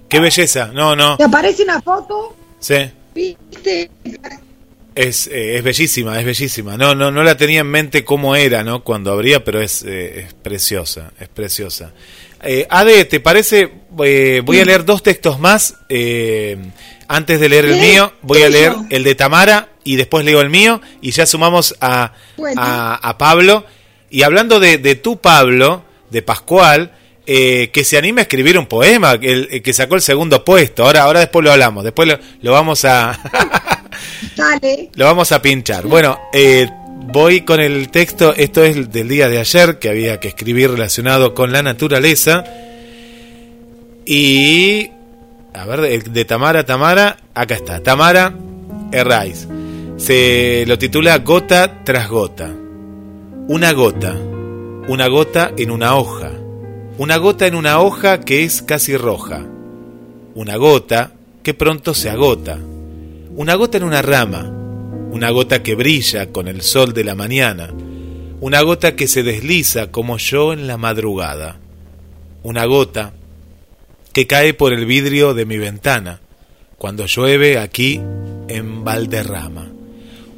Qué 0.10 0.20
belleza. 0.20 0.72
No, 0.74 0.96
no. 0.96 1.18
¿Te 1.18 1.26
aparece 1.26 1.64
una 1.64 1.82
foto? 1.82 2.36
Sí. 2.60 2.90
¿Viste? 3.14 3.90
Es, 4.96 5.28
eh, 5.28 5.58
es 5.58 5.64
bellísima, 5.64 6.20
es 6.20 6.26
bellísima. 6.26 6.78
No, 6.78 6.96
no, 6.96 7.12
no 7.12 7.24
la 7.24 7.38
tenía 7.38 7.60
en 7.62 7.68
mente 7.68 8.04
cómo 8.04 8.36
era, 8.36 8.64
¿no? 8.64 8.84
Cuando 8.84 9.12
abría, 9.12 9.44
pero 9.44 9.62
es, 9.62 9.84
eh, 9.84 10.22
es 10.22 10.34
preciosa, 10.34 11.12
es 11.20 11.30
preciosa. 11.30 11.94
Eh, 12.44 12.68
Ade, 12.70 13.06
¿te 13.06 13.20
parece? 13.20 13.72
Eh, 14.04 14.42
voy 14.44 14.60
a 14.60 14.66
leer 14.66 14.86
dos 14.86 15.02
textos 15.04 15.40
más. 15.40 15.76
Eh, 15.90 16.58
antes 17.08 17.40
de 17.40 17.50
leer 17.50 17.66
el 17.66 17.80
mío, 17.80 18.14
voy 18.22 18.44
a 18.44 18.50
leer 18.50 18.74
el 18.90 19.04
de 19.04 19.16
Tamara 19.16 19.70
y 19.84 19.96
después 19.96 20.26
leo 20.26 20.42
el 20.42 20.50
mío 20.50 20.82
y 21.02 21.12
ya 21.12 21.26
sumamos 21.26 21.76
a, 21.80 22.14
Bueno. 22.36 22.62
a, 22.62 22.96
a 22.96 23.18
Pablo. 23.18 23.66
Y 24.10 24.24
hablando 24.24 24.60
de, 24.60 24.78
de 24.78 24.96
tu 24.96 25.18
Pablo, 25.20 25.84
de 26.10 26.22
Pascual, 26.22 26.92
eh, 27.26 27.70
que 27.74 27.84
se 27.84 27.98
anime 27.98 28.22
a 28.22 28.24
escribir 28.24 28.58
un 28.58 28.68
poema, 28.68 29.14
el, 29.14 29.48
el 29.52 29.62
que 29.62 29.74
sacó 29.74 29.96
el 29.96 30.02
segundo 30.02 30.44
puesto. 30.46 30.84
Ahora, 30.86 31.04
ahora 31.04 31.20
después 31.22 31.44
lo 31.44 31.52
hablamos, 31.52 31.84
después 31.84 32.08
lo, 32.08 32.18
lo 32.42 32.52
vamos 32.52 32.86
a... 32.86 33.20
Dale. 34.36 34.90
Lo 34.94 35.06
vamos 35.06 35.32
a 35.32 35.42
pinchar. 35.42 35.86
Bueno, 35.88 36.20
eh, 36.34 36.68
voy 37.08 37.42
con 37.42 37.60
el 37.60 37.90
texto. 37.90 38.34
Esto 38.36 38.64
es 38.64 38.92
del 38.92 39.08
día 39.08 39.30
de 39.30 39.40
ayer 39.40 39.80
que 39.80 39.90
había 39.90 40.20
que 40.20 40.30
escribir 40.30 40.72
relacionado 40.72 41.34
con 41.34 41.52
la 41.52 41.64
naturaleza. 41.64 42.44
Y. 44.06 44.90
A 45.54 45.66
ver, 45.66 46.04
de, 46.04 46.26
Tamara, 46.26 46.66
Tamara. 46.66 47.18
Acá 47.34 47.56
está. 47.56 47.82
Tamara 47.82 48.34
Herraiz. 48.92 49.48
Se 49.98 50.66
lo 50.68 50.78
titula 50.78 51.18
Gota 51.20 51.84
tras 51.84 52.08
gota. 52.10 52.54
Una 53.48 53.72
gota. 53.74 54.16
Una 54.88 55.08
gota 55.08 55.52
en 55.58 55.72
una 55.72 55.96
hoja. 55.96 56.32
Una 56.98 57.18
gota 57.18 57.48
en 57.48 57.56
una 57.56 57.80
hoja 57.80 58.22
que 58.22 58.44
es 58.44 58.62
casi 58.62 58.96
roja. 58.96 59.44
Una 60.36 60.56
gota 60.58 61.12
que 61.44 61.54
pronto 61.54 61.94
se 61.94 62.10
agota 62.10 62.60
una 63.38 63.54
gota 63.54 63.78
en 63.78 63.84
una 63.84 64.02
rama, 64.02 64.52
una 65.18 65.32
gota 65.32 65.64
que 65.64 65.74
brilla 65.74 66.32
con 66.32 66.48
el 66.48 66.62
sol 66.62 66.94
de 66.94 67.04
la 67.04 67.16
mañana, 67.16 67.74
una 68.40 68.62
gota 68.62 68.96
que 68.96 69.08
se 69.08 69.24
desliza 69.24 69.88
como 69.88 70.20
yo 70.20 70.54
en 70.54 70.68
la 70.68 70.78
madrugada, 70.78 71.58
una 72.44 72.66
gota 72.66 73.14
que 74.14 74.28
cae 74.28 74.54
por 74.54 74.74
el 74.74 74.86
vidrio 74.86 75.34
de 75.34 75.48
mi 75.48 75.58
ventana 75.58 76.22
cuando 76.78 77.08
llueve 77.08 77.58
aquí 77.58 78.00
en 78.48 78.84
Valderrama. 78.84 79.72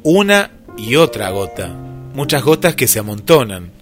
Una 0.02 0.50
y 0.78 0.96
otra 0.96 1.28
gota, 1.28 1.68
muchas 2.14 2.42
gotas 2.42 2.74
que 2.74 2.88
se 2.88 3.00
amontonan, 3.00 3.72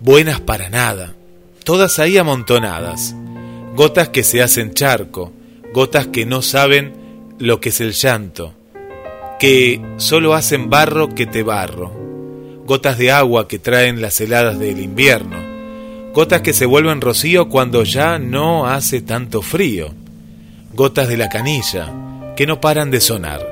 buenas 0.00 0.40
para 0.40 0.68
nada, 0.68 1.14
todas 1.62 2.00
ahí 2.00 2.18
amontonadas, 2.18 3.14
gotas 3.76 4.08
que 4.08 4.24
se 4.24 4.42
hacen 4.42 4.74
charco, 4.74 5.32
gotas 5.72 6.08
que 6.08 6.26
no 6.26 6.42
saben 6.42 6.92
lo 7.38 7.60
que 7.60 7.68
es 7.68 7.80
el 7.80 7.92
llanto, 7.92 8.52
que 9.38 9.80
solo 9.96 10.34
hacen 10.34 10.70
barro 10.70 11.08
que 11.14 11.26
te 11.26 11.42
barro, 11.42 11.92
gotas 12.66 12.98
de 12.98 13.10
agua 13.10 13.48
que 13.48 13.58
traen 13.58 14.00
las 14.00 14.20
heladas 14.20 14.58
del 14.58 14.80
invierno, 14.80 15.36
gotas 16.14 16.42
que 16.42 16.52
se 16.52 16.66
vuelven 16.66 17.00
rocío 17.00 17.48
cuando 17.48 17.82
ya 17.84 18.18
no 18.18 18.66
hace 18.66 19.02
tanto 19.02 19.42
frío, 19.42 19.90
gotas 20.72 21.08
de 21.08 21.16
la 21.16 21.28
canilla 21.28 21.92
que 22.36 22.46
no 22.46 22.60
paran 22.60 22.90
de 22.90 23.00
sonar, 23.00 23.46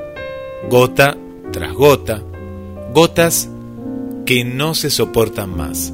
gota 0.71 1.17
tras 1.53 1.73
gota, 1.73 2.23
gotas 2.95 3.49
que 4.25 4.45
no 4.45 4.75
se 4.75 4.91
soportan 4.91 5.57
más, 5.57 5.93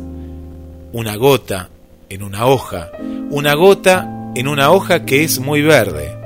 una 0.92 1.16
gota 1.16 1.70
en 2.08 2.22
una 2.22 2.46
hoja, 2.46 2.90
una 3.30 3.54
gota 3.54 4.30
en 4.34 4.48
una 4.48 4.70
hoja 4.70 5.04
que 5.04 5.24
es 5.24 5.40
muy 5.40 5.62
verde, 5.62 6.16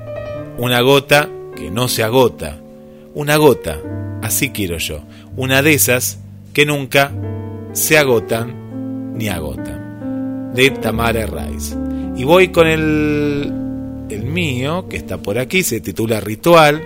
una 0.58 0.80
gota 0.80 1.28
que 1.56 1.70
no 1.70 1.88
se 1.88 2.02
agota, 2.02 2.61
una 3.14 3.36
gota, 3.36 3.78
así 4.22 4.50
quiero 4.50 4.78
yo, 4.78 5.00
una 5.36 5.62
de 5.62 5.74
esas 5.74 6.18
que 6.52 6.66
nunca 6.66 7.12
se 7.72 7.98
agotan 7.98 9.14
ni 9.16 9.28
agotan, 9.28 10.52
de 10.54 10.70
Tamara 10.70 11.26
Rice. 11.26 11.76
Y 12.16 12.24
voy 12.24 12.48
con 12.48 12.66
el, 12.66 13.52
el 14.10 14.22
mío, 14.24 14.86
que 14.88 14.96
está 14.96 15.18
por 15.18 15.38
aquí, 15.38 15.62
se 15.62 15.80
titula 15.80 16.20
Ritual. 16.20 16.82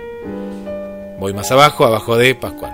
Voy 1.19 1.33
más 1.33 1.51
abajo, 1.51 1.85
abajo 1.85 2.15
de 2.17 2.35
Pascual. 2.35 2.73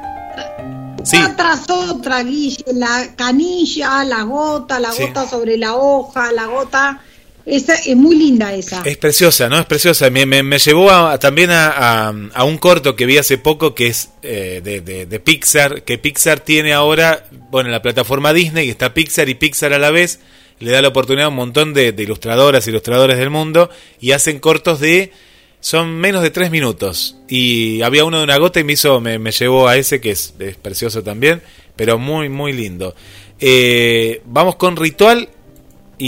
Sí, 1.04 1.18
Una 1.18 1.36
tras 1.36 1.70
otra, 1.70 2.24
Guille, 2.24 2.64
la 2.74 3.14
canilla, 3.16 4.04
la 4.06 4.24
gota, 4.24 4.80
la 4.80 4.92
Sí. 4.92 5.04
gota 5.04 5.28
sobre 5.28 5.58
la 5.58 5.76
hoja, 5.76 6.32
la 6.32 6.46
gota. 6.46 7.02
Esa 7.46 7.74
es 7.76 7.96
muy 7.98 8.16
linda 8.16 8.54
esa. 8.54 8.82
es 8.86 8.96
preciosa, 8.98 9.50
¿no? 9.50 9.60
Es 9.60 9.66
preciosa. 9.66 10.10
Me, 10.10 10.26
me- 10.26 10.44
me 10.44 10.60
llevó 10.60 10.90
a- 10.92 11.20
también 11.20 11.52
a, 11.52 12.08
a- 12.34 12.44
un 12.46 12.58
corto 12.58 12.96
que 12.96 13.06
vi 13.06 13.18
hace 13.18 13.38
poco 13.38 13.76
que 13.76 13.88
es 13.88 14.10
eh, 14.22 14.62
de, 14.64 14.80
de- 15.06 15.20
Pixar, 15.20 15.84
que 15.84 15.98
Pixar 15.98 16.40
tiene 16.40 16.72
ahora, 16.72 17.26
bueno, 17.52 17.68
en 17.68 17.74
la 17.74 17.82
plataforma 17.82 18.32
Disney, 18.32 18.70
está 18.70 18.94
Pixar 18.94 19.28
y 19.28 19.36
Pixar 19.36 19.74
a 19.74 19.78
la 19.80 19.92
vez, 19.92 20.20
le 20.60 20.72
da 20.72 20.82
la 20.82 20.88
oportunidad 20.88 21.26
a 21.26 21.30
un 21.30 21.36
montón 21.36 21.74
de, 21.74 21.92
de 21.92 22.04
ilustradoras, 22.04 22.66
ilustradores 22.68 23.18
del 23.18 23.30
mundo, 23.30 23.70
y 24.00 24.12
hacen 24.12 24.40
cortos 24.40 24.80
de, 24.80 25.12
son 25.60 25.96
menos 25.98 26.22
de 26.24 26.30
tres 26.30 26.50
minutos. 26.50 27.18
Y 27.28 27.82
había 27.82 28.06
uno 28.06 28.20
de 28.20 28.24
una 28.24 28.38
gota 28.38 28.62
y 28.62 28.64
me 28.64 28.74
hizo, 28.74 29.02
me, 29.02 29.20
me 29.20 29.32
llevó 29.32 29.68
a 29.68 29.76
ese 29.76 30.00
que 30.00 30.12
es, 30.12 30.34
es 30.40 30.56
precioso 30.56 31.04
también, 31.04 31.42
pero 31.76 32.00
muy, 32.00 32.30
muy 32.30 32.54
lindo. 32.54 32.96
Eh, 33.42 34.22
vamos 34.26 34.56
con 34.56 34.78
Ritual 34.78 35.28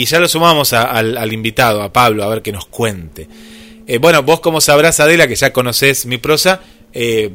y 0.02 0.06
ya 0.06 0.20
lo 0.20 0.28
sumamos 0.28 0.74
a- 0.74 0.84
al, 0.92 1.18
al 1.18 1.32
invitado, 1.34 1.82
a 1.82 1.92
Pablo, 1.94 2.24
a 2.24 2.28
ver 2.28 2.42
que 2.42 2.52
nos 2.52 2.66
cuente. 2.66 3.28
Eh, 3.88 3.98
bueno, 4.00 4.24
vos 4.24 4.40
como 4.40 4.60
sabrás, 4.62 5.00
Adela, 5.00 5.28
que 5.28 5.36
ya 5.36 5.54
conocés 5.54 6.06
mi 6.06 6.18
prosa, 6.18 6.60
eh, 6.94 7.32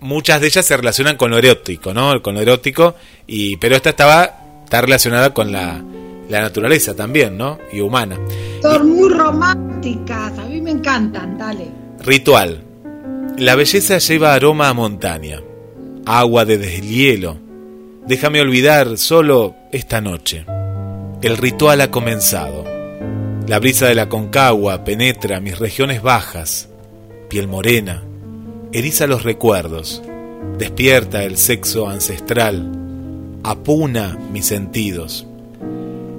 muchas 0.00 0.40
de 0.40 0.46
ellas 0.46 0.64
se 0.64 0.76
relacionan 0.76 1.16
con 1.16 1.30
lo 1.30 1.38
erótico, 1.38 1.92
¿no? 1.92 2.22
Con 2.22 2.34
lo 2.34 2.40
erótico, 2.40 2.94
y, 3.26 3.56
pero 3.56 3.74
esta 3.76 3.90
estaba, 3.90 4.62
está 4.64 4.80
relacionada 4.80 5.34
con 5.34 5.50
la, 5.52 5.82
la 6.28 6.40
naturaleza 6.40 6.94
también, 6.94 7.36
¿no? 7.36 7.58
Y 7.72 7.80
humana. 7.80 8.16
Son 8.62 8.88
muy 8.90 9.08
románticas, 9.10 10.38
a 10.38 10.44
mí 10.46 10.60
me 10.60 10.70
encantan, 10.70 11.36
dale. 11.36 11.66
Ritual. 12.00 12.62
La 13.36 13.54
belleza 13.54 13.98
lleva 13.98 14.34
aroma 14.34 14.68
a 14.68 14.74
montaña, 14.74 15.42
agua 16.06 16.44
de 16.44 16.58
deshielo. 16.58 17.38
Déjame 18.06 18.40
olvidar 18.40 18.96
solo 18.98 19.54
esta 19.72 20.00
noche. 20.00 20.44
El 21.20 21.36
ritual 21.36 21.80
ha 21.80 21.90
comenzado. 21.90 22.64
La 23.48 23.58
brisa 23.58 23.88
de 23.88 23.96
la 23.96 24.08
concagua 24.08 24.84
penetra 24.84 25.40
mis 25.40 25.58
regiones 25.58 26.00
bajas. 26.00 26.68
Piel 27.28 27.48
morena, 27.48 28.04
eriza 28.72 29.08
los 29.08 29.24
recuerdos, 29.24 30.00
despierta 30.58 31.24
el 31.24 31.36
sexo 31.36 31.88
ancestral, 31.88 32.70
apuna 33.42 34.16
mis 34.32 34.46
sentidos. 34.46 35.26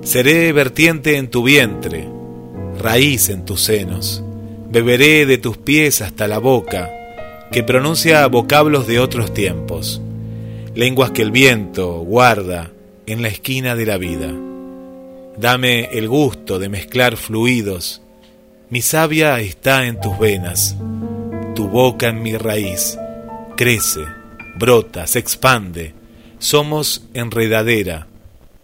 Seré 0.02 0.52
vertiente 0.52 1.16
en 1.16 1.30
tu 1.30 1.44
vientre, 1.44 2.06
raíz 2.78 3.30
en 3.30 3.46
tus 3.46 3.62
senos. 3.62 4.22
Beberé 4.70 5.26
de 5.26 5.38
tus 5.38 5.56
pies 5.56 6.02
hasta 6.02 6.28
la 6.28 6.40
boca, 6.40 6.92
que 7.54 7.64
pronuncia 7.64 8.28
vocablos 8.28 8.86
de 8.86 9.00
otros 9.00 9.34
tiempos, 9.34 10.02
lenguas 10.76 11.12
que 11.12 11.22
el 11.22 11.32
viento 11.32 12.00
guarda 12.00 12.72
en 13.06 13.22
la 13.22 13.30
esquina 13.30 13.78
de 13.78 13.86
la 13.86 13.98
vida. 13.98 14.34
Dame 15.40 15.86
el 15.98 16.10
gusto 16.10 16.60
de 16.60 16.68
mezclar 16.68 17.16
fluidos. 17.16 18.02
Mi 18.70 18.82
savia 18.82 19.40
está 19.40 19.86
en 19.86 20.00
tus 20.02 20.18
venas, 20.20 20.76
tu 21.56 21.70
boca 21.70 22.10
en 22.10 22.22
mi 22.22 22.36
raíz. 22.36 22.98
Crece, 23.56 24.02
brota, 24.58 25.08
se 25.08 25.20
expande. 25.20 25.94
Somos 26.40 27.04
enredadera 27.14 28.08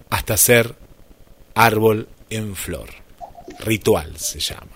hasta 0.10 0.36
ser 0.38 0.76
árbol 1.54 2.10
en 2.30 2.56
flor. 2.56 2.90
Ritual 3.60 4.18
se 4.18 4.40
llama. 4.40 4.68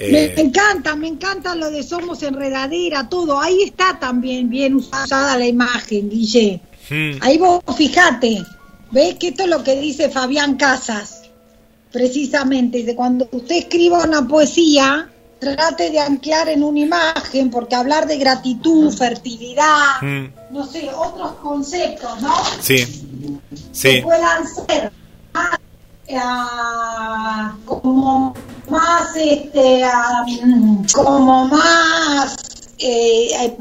Me 0.00 0.24
Eh, 0.24 0.34
encanta, 0.38 0.94
me 0.96 1.08
encanta 1.08 1.54
lo 1.54 1.70
de 1.70 1.82
somos 1.82 2.22
enredadera, 2.22 3.08
todo. 3.08 3.38
Ahí 3.40 3.62
está 3.62 3.98
también 3.98 4.48
bien 4.48 4.76
usada 4.76 5.36
la 5.36 5.46
imagen, 5.46 6.08
Guille. 6.08 6.60
hmm, 6.88 7.18
Ahí 7.20 7.36
vos 7.36 7.60
fijate, 7.76 8.42
ves 8.90 9.14
que 9.16 9.28
esto 9.28 9.44
es 9.44 9.48
lo 9.48 9.62
que 9.62 9.78
dice 9.80 10.08
Fabián 10.10 10.56
Casas, 10.56 11.22
precisamente, 11.92 12.82
de 12.84 12.94
cuando 12.94 13.28
usted 13.32 13.56
escriba 13.56 14.04
una 14.04 14.26
poesía, 14.26 15.10
trate 15.38 15.90
de 15.90 16.00
anclar 16.00 16.48
en 16.48 16.62
una 16.62 16.80
imagen, 16.80 17.50
porque 17.50 17.74
hablar 17.74 18.06
de 18.06 18.18
gratitud, 18.18 18.92
fertilidad, 18.92 20.00
hmm, 20.00 20.26
no 20.50 20.66
sé, 20.66 20.90
otros 20.94 21.32
conceptos, 21.42 22.20
¿no? 22.20 22.34
sí, 22.60 22.84
Que 23.82 23.96
sí. 23.96 24.00
puedan 24.02 24.46
ser 24.46 24.92
más 25.32 25.58
como 27.64 28.34
más, 28.68 29.16
este, 29.16 29.82
como 30.94 31.46
más 31.48 32.36
eh, 32.78 33.54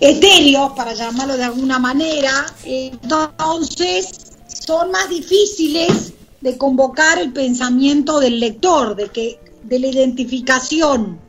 etéreos, 0.00 0.72
para 0.72 0.92
llamarlo 0.92 1.36
de 1.36 1.44
alguna 1.44 1.78
manera, 1.78 2.46
entonces 2.64 4.25
son 4.64 4.90
más 4.90 5.08
difíciles 5.08 6.12
de 6.40 6.56
convocar 6.56 7.18
el 7.18 7.32
pensamiento 7.32 8.20
del 8.20 8.40
lector, 8.40 8.94
de 8.96 9.08
que 9.08 9.38
de 9.62 9.78
la 9.78 9.88
identificación. 9.88 11.20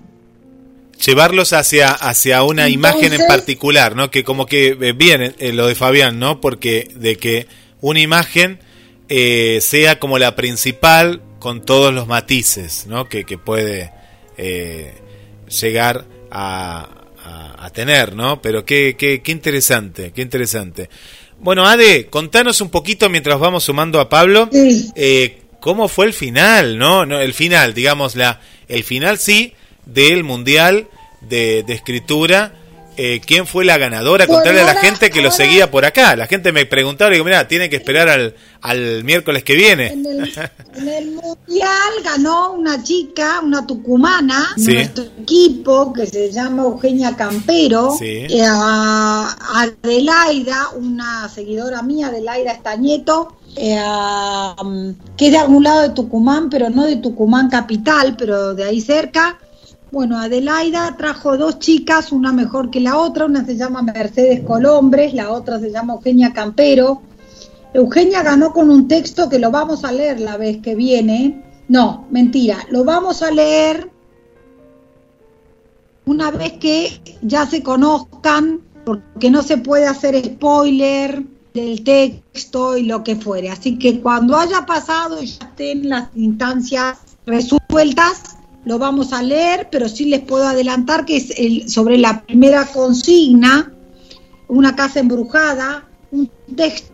Llevarlos 1.06 1.54
hacia, 1.54 1.92
hacia 1.92 2.44
una 2.44 2.70
imagen 2.70 3.14
en 3.14 3.26
particular, 3.28 3.96
¿no? 3.96 4.10
Que 4.10 4.24
como 4.24 4.46
que 4.46 4.78
eh, 4.80 4.94
viene 4.94 5.36
eh, 5.38 5.54
lo 5.54 5.68
de 5.68 5.76
Fabián, 5.76 6.20
¿no? 6.20 6.42
Porque 6.42 6.92
de 6.96 7.18
que 7.18 7.48
una 7.82 8.00
imagen 8.00 8.60
eh, 9.08 9.60
sea 9.62 10.00
como 10.00 10.18
la 10.18 10.36
principal 10.36 11.22
con 11.40 11.64
todos 11.64 11.94
los 11.94 12.08
matices, 12.08 12.88
¿no? 12.88 13.08
Que, 13.08 13.26
que 13.26 13.38
puede 13.38 13.92
llegar 15.48 16.06
a, 16.30 16.90
a, 17.58 17.70
tener, 17.72 18.16
¿no? 18.16 18.42
Pero 18.42 18.66
qué, 18.66 18.96
qué, 18.98 19.22
qué 19.22 19.32
interesante, 19.32 20.12
qué 20.12 20.22
interesante. 20.22 20.90
Bueno, 21.40 21.68
Ade, 21.68 22.08
contanos 22.08 22.62
un 22.62 22.70
poquito 22.70 23.10
mientras 23.10 23.40
vamos 23.40 23.64
sumando 23.64 24.00
a 24.00 24.10
Pablo, 24.10 24.50
eh, 24.52 25.42
cómo 25.60 25.88
fue 25.88 26.06
el 26.06 26.14
final, 26.14 26.78
¿no? 26.78 27.06
¿no? 27.06 27.20
El 27.20 27.34
final, 27.34 27.74
digamos, 27.74 28.16
la, 28.16 28.42
el 28.68 28.84
final 28.84 29.20
sí 29.20 29.54
del 29.86 30.24
Mundial 30.24 30.88
de, 31.22 31.64
de 31.64 31.74
Escritura 31.74 32.54
eh, 32.98 33.22
quién 33.24 33.46
fue 33.46 33.64
la 33.64 33.78
ganadora, 33.78 34.26
contarle 34.26 34.62
a 34.62 34.66
la 34.66 34.76
gente 34.76 35.12
que 35.12 35.22
lo 35.22 35.30
seguía 35.30 35.70
por 35.70 35.86
acá. 35.86 36.16
La 36.16 36.26
gente 36.26 36.52
me 36.52 36.66
preguntaba 36.66 37.12
y 37.12 37.14
digo, 37.14 37.26
mira, 37.26 37.48
tiene 37.48 37.70
que 37.70 37.76
esperar 37.76 38.10
al, 38.10 38.36
al 38.62 39.04
miércoles 39.04 39.44
que 39.44 39.56
viene. 39.56 39.88
En 39.94 40.06
el, 40.88 41.12
Mundial 41.12 41.94
ganó 42.04 42.54
una 42.54 42.82
chica, 42.84 43.42
una 43.44 43.68
tucumana, 43.68 44.50
nuestro 44.58 45.04
equipo, 45.22 45.94
que 45.94 46.08
se 46.08 46.32
llama 46.32 46.64
Eugenia 46.64 47.16
Campero, 47.16 47.96
eh, 48.02 48.28
Adelaida, 49.54 50.70
una 50.76 51.30
seguidora 51.30 51.84
mía, 51.84 52.08
Adelaida 52.08 52.52
Estañeto, 52.52 53.38
eh, 53.56 53.80
que 55.16 55.26
es 55.28 55.32
de 55.32 55.38
algún 55.38 55.64
lado 55.64 55.84
de 55.84 55.90
Tucumán, 55.90 56.50
pero 56.50 56.70
no 56.70 56.86
de 56.86 56.98
Tucumán 56.98 57.50
capital, 57.50 58.16
pero 58.18 58.56
de 58.56 58.64
ahí 58.64 58.82
cerca 58.82 59.38
bueno, 59.92 60.20
Adelaida 60.20 60.96
trajo 60.98 61.38
dos 61.38 61.60
chicas, 61.60 62.12
una 62.12 62.34
mejor 62.34 62.70
que 62.70 62.80
la 62.80 62.98
otra, 62.98 63.26
una 63.26 63.46
se 63.46 63.56
llama 63.56 63.82
Mercedes 63.82 64.42
Colombres, 64.42 65.14
la 65.14 65.32
otra 65.32 65.60
se 65.60 65.72
llama 65.72 65.94
Eugenia 65.94 66.34
Campero. 66.34 67.02
Eugenia 67.74 68.24
ganó 68.24 68.54
con 68.54 68.70
un 68.70 68.88
texto 68.88 69.30
que 69.30 69.40
lo 69.40 69.52
vamos 69.52 69.84
a 69.84 69.92
leer 69.92 70.20
la 70.20 70.38
vez 70.38 70.62
que 70.62 70.76
viene. 70.76 71.44
No, 71.70 72.08
mentira, 72.12 72.58
lo 72.70 72.84
vamos 72.84 73.22
a 73.22 73.32
leer 73.32 73.92
una 76.06 76.32
vez 76.32 76.54
que 76.54 77.18
ya 77.22 77.46
se 77.46 77.62
conozcan, 77.62 78.62
porque 78.86 79.30
no 79.30 79.42
se 79.42 79.58
puede 79.58 79.86
hacer 79.86 80.24
spoiler 80.24 81.24
del 81.54 81.84
texto 81.84 82.78
y 82.78 82.84
lo 82.84 83.04
que 83.04 83.18
fuere. 83.18 83.50
Así 83.50 83.78
que 83.78 84.00
cuando 84.00 84.38
haya 84.38 84.66
pasado 84.66 85.22
y 85.22 85.28
ya 85.28 85.46
estén 85.46 85.90
las 85.90 86.10
instancias 86.16 87.00
resueltas, 87.26 88.37
lo 88.68 88.78
vamos 88.78 89.14
a 89.14 89.24
leer, 89.24 89.70
pero 89.72 89.88
sí 89.88 90.06
les 90.06 90.20
puedo 90.20 90.46
adelantar 90.46 91.06
que 91.06 91.16
es 91.16 91.32
el, 91.38 91.70
sobre 91.70 91.98
la 91.98 92.24
primera 92.24 92.66
consigna, 92.66 93.72
una 94.50 94.76
casa 94.76 95.00
embrujada, 95.00 95.88
un 96.12 96.30
texto 96.54 96.94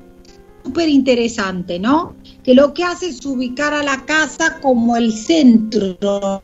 súper 0.64 0.88
interesante, 0.88 1.80
¿no? 1.80 2.16
Que 2.44 2.54
lo 2.54 2.76
que 2.76 2.84
hace 2.84 3.08
es 3.08 3.26
ubicar 3.26 3.74
a 3.74 3.82
la 3.82 4.06
casa 4.06 4.60
como 4.62 4.96
el 4.96 5.12
centro, 5.14 6.44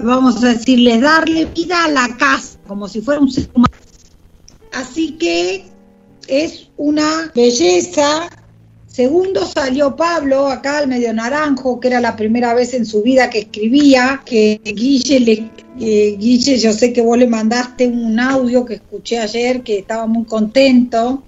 vamos 0.00 0.42
a 0.42 0.48
decirle, 0.48 1.00
darle 1.00 1.44
vida 1.44 1.84
a 1.84 1.88
la 1.88 2.16
casa, 2.16 2.58
como 2.66 2.88
si 2.88 3.00
fuera 3.00 3.20
un 3.20 3.30
ser 3.30 3.48
humano. 3.54 3.72
Así 4.72 5.12
que 5.12 5.64
es 6.26 6.70
una 6.76 7.30
belleza 7.36 8.28
Segundo 8.98 9.46
salió 9.46 9.94
Pablo, 9.94 10.48
acá 10.48 10.78
al 10.78 10.88
medio 10.88 11.12
naranjo, 11.12 11.78
que 11.78 11.86
era 11.86 12.00
la 12.00 12.16
primera 12.16 12.52
vez 12.52 12.74
en 12.74 12.84
su 12.84 13.00
vida 13.00 13.30
que 13.30 13.38
escribía, 13.38 14.22
que 14.26 14.60
Guille, 14.64 15.20
le, 15.20 16.16
Guille, 16.16 16.58
yo 16.58 16.72
sé 16.72 16.92
que 16.92 17.00
vos 17.00 17.16
le 17.16 17.28
mandaste 17.28 17.86
un 17.86 18.18
audio 18.18 18.64
que 18.64 18.74
escuché 18.74 19.20
ayer, 19.20 19.62
que 19.62 19.78
estaba 19.78 20.08
muy 20.08 20.24
contento. 20.24 21.22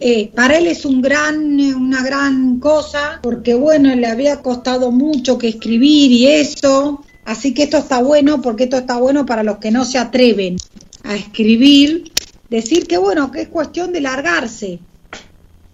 Eh, 0.00 0.32
para 0.34 0.58
él 0.58 0.66
es 0.66 0.84
un 0.84 1.00
gran, 1.00 1.60
una 1.76 2.02
gran 2.02 2.58
cosa, 2.58 3.20
porque 3.22 3.54
bueno, 3.54 3.94
le 3.94 4.08
había 4.08 4.42
costado 4.42 4.90
mucho 4.90 5.38
que 5.38 5.50
escribir 5.50 6.10
y 6.10 6.26
eso. 6.26 7.04
Así 7.24 7.54
que 7.54 7.62
esto 7.62 7.78
está 7.78 8.02
bueno, 8.02 8.42
porque 8.42 8.64
esto 8.64 8.78
está 8.78 8.98
bueno 8.98 9.24
para 9.24 9.44
los 9.44 9.58
que 9.58 9.70
no 9.70 9.84
se 9.84 9.98
atreven 9.98 10.56
a 11.04 11.14
escribir. 11.14 12.10
Decir 12.50 12.88
que 12.88 12.98
bueno, 12.98 13.30
que 13.30 13.42
es 13.42 13.48
cuestión 13.48 13.92
de 13.92 14.00
largarse, 14.00 14.80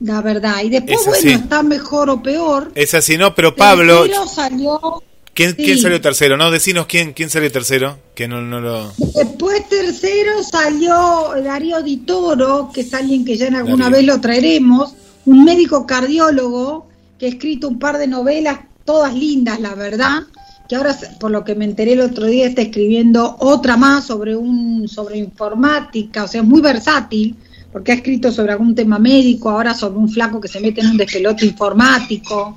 la 0.04 0.20
verdad. 0.20 0.62
Y 0.62 0.70
después, 0.70 1.06
bueno, 1.06 1.30
está 1.30 1.62
mejor 1.62 2.10
o 2.10 2.22
peor. 2.22 2.70
Es 2.74 2.94
así, 2.94 3.16
¿no? 3.16 3.34
Pero 3.34 3.56
Pablo... 3.56 4.04
salió... 4.28 5.02
¿Quién, 5.32 5.54
¿Quién, 5.54 5.78
salió 5.78 6.00
tercero? 6.00 6.36
No, 6.36 6.52
decinos 6.52 6.86
quién, 6.86 7.12
quién 7.12 7.28
salió 7.28 7.50
tercero, 7.50 7.98
que 8.14 8.28
no, 8.28 8.40
no 8.40 8.60
lo... 8.60 8.92
Después 9.16 9.68
tercero 9.68 10.44
salió 10.44 11.32
Darío 11.42 11.82
Di 11.82 11.96
Toro, 11.96 12.70
que 12.72 12.82
es 12.82 12.94
alguien 12.94 13.24
que 13.24 13.36
ya 13.36 13.48
en 13.48 13.56
alguna 13.56 13.88
vez 13.88 14.04
lo 14.04 14.20
traeremos, 14.20 14.94
un 15.24 15.44
médico 15.44 15.86
cardiólogo 15.86 16.86
que 17.18 17.26
ha 17.26 17.28
escrito 17.30 17.66
un 17.66 17.80
par 17.80 17.98
de 17.98 18.06
novelas, 18.06 18.60
todas 18.84 19.12
lindas, 19.12 19.58
la 19.58 19.74
verdad, 19.74 20.22
que 20.68 20.76
ahora, 20.76 20.96
por 21.18 21.32
lo 21.32 21.42
que 21.42 21.56
me 21.56 21.64
enteré 21.64 21.94
el 21.94 22.02
otro 22.02 22.26
día, 22.26 22.46
está 22.46 22.62
escribiendo 22.62 23.36
otra 23.40 23.76
más 23.76 24.04
sobre, 24.04 24.36
un, 24.36 24.86
sobre 24.86 25.18
informática, 25.18 26.22
o 26.22 26.28
sea, 26.28 26.42
es 26.42 26.46
muy 26.46 26.60
versátil, 26.60 27.34
porque 27.74 27.90
ha 27.90 27.96
escrito 27.96 28.30
sobre 28.30 28.52
algún 28.52 28.72
tema 28.72 29.00
médico, 29.00 29.50
ahora 29.50 29.74
sobre 29.74 29.98
un 29.98 30.08
flaco 30.08 30.40
que 30.40 30.46
se 30.46 30.60
mete 30.60 30.80
en 30.80 30.90
un 30.90 30.96
despelote 30.96 31.44
informático, 31.44 32.56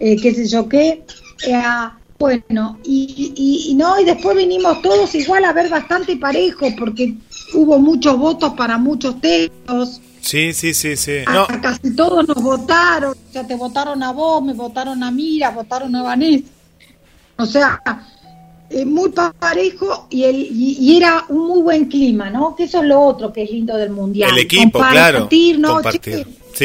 eh, 0.00 0.16
qué 0.20 0.34
sé 0.34 0.48
yo 0.48 0.68
qué. 0.68 1.04
Eh, 1.46 1.62
bueno, 2.18 2.80
y, 2.82 3.72
no, 3.78 4.00
y 4.00 4.04
después 4.04 4.36
vinimos 4.36 4.82
todos 4.82 5.14
igual 5.14 5.44
a 5.44 5.52
ver 5.52 5.68
bastante 5.68 6.16
parejo, 6.16 6.66
porque 6.76 7.14
hubo 7.52 7.78
muchos 7.78 8.18
votos 8.18 8.54
para 8.54 8.76
muchos 8.76 9.20
textos. 9.20 10.00
Sí, 10.20 10.52
sí, 10.52 10.74
sí, 10.74 10.96
sí. 10.96 11.18
Casi 11.62 11.94
todos 11.94 12.26
nos 12.26 12.42
votaron, 12.42 13.12
o 13.12 13.32
sea, 13.32 13.46
te 13.46 13.54
votaron 13.54 14.02
a 14.02 14.10
vos, 14.10 14.42
me 14.42 14.52
votaron 14.52 15.00
a 15.04 15.12
Mira, 15.12 15.50
votaron 15.50 15.94
a 15.94 16.02
Vanessa. 16.02 16.48
O 17.36 17.46
sea, 17.46 17.80
eh, 18.74 18.84
muy 18.84 19.10
parejo 19.10 20.08
y, 20.10 20.24
el, 20.24 20.48
y, 20.50 20.96
era 20.96 21.24
un 21.28 21.46
muy 21.46 21.62
buen 21.62 21.84
clima, 21.86 22.28
¿no? 22.28 22.56
Que 22.56 22.64
eso 22.64 22.80
es 22.80 22.88
lo 22.88 23.00
otro 23.00 23.32
que 23.32 23.44
es 23.44 23.50
lindo 23.50 23.76
del 23.76 23.90
mundial. 23.90 24.30
El 24.32 24.38
equipo, 24.38 24.80
claro. 24.80 25.28
¿no? 25.58 25.80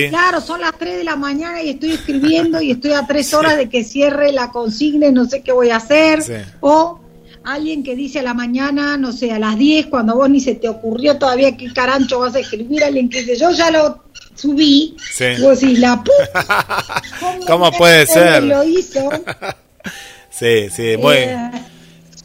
Claro, 0.10 0.41
son 0.41 0.62
las 0.62 0.78
3 0.78 0.97
de 0.97 1.03
la 1.03 1.16
mañana 1.16 1.62
y 1.62 1.70
estoy 1.70 1.91
escribiendo 1.91 2.62
y 2.62 2.72
estoy 2.72 2.93
a 2.93 3.05
3 3.05 3.34
horas 3.36 3.57
de 3.57 3.70
que 3.70 3.84
cierre 3.84 4.32
la 4.32 4.51
consigna 4.51 5.07
y 5.07 5.12
no 5.12 5.26
sé 5.26 5.41
qué 5.41 5.51
voy 5.51 5.70
a 5.70 5.78
hacer. 5.78 6.24
O 6.62 6.99
alguien 7.43 7.84
que 7.84 7.95
dice 7.95 8.20
a 8.20 8.24
la 8.24 8.34
mañana, 8.34 8.97
no 8.97 9.12
sé, 9.12 9.32
a 9.32 9.39
las 9.39 9.57
10, 9.57 9.88
cuando 9.88 10.16
vos 10.16 10.30
ni 10.30 10.39
se 10.39 10.55
te 10.55 10.68
ocurrió 10.68 11.18
todavía 11.18 11.55
qué 11.55 11.72
carancho 11.74 12.20
vas 12.20 12.36
a 12.36 12.39
escribir, 12.39 12.84
alguien 12.84 13.10
que 13.10 13.22
dice, 13.22 13.38
yo 13.38 13.51
ya 13.51 13.72
lo 13.72 14.03
subí. 14.36 14.95
Sí. 15.12 15.26
Vos 15.41 15.60
decís, 15.60 15.80
la 15.80 16.03
¿Cómo, 17.47 17.72
puede 17.72 18.05
ser? 18.05 18.43
Lo 18.43 18.64
hizo. 18.64 19.10
sí, 20.30 20.70
sí, 20.70 20.97
muy... 20.97 21.16
Eh, 21.16 21.51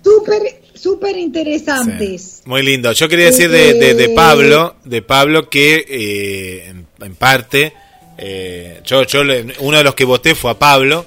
súper 0.04 0.42
súper 0.74 1.16
interesantes. 1.16 2.42
muy 2.44 2.62
lindo. 2.62 2.92
Yo 2.92 3.08
quería 3.08 3.26
decir 3.26 3.50
de, 3.50 3.94
de, 3.94 4.08
Pablo, 4.10 4.76
de 4.84 5.00
Pablo 5.00 5.48
que 5.48 5.84
eh, 5.88 6.74
en, 7.00 7.14
parte 7.14 7.72
eh, 8.18 8.80
yo, 8.84 9.04
yo 9.04 9.22
uno 9.60 9.78
de 9.78 9.84
los 9.84 9.94
que 9.94 10.04
voté 10.04 10.34
fue 10.34 10.50
a 10.50 10.58
Pablo 10.58 11.06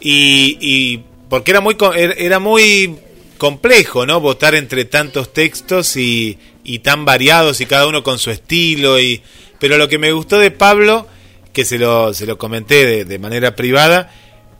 y, 0.00 0.56
y 0.60 1.02
porque 1.28 1.50
era 1.50 1.60
muy 1.60 1.76
er, 1.96 2.14
era 2.18 2.38
muy 2.38 2.96
complejo, 3.38 4.06
¿no? 4.06 4.20
Votar 4.20 4.54
entre 4.54 4.84
tantos 4.84 5.32
textos 5.32 5.96
y, 5.96 6.38
y 6.62 6.80
tan 6.80 7.04
variados 7.04 7.60
y 7.60 7.66
cada 7.66 7.86
uno 7.86 8.02
con 8.02 8.18
su 8.18 8.30
estilo 8.30 9.00
y 9.00 9.22
pero 9.58 9.78
lo 9.78 9.88
que 9.88 9.98
me 9.98 10.12
gustó 10.12 10.38
de 10.38 10.50
Pablo 10.50 11.06
que 11.52 11.64
se 11.64 11.78
lo 11.78 12.14
se 12.14 12.26
lo 12.26 12.38
comenté 12.38 12.86
de, 12.86 13.04
de 13.04 13.18
manera 13.18 13.56
privada 13.56 14.12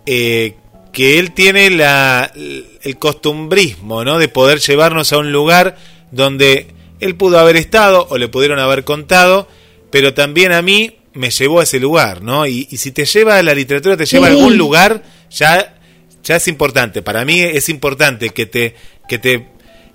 eh, 0.06 0.54
que 0.92 1.18
él 1.18 1.32
tiene 1.32 1.70
la, 1.70 2.32
el 2.34 2.98
costumbrismo, 2.98 4.04
¿no? 4.04 4.18
De 4.18 4.28
poder 4.28 4.58
llevarnos 4.60 5.12
a 5.12 5.18
un 5.18 5.32
lugar 5.32 5.76
donde 6.10 6.68
él 7.00 7.14
pudo 7.16 7.38
haber 7.38 7.56
estado 7.56 8.06
o 8.10 8.18
le 8.18 8.28
pudieron 8.28 8.58
haber 8.58 8.84
contado, 8.84 9.48
pero 9.90 10.14
también 10.14 10.52
a 10.52 10.62
mí 10.62 10.96
me 11.14 11.30
llevó 11.30 11.60
a 11.60 11.64
ese 11.64 11.80
lugar, 11.80 12.22
¿no? 12.22 12.46
Y, 12.46 12.64
si 12.76 12.92
te 12.92 13.04
lleva 13.04 13.38
a 13.38 13.42
la 13.42 13.54
literatura, 13.54 13.96
te 13.96 14.06
lleva 14.06 14.28
a 14.28 14.30
algún 14.30 14.56
lugar, 14.56 15.02
ya, 15.30 15.76
ya 16.22 16.36
es 16.36 16.48
importante. 16.48 17.02
Para 17.02 17.24
mí 17.24 17.40
es 17.40 17.68
importante 17.68 18.30
que 18.30 18.46
te, 18.46 18.74
que 19.08 19.18
te, 19.18 19.46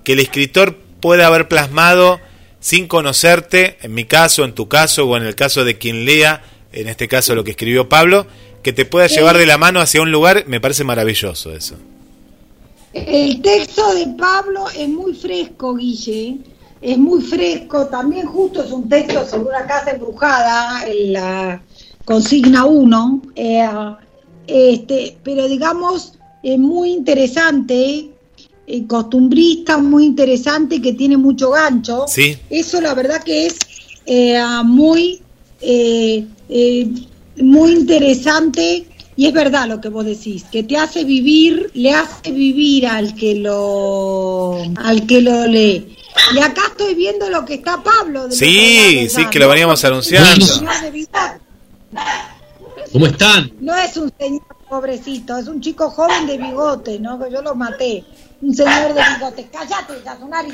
que 0.02 0.12
el 0.12 0.20
escritor 0.20 0.78
pueda 1.00 1.26
haber 1.26 1.48
plasmado 1.48 2.20
sin 2.60 2.88
conocerte, 2.88 3.78
en 3.82 3.94
mi 3.94 4.04
caso, 4.04 4.44
en 4.44 4.52
tu 4.52 4.68
caso 4.68 5.06
o 5.06 5.16
en 5.16 5.24
el 5.24 5.34
caso 5.34 5.64
de 5.64 5.76
quien 5.76 6.04
lea, 6.04 6.42
en 6.72 6.88
este 6.88 7.08
caso 7.08 7.34
lo 7.34 7.44
que 7.44 7.52
escribió 7.52 7.88
Pablo, 7.88 8.26
que 8.64 8.72
te 8.72 8.84
pueda 8.84 9.06
llevar 9.06 9.38
de 9.38 9.46
la 9.46 9.58
mano 9.58 9.80
hacia 9.80 10.02
un 10.02 10.10
lugar, 10.10 10.44
me 10.48 10.60
parece 10.60 10.82
maravilloso 10.82 11.52
eso. 11.54 11.76
El 12.94 13.42
texto 13.42 13.94
de 13.94 14.06
Pablo 14.18 14.64
es 14.76 14.88
muy 14.88 15.14
fresco, 15.14 15.74
Guille, 15.74 16.38
es 16.80 16.98
muy 16.98 17.20
fresco, 17.22 17.86
también 17.86 18.26
justo 18.26 18.64
es 18.64 18.72
un 18.72 18.88
texto 18.88 19.24
sobre 19.26 19.50
una 19.50 19.66
casa 19.66 19.90
embrujada, 19.92 20.86
en 20.86 21.12
la 21.12 21.62
consigna 22.04 22.64
1, 22.64 23.22
eh, 23.36 23.68
este, 24.46 25.18
pero 25.22 25.46
digamos, 25.46 26.14
es 26.42 26.58
muy 26.58 26.92
interesante, 26.92 28.10
eh, 28.66 28.86
costumbrista, 28.86 29.76
muy 29.78 30.06
interesante, 30.06 30.80
que 30.80 30.94
tiene 30.94 31.16
mucho 31.16 31.50
gancho. 31.50 32.04
Sí. 32.06 32.38
Eso 32.48 32.80
la 32.80 32.94
verdad 32.94 33.22
que 33.22 33.46
es 33.46 33.58
eh, 34.06 34.40
muy, 34.64 35.20
muy 37.36 37.72
interesante 37.72 38.86
y 39.16 39.26
es 39.26 39.32
verdad 39.32 39.68
lo 39.68 39.80
que 39.80 39.88
vos 39.88 40.04
decís, 40.04 40.44
que 40.50 40.64
te 40.64 40.76
hace 40.76 41.04
vivir, 41.04 41.70
le 41.74 41.92
hace 41.92 42.32
vivir 42.32 42.86
al 42.86 43.14
que 43.14 43.36
lo, 43.36 44.58
al 44.76 45.06
que 45.06 45.20
lo 45.20 45.46
lee. 45.46 45.96
Y 46.34 46.38
acá 46.40 46.62
estoy 46.68 46.94
viendo 46.94 47.28
lo 47.30 47.44
que 47.44 47.54
está 47.54 47.82
Pablo. 47.82 48.30
sí, 48.30 49.08
sí, 49.08 49.26
que 49.26 49.38
lo 49.38 49.48
veníamos 49.48 49.84
anunciando. 49.84 50.46
¿Cómo 52.92 53.06
están? 53.06 53.52
No 53.60 53.74
es 53.76 53.96
un 53.96 54.12
señor 54.18 54.42
pobrecito, 54.68 55.36
es 55.38 55.46
un 55.46 55.60
chico 55.60 55.90
joven 55.90 56.26
de 56.26 56.38
bigote, 56.38 56.98
¿no? 56.98 57.18
Que 57.18 57.30
yo 57.30 57.42
lo 57.42 57.54
maté. 57.54 58.04
Un 58.40 58.54
señor 58.54 58.94
de 58.94 59.02
bigote. 59.14 59.48
Cállate, 59.52 60.02
Yasunari. 60.04 60.52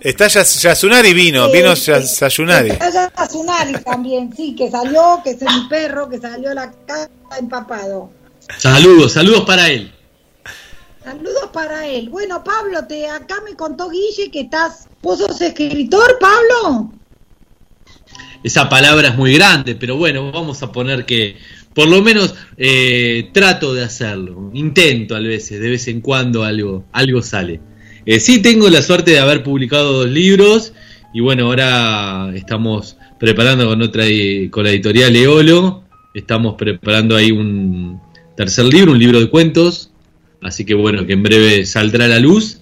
Está 0.00 0.28
Yasunari 0.28 1.12
vino, 1.14 1.50
vino 1.50 1.74
Yasunari. 1.74 2.70
Está 2.70 3.10
Yasunari 3.16 3.72
también, 3.82 4.32
sí, 4.36 4.54
que 4.54 4.70
salió, 4.70 5.20
que 5.24 5.30
es 5.30 5.40
mi 5.40 5.68
perro, 5.68 6.08
que 6.08 6.18
salió 6.18 6.50
a 6.50 6.54
la 6.54 6.72
casa 6.86 7.10
empapado. 7.38 8.10
Saludos, 8.58 9.12
saludos 9.12 9.44
para 9.44 9.68
él. 9.68 9.92
Saludos 11.02 11.50
para 11.52 11.86
él. 11.86 12.08
Bueno, 12.08 12.42
Pablo, 12.42 12.86
te 12.86 13.08
acá 13.08 13.36
me 13.44 13.54
contó 13.54 13.90
Guille 13.90 14.30
que 14.30 14.42
estás. 14.42 14.88
¿Vos 15.02 15.18
sos 15.18 15.40
escritor, 15.40 16.18
Pablo? 16.18 16.92
Esa 18.42 18.68
palabra 18.68 19.08
es 19.08 19.16
muy 19.16 19.34
grande, 19.34 19.74
pero 19.74 19.96
bueno, 19.96 20.30
vamos 20.30 20.62
a 20.62 20.70
poner 20.70 21.04
que 21.06 21.36
por 21.74 21.88
lo 21.88 22.02
menos 22.02 22.34
eh, 22.56 23.30
trato 23.32 23.74
de 23.74 23.84
hacerlo. 23.84 24.50
Intento 24.54 25.16
a 25.16 25.20
veces, 25.20 25.60
de 25.60 25.70
vez 25.70 25.88
en 25.88 26.00
cuando 26.00 26.44
algo, 26.44 26.84
algo 26.92 27.22
sale. 27.22 27.60
Eh, 28.06 28.20
sí 28.20 28.40
tengo 28.40 28.68
la 28.68 28.82
suerte 28.82 29.12
de 29.12 29.18
haber 29.18 29.42
publicado 29.42 29.92
dos 29.92 30.10
libros 30.10 30.72
y 31.12 31.20
bueno, 31.20 31.46
ahora 31.46 32.32
estamos 32.34 32.96
preparando 33.18 33.66
con 33.66 33.80
otra 33.82 34.04
con 34.50 34.64
la 34.64 34.70
editorial 34.70 35.16
Eolo, 35.16 35.84
estamos 36.12 36.54
preparando 36.56 37.16
ahí 37.16 37.30
un 37.30 38.00
tercer 38.36 38.66
libro, 38.66 38.92
un 38.92 38.98
libro 38.98 39.20
de 39.20 39.30
cuentos 39.30 39.90
Así 40.44 40.66
que 40.66 40.74
bueno, 40.74 41.06
que 41.06 41.14
en 41.14 41.22
breve 41.22 41.64
saldrá 41.64 42.04
a 42.04 42.08
la 42.08 42.20
luz. 42.20 42.60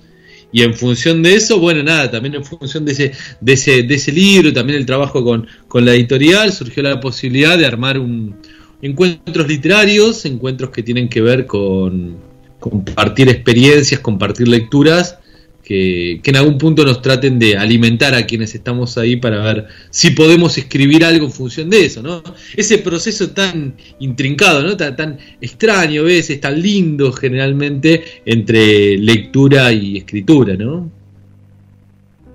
Y 0.53 0.63
en 0.63 0.75
función 0.75 1.23
de 1.23 1.35
eso, 1.35 1.59
bueno, 1.59 1.83
nada, 1.83 2.11
también 2.11 2.35
en 2.37 2.45
función 2.45 2.85
de 2.85 2.93
ese, 2.93 3.13
de 3.41 3.53
ese, 3.55 3.83
de 3.83 3.95
ese 3.95 4.13
libro, 4.13 4.53
también 4.53 4.79
el 4.79 4.87
trabajo 4.87 5.25
con, 5.25 5.47
con 5.67 5.85
la 5.85 5.95
editorial, 5.95 6.53
surgió 6.53 6.83
la 6.83 7.01
posibilidad 7.01 7.57
de 7.57 7.67
armar 7.67 7.99
un, 7.99 8.37
encuentros 8.83 9.49
literarios, 9.49 10.27
encuentros 10.27 10.71
que 10.71 10.83
tienen 10.83 11.09
que 11.09 11.23
ver 11.23 11.47
con 11.47 12.17
compartir 12.59 13.29
experiencias, 13.29 14.01
compartir 14.01 14.49
lecturas 14.49 15.19
que, 15.63 16.21
en 16.25 16.37
algún 16.37 16.59
punto 16.59 16.85
nos 16.85 17.01
traten 17.01 17.39
de 17.39 17.57
alimentar 17.57 18.15
a 18.15 18.27
quienes 18.27 18.55
estamos 18.55 18.99
ahí 18.99 19.17
para 19.17 19.43
ver 19.43 19.67
si 19.91 20.11
podemos 20.11 20.59
escribir 20.59 21.05
algo 21.05 21.27
en 21.27 21.33
función 21.33 21.71
de 21.71 21.87
eso, 21.87 22.03
¿no? 22.03 22.23
Ese 22.57 22.79
proceso 22.79 23.31
tan 23.31 23.75
intrincado, 24.01 24.63
¿no? 24.63 24.77
Tan, 24.77 25.19
extraño 25.41 26.03
a 26.03 26.05
veces, 26.05 26.41
tan 26.41 26.61
lindo 26.61 27.13
generalmente 27.13 28.03
entre 28.25 28.99
lectura 28.99 29.73
y 29.73 29.99
escritura, 29.99 30.55
¿no? 30.55 30.91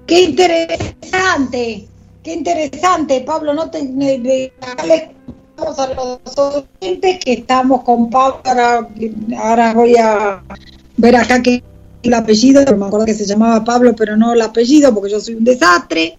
Qué 0.06 0.22
interesante, 0.24 1.86
qué 2.24 2.34
interesante, 2.34 3.22
Pablo, 3.26 3.54
no 3.54 3.70
te 3.70 3.80
a 5.58 5.93
los 5.93 6.66
oyentes 6.82 7.20
que 7.24 7.34
estamos 7.34 7.84
con 7.84 8.10
Pablo, 8.10 8.41
ahora, 9.38 9.74
voy 9.74 9.95
a 9.97 10.41
ver 10.97 11.16
acá 11.16 11.41
que 11.41 11.64
el 12.03 12.14
apellido, 12.14 12.62
me 12.78 12.86
acuerdo 12.86 13.05
que 13.05 13.14
se 13.14 13.26
llamaba 13.26 13.64
Pablo, 13.64 13.95
pero 13.95 14.16
no 14.16 14.34
el 14.34 14.41
apellido 14.41 14.93
porque 14.93 15.12
yo 15.12 15.20
soy 15.20 15.36
un 15.36 15.43
desastre. 15.43 16.18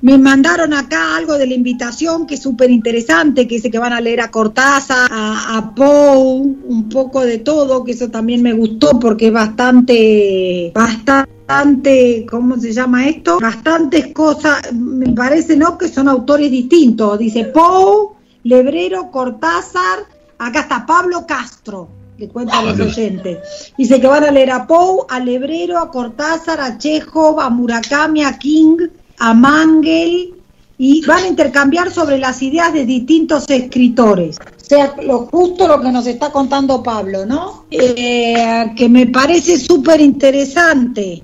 Me 0.00 0.18
mandaron 0.18 0.74
acá 0.74 1.16
algo 1.16 1.38
de 1.38 1.46
la 1.46 1.54
invitación 1.54 2.26
que 2.26 2.34
es 2.34 2.42
súper 2.42 2.70
interesante, 2.70 3.46
que 3.46 3.56
dice 3.56 3.70
que 3.70 3.78
van 3.78 3.92
a 3.92 4.00
leer 4.00 4.20
a 4.20 4.32
Cortázar, 4.32 5.08
a, 5.12 5.56
a 5.58 5.74
Poe, 5.74 6.40
un 6.64 6.88
poco 6.88 7.20
de 7.20 7.38
todo, 7.38 7.84
que 7.84 7.92
eso 7.92 8.10
también 8.10 8.42
me 8.42 8.52
gustó 8.52 8.98
porque 8.98 9.28
es 9.28 9.32
bastante, 9.32 10.72
bastante, 10.74 12.26
¿cómo 12.28 12.58
se 12.58 12.72
llama 12.72 13.06
esto? 13.06 13.38
Bastantes 13.40 14.08
cosas, 14.12 14.72
me 14.72 15.12
parece, 15.12 15.56
¿no? 15.56 15.78
Que 15.78 15.86
son 15.86 16.08
autores 16.08 16.50
distintos. 16.50 17.16
Dice 17.16 17.44
Poe, 17.44 18.21
Lebrero, 18.44 19.10
Cortázar, 19.10 20.00
acá 20.38 20.60
está 20.60 20.86
Pablo 20.86 21.26
Castro 21.26 21.88
que 22.18 22.28
cuentan 22.28 22.66
los 22.66 22.78
oyentes. 22.78 23.72
Dice 23.76 24.00
que 24.00 24.06
van 24.06 24.24
a 24.24 24.30
leer 24.30 24.52
a 24.52 24.66
Poe, 24.66 25.06
a 25.08 25.18
Lebrero, 25.18 25.78
a 25.78 25.90
Cortázar, 25.90 26.60
a 26.60 26.78
Chekhov, 26.78 27.40
a 27.40 27.50
Murakami, 27.50 28.22
a 28.22 28.38
King, 28.38 28.76
a 29.18 29.34
Mangel, 29.34 30.34
y 30.78 31.04
van 31.04 31.24
a 31.24 31.28
intercambiar 31.28 31.92
sobre 31.92 32.18
las 32.18 32.42
ideas 32.42 32.72
de 32.72 32.84
distintos 32.84 33.48
escritores. 33.48 34.38
O 34.38 34.64
sea, 34.64 34.94
lo 35.02 35.26
justo 35.26 35.66
lo 35.68 35.80
que 35.80 35.90
nos 35.90 36.06
está 36.06 36.30
contando 36.30 36.82
Pablo, 36.82 37.26
¿no? 37.26 37.66
Eh, 37.70 38.72
que 38.76 38.88
me 38.88 39.06
parece 39.06 39.58
súper 39.58 40.00
interesante. 40.00 41.22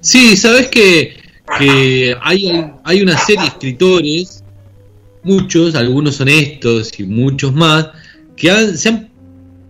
Sí, 0.00 0.36
sabes 0.36 0.68
que, 0.68 1.16
que 1.58 2.14
hay, 2.22 2.72
hay 2.84 3.02
una 3.02 3.18
serie 3.18 3.42
de 3.42 3.48
escritores, 3.48 4.44
muchos, 5.22 5.74
algunos 5.74 6.20
honestos 6.20 6.90
y 6.98 7.04
muchos 7.04 7.54
más, 7.54 7.88
que 8.36 8.50
han, 8.50 8.76
se 8.76 8.88
han 8.88 9.10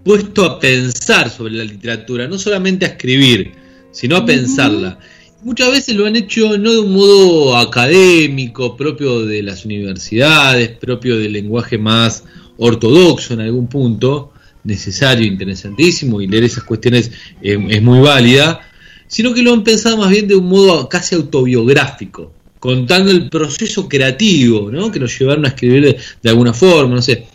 puesto 0.05 0.44
a 0.44 0.59
pensar 0.59 1.30
sobre 1.30 1.55
la 1.55 1.64
literatura, 1.64 2.26
no 2.28 2.38
solamente 2.38 2.86
a 2.86 2.90
escribir, 2.90 3.53
sino 3.90 4.16
a 4.16 4.24
pensarla. 4.24 4.99
Muchas 5.42 5.70
veces 5.70 5.94
lo 5.94 6.07
han 6.07 6.16
hecho 6.16 6.59
no 6.59 6.72
de 6.72 6.78
un 6.80 6.92
modo 6.92 7.57
académico, 7.57 8.76
propio 8.76 9.24
de 9.24 9.42
las 9.42 9.64
universidades, 9.64 10.70
propio 10.70 11.16
del 11.16 11.32
lenguaje 11.32 11.78
más 11.78 12.24
ortodoxo 12.57 13.34
en 13.34 13.40
algún 13.40 13.68
punto, 13.68 14.32
necesario, 14.64 15.26
interesantísimo, 15.26 16.20
y 16.20 16.26
leer 16.26 16.44
esas 16.44 16.64
cuestiones 16.64 17.11
es 17.40 17.82
muy 17.82 18.01
válida, 18.01 18.61
sino 19.07 19.32
que 19.32 19.42
lo 19.42 19.53
han 19.53 19.64
pensado 19.64 19.96
más 19.96 20.11
bien 20.11 20.28
de 20.28 20.36
un 20.36 20.49
modo 20.49 20.88
casi 20.88 21.14
autobiográfico, 21.14 22.32
contando 22.59 23.11
el 23.11 23.28
proceso 23.28 23.88
creativo, 23.88 24.70
¿no? 24.70 24.90
que 24.90 24.98
lo 24.98 25.06
llevaron 25.06 25.44
a 25.44 25.48
escribir 25.48 25.84
de, 25.84 25.98
de 26.22 26.30
alguna 26.30 26.52
forma, 26.52 26.94
no 26.94 27.02
sé. 27.02 27.26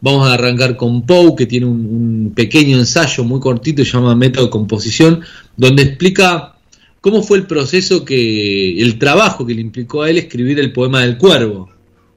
Vamos 0.00 0.28
a 0.28 0.34
arrancar 0.34 0.76
con 0.76 1.02
Poe, 1.06 1.34
que 1.34 1.46
tiene 1.46 1.66
un, 1.66 2.32
pequeño 2.34 2.78
ensayo 2.78 3.24
muy 3.24 3.40
cortito, 3.40 3.84
se 3.84 3.90
llama 3.90 4.14
Método 4.14 4.44
de 4.44 4.50
Composición, 4.50 5.22
donde 5.56 5.82
explica 5.82 6.56
cómo 7.00 7.22
fue 7.22 7.38
el 7.38 7.46
proceso 7.46 8.04
que, 8.04 8.80
el 8.80 8.98
trabajo 8.98 9.46
que 9.46 9.54
le 9.54 9.62
implicó 9.62 10.02
a 10.02 10.10
él 10.10 10.18
escribir 10.18 10.60
el 10.60 10.72
poema 10.72 11.00
del 11.00 11.16
cuervo. 11.16 11.70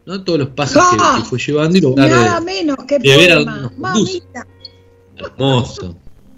¿no? 0.05 0.22
Todos 0.24 0.39
los 0.39 0.49
pasos 0.49 0.84
que, 0.91 1.24
fue 1.24 1.39
llevando 1.39 1.78
y 1.78 1.82
lograr 1.82 2.10
Nada 2.10 2.41
menos 2.41 2.78
que 2.88 2.99
poema. 2.99 3.72
Hermoso, 5.16 5.95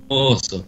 hermoso. 0.10 0.66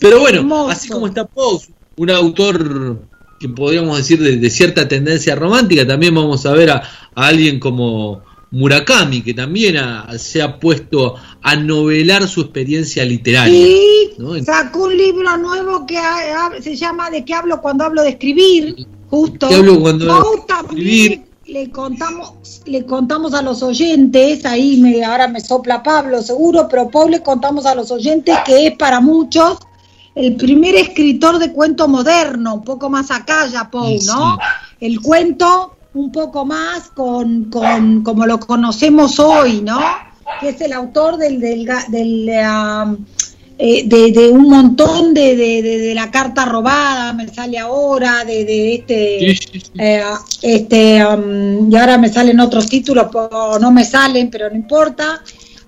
Pero 0.00 0.20
bueno, 0.20 0.68
así 0.68 0.88
como 0.88 1.06
está 1.06 1.26
Poe, 1.26 1.60
un 1.96 2.10
autor 2.10 2.98
que 3.44 3.50
podríamos 3.50 3.98
decir 3.98 4.20
de, 4.20 4.50
cierta 4.50 4.88
tendencia 4.88 5.34
romántica, 5.34 5.86
también 5.86 6.14
vamos 6.14 6.46
a 6.46 6.52
ver 6.52 6.70
a 6.70 6.82
alguien 7.14 7.60
como 7.60 8.22
Murakami, 8.50 9.20
que 9.20 9.34
también 9.34 9.76
se 10.16 10.40
ha 10.40 10.58
puesto 10.58 11.16
a 11.42 11.56
novelar 11.56 12.26
su 12.26 12.40
experiencia 12.40 13.04
literaria. 13.04 13.66
Sí, 13.66 14.44
sacó 14.46 14.84
un 14.84 14.96
libro 14.96 15.36
nuevo 15.36 15.84
que 15.86 15.98
se 16.62 16.74
llama 16.74 17.10
¿De 17.10 17.22
qué 17.22 17.34
hablo 17.34 17.60
cuando 17.60 17.84
hablo 17.84 18.02
de 18.02 18.10
escribir? 18.10 18.86
Justo. 19.10 19.48
¿De 19.48 19.56
hablo 19.56 19.78
cuando 19.78 20.10
hablo 20.10 20.30
de 20.30 20.54
escribir? 20.62 21.22
Le 21.44 21.68
contamos, 21.68 22.62
le 22.64 22.86
contamos 22.86 23.34
a 23.34 23.42
los 23.42 23.62
oyentes, 23.62 24.46
ahí 24.46 24.78
me, 24.78 25.04
ahora 25.04 25.28
me 25.28 25.42
sopla 25.42 25.82
Pablo 25.82 26.22
seguro, 26.22 26.66
pero 26.70 26.88
Pablo 26.88 27.10
le 27.10 27.22
contamos 27.22 27.66
a 27.66 27.74
los 27.74 27.90
oyentes 27.90 28.38
que 28.46 28.68
es 28.68 28.76
para 28.78 29.00
muchos 29.00 29.58
el 30.14 30.36
primer 30.36 30.76
escritor 30.76 31.38
de 31.38 31.52
cuento 31.52 31.88
moderno, 31.88 32.54
un 32.54 32.64
poco 32.64 32.88
más 32.88 33.10
acá 33.10 33.46
ya 33.46 33.70
Paul, 33.70 33.98
¿no? 34.06 34.38
El 34.80 35.00
cuento 35.00 35.76
un 35.94 36.10
poco 36.12 36.44
más 36.44 36.90
con, 36.90 37.44
con 37.44 38.02
como 38.02 38.26
lo 38.26 38.38
conocemos 38.38 39.18
hoy, 39.18 39.60
¿no? 39.62 39.80
Que 40.40 40.50
es 40.50 40.60
el 40.60 40.72
autor 40.72 41.16
del, 41.16 41.40
del, 41.40 41.68
del 41.88 42.28
um, 42.28 42.96
eh, 43.56 43.84
de, 43.86 44.30
un 44.30 44.48
montón 44.48 45.14
de, 45.14 45.36
de, 45.36 45.94
la 45.94 46.10
carta 46.10 46.44
robada, 46.44 47.12
me 47.12 47.28
sale 47.28 47.58
ahora, 47.58 48.24
de, 48.24 48.74
este, 48.74 49.30
eh, 49.78 50.02
este 50.42 51.06
um, 51.06 51.70
y 51.70 51.76
ahora 51.76 51.96
me 51.96 52.08
salen 52.08 52.40
otros 52.40 52.66
títulos, 52.66 53.06
no 53.60 53.70
me 53.70 53.84
salen, 53.84 54.28
pero 54.30 54.50
no 54.50 54.56
importa. 54.56 55.22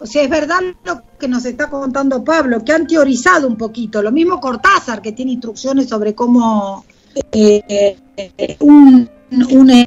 O 0.07 0.09
sea, 0.09 0.23
es 0.23 0.31
verdad 0.31 0.61
lo 0.85 1.03
que 1.19 1.27
nos 1.27 1.45
está 1.45 1.69
contando 1.69 2.23
Pablo, 2.23 2.65
que 2.65 2.73
han 2.73 2.87
teorizado 2.87 3.49
un 3.49 3.57
poquito. 3.57 4.01
Lo 4.01 4.13
mismo 4.13 4.41
Cortázar, 4.41 5.03
que 5.03 5.11
tiene 5.11 5.33
instrucciones 5.33 5.89
sobre 5.89 6.15
cómo 6.15 6.85
eh, 7.33 7.97
un, 8.61 9.11
un, 9.33 9.87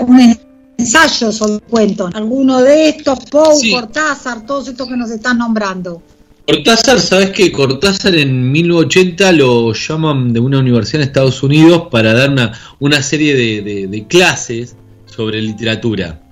un, 0.00 0.38
ensayo 0.78 1.30
sobre 1.30 1.60
cuentos. 1.66 2.14
Alguno 2.14 2.62
de 2.62 2.88
estos, 2.88 3.18
Poe, 3.30 3.70
Cortázar, 3.70 4.46
todos 4.46 4.68
estos 4.68 4.88
que 4.88 4.96
nos 4.96 5.10
están 5.10 5.36
nombrando. 5.36 6.02
Cortázar, 6.46 6.98
¿sabes 6.98 7.30
qué? 7.32 7.52
Cortázar 7.52 8.14
en 8.14 8.50
1980 8.50 9.32
lo 9.32 9.74
llaman 9.74 10.32
de 10.32 10.40
una 10.40 10.60
universidad 10.60 11.02
en 11.02 11.08
Estados 11.08 11.42
Unidos 11.42 11.88
para 11.90 12.14
dar 12.14 12.30
una, 12.30 12.52
una 12.78 13.02
serie 13.02 13.34
de, 13.34 13.86
de 13.86 14.06
clases 14.06 14.76
sobre 15.04 15.42
literatura. 15.42 16.22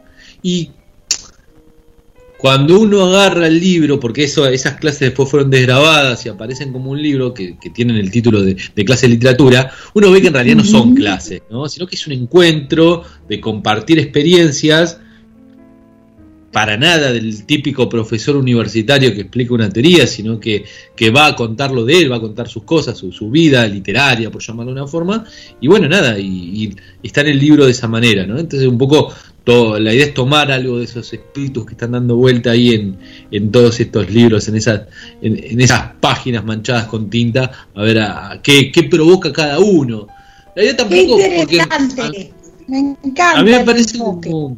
Y 0.42 0.70
cuando 2.40 2.80
uno 2.80 3.04
agarra 3.04 3.46
el 3.46 3.60
libro, 3.60 4.00
porque 4.00 4.24
eso, 4.24 4.46
esas 4.46 4.74
clases 4.78 5.00
después 5.00 5.28
fueron 5.28 5.50
desgrabadas 5.50 6.24
y 6.24 6.28
aparecen 6.28 6.72
como 6.72 6.90
un 6.90 7.02
libro 7.02 7.34
que, 7.34 7.56
tienen 7.74 7.96
el 7.96 8.10
título 8.10 8.42
de, 8.42 8.56
clase 8.84 9.06
de 9.06 9.14
literatura, 9.14 9.70
uno 9.94 10.10
ve 10.10 10.20
que 10.20 10.28
en 10.28 10.34
realidad 10.34 10.56
no 10.56 10.64
son 10.64 10.94
clases, 10.94 11.42
¿no? 11.50 11.68
sino 11.68 11.86
que 11.86 11.96
es 11.96 12.06
un 12.06 12.14
encuentro 12.14 13.04
de 13.28 13.40
compartir 13.40 13.98
experiencias, 13.98 14.98
para 16.52 16.76
nada 16.76 17.12
del 17.12 17.44
típico 17.46 17.88
profesor 17.88 18.36
universitario 18.36 19.14
que 19.14 19.22
explica 19.22 19.54
una 19.54 19.68
teoría, 19.68 20.06
sino 20.06 20.40
que, 20.40 20.64
va 21.16 21.26
a 21.26 21.36
contar 21.36 21.70
lo 21.70 21.84
de 21.84 21.98
él, 21.98 22.12
va 22.12 22.16
a 22.16 22.20
contar 22.20 22.48
sus 22.48 22.64
cosas, 22.64 22.98
su, 22.98 23.30
vida 23.30 23.66
literaria, 23.66 24.30
por 24.30 24.42
llamarlo 24.42 24.74
de 24.74 24.80
una 24.80 24.90
forma, 24.90 25.24
y 25.60 25.68
bueno, 25.68 25.88
nada, 25.88 26.18
y, 26.18 26.74
está 27.02 27.20
en 27.20 27.28
el 27.28 27.38
libro 27.38 27.64
de 27.66 27.70
esa 27.70 27.88
manera, 27.88 28.26
¿no? 28.26 28.38
Entonces 28.38 28.68
un 28.68 28.78
poco 28.78 29.12
la 29.46 29.92
idea 29.92 30.06
es 30.06 30.14
tomar 30.14 30.52
algo 30.52 30.78
de 30.78 30.84
esos 30.84 31.12
espíritus 31.12 31.66
que 31.66 31.72
están 31.72 31.92
dando 31.92 32.16
vuelta 32.16 32.52
ahí 32.52 32.74
en, 32.74 32.98
en 33.30 33.50
todos 33.50 33.80
estos 33.80 34.10
libros, 34.10 34.46
en 34.48 34.56
esas, 34.56 34.82
en, 35.22 35.60
esas 35.60 35.92
páginas 36.00 36.44
manchadas 36.44 36.86
con 36.86 37.10
tinta, 37.10 37.50
a 37.74 37.82
ver 37.82 37.98
a, 37.98 38.40
qué, 38.42 38.70
qué, 38.70 38.84
provoca 38.84 39.32
cada 39.32 39.58
uno. 39.58 40.06
La 40.54 40.62
idea 40.62 40.76
tampoco. 40.76 41.18
Porque, 41.36 41.60
a, 41.60 41.66
me 42.68 42.78
encanta. 42.78 43.38
A 43.38 43.42
mí 43.42 43.50
me 43.50 43.64
parece 43.64 43.98
como 43.98 44.56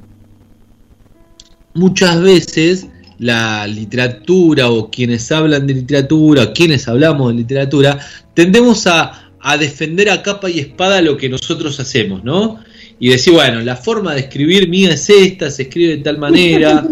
muchas 1.75 2.21
veces 2.21 2.87
la 3.19 3.67
literatura 3.67 4.71
o 4.71 4.91
quienes 4.91 5.31
hablan 5.33 5.67
de 5.67 5.75
literatura, 5.75 6.53
quienes 6.53 6.89
hablamos 6.89 7.33
de 7.33 7.39
literatura, 7.39 7.99
tendemos 8.35 8.87
a, 8.87 9.31
a 9.41 9.57
defender 9.57 10.11
a 10.11 10.23
capa 10.23 10.51
y 10.51 10.59
espada 10.59 11.01
lo 11.01 11.17
que 11.17 11.29
nosotros 11.29 11.79
hacemos, 11.81 12.25
¿no? 12.25 12.59
Y 13.03 13.09
decir, 13.09 13.33
bueno, 13.33 13.61
la 13.63 13.75
forma 13.75 14.15
de 14.15 14.21
escribir 14.21 14.69
mía 14.69 14.91
es 14.91 15.11
esta, 15.11 15.51
se 15.51 15.63
escribe 15.63 15.97
de 15.97 16.03
tal 16.05 16.19
manera, 16.19 16.87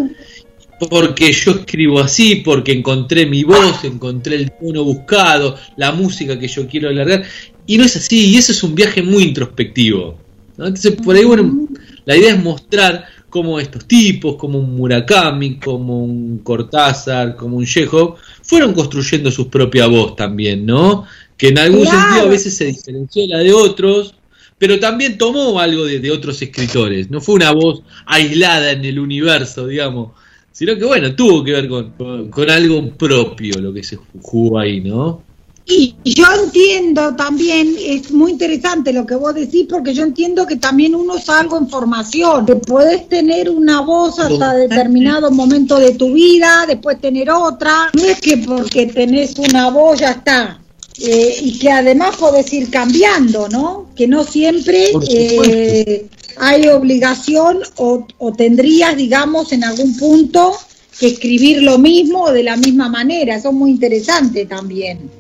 porque 0.91 1.33
yo 1.33 1.53
escribo 1.53 2.01
así, 2.01 2.43
porque 2.45 2.73
encontré 2.73 3.27
mi 3.27 3.45
voz, 3.45 3.85
encontré 3.85 4.35
el 4.35 4.51
tono 4.51 4.83
buscado, 4.83 5.57
la 5.77 5.93
música 5.93 6.37
que 6.37 6.49
yo 6.49 6.67
quiero 6.67 6.89
alargar, 6.89 7.23
y 7.65 7.79
no 7.79 7.85
es 7.85 7.95
así, 7.95 8.27
y 8.27 8.37
eso 8.37 8.51
es 8.51 8.61
un 8.65 8.75
viaje 8.75 9.03
muy 9.03 9.23
introspectivo. 9.23 10.19
Entonces, 10.59 10.97
por 10.97 11.15
ahí, 11.15 11.23
bueno, 11.23 11.69
la 12.05 12.17
idea 12.17 12.35
es 12.35 12.43
mostrar 12.43 13.05
cómo 13.29 13.61
estos 13.61 13.85
tipos, 13.87 14.35
como 14.35 14.59
un 14.59 14.75
Murakami, 14.75 15.61
como 15.61 16.03
un 16.03 16.39
Cortázar, 16.39 17.37
como 17.37 17.57
un 17.57 17.65
Chekhov, 17.65 18.17
fueron 18.43 18.75
construyendo 18.75 19.31
su 19.31 19.49
propia 19.49 19.87
voz 19.87 20.17
también, 20.17 20.67
¿no? 20.67 21.05
Que 21.37 21.51
en 21.51 21.59
algún 21.61 21.87
sentido 21.87 22.23
a 22.23 22.29
veces 22.29 22.57
se 22.57 22.65
diferenció 22.65 23.29
la 23.29 23.39
de 23.39 23.53
otros, 23.53 24.17
pero 24.61 24.79
también 24.79 25.17
tomó 25.17 25.59
algo 25.59 25.87
de, 25.87 26.11
otros 26.11 26.41
escritores. 26.43 27.11
No 27.11 27.23
fue 27.23 27.37
una 27.37 27.51
voz 27.51 27.83
aislada 28.05 28.73
en 28.73 28.85
el 28.85 28.99
universo, 28.99 29.67
digamos, 29.67 30.11
sino 30.53 30.77
que, 30.77 30.85
bueno, 30.85 31.15
tuvo 31.15 31.43
que 31.43 31.53
ver 31.53 31.67
con, 31.67 32.51
algo 32.51 32.91
propio 32.91 33.59
lo 33.59 33.73
que 33.73 33.83
se 33.83 33.97
jugó 34.21 34.59
ahí, 34.59 34.83
¿no? 34.83 35.23
Y 35.67 35.95
yo 36.05 36.27
entiendo 36.45 37.15
también, 37.17 37.75
es 37.81 38.11
muy 38.13 38.33
interesante 38.33 38.93
lo 38.93 39.07
que 39.07 39.15
vos 39.15 39.35
decís, 39.35 39.67
porque 39.67 39.95
yo 39.95 40.03
entiendo 40.03 40.47
que 40.47 40.57
también 40.57 40.95
uno 40.95 41.17
es 41.17 41.27
algo 41.31 41.57
en 41.57 41.67
formación, 41.67 42.45
que 42.45 42.57
puedes 42.57 43.09
tener 43.09 43.49
una 43.49 43.81
voz 43.81 44.19
hasta 44.19 44.53
determinado 44.55 45.31
momento 45.31 45.79
de 45.79 45.95
tu 45.95 46.13
vida, 46.13 46.65
después 46.67 47.01
tener 47.01 47.31
otra, 47.31 47.91
no 47.95 48.05
es 48.05 48.21
que 48.21 48.37
porque 48.39 48.87
tenés 48.89 49.39
una 49.39 49.71
voz 49.71 50.01
ya 50.01 50.11
está, 50.11 50.61
eh, 51.03 51.37
y 51.43 51.59
que 51.59 51.71
además 51.71 52.17
podés 52.17 52.53
ir 52.53 52.69
cambiando, 52.69 53.49
¿no? 53.49 53.91
Que 53.97 54.07
no 54.07 54.23
siempre 54.23 54.91
eh, 55.11 56.07
hay 56.37 56.69
obligación 56.69 57.61
o, 57.77 58.07
tendrías, 58.37 58.97
digamos, 58.97 59.53
en 59.53 59.65
algún 59.65 59.97
punto 59.97 60.53
que 60.99 61.09
escribir 61.09 61.63
lo 61.63 61.79
mismo 61.79 62.25
o 62.25 62.33
de 62.33 62.43
la 62.43 62.57
misma 62.57 62.91
manera. 62.91 63.37
Eso 63.37 63.49
es 63.49 63.55
muy 63.55 63.71
interesante 63.71 64.45
también. 64.45 65.11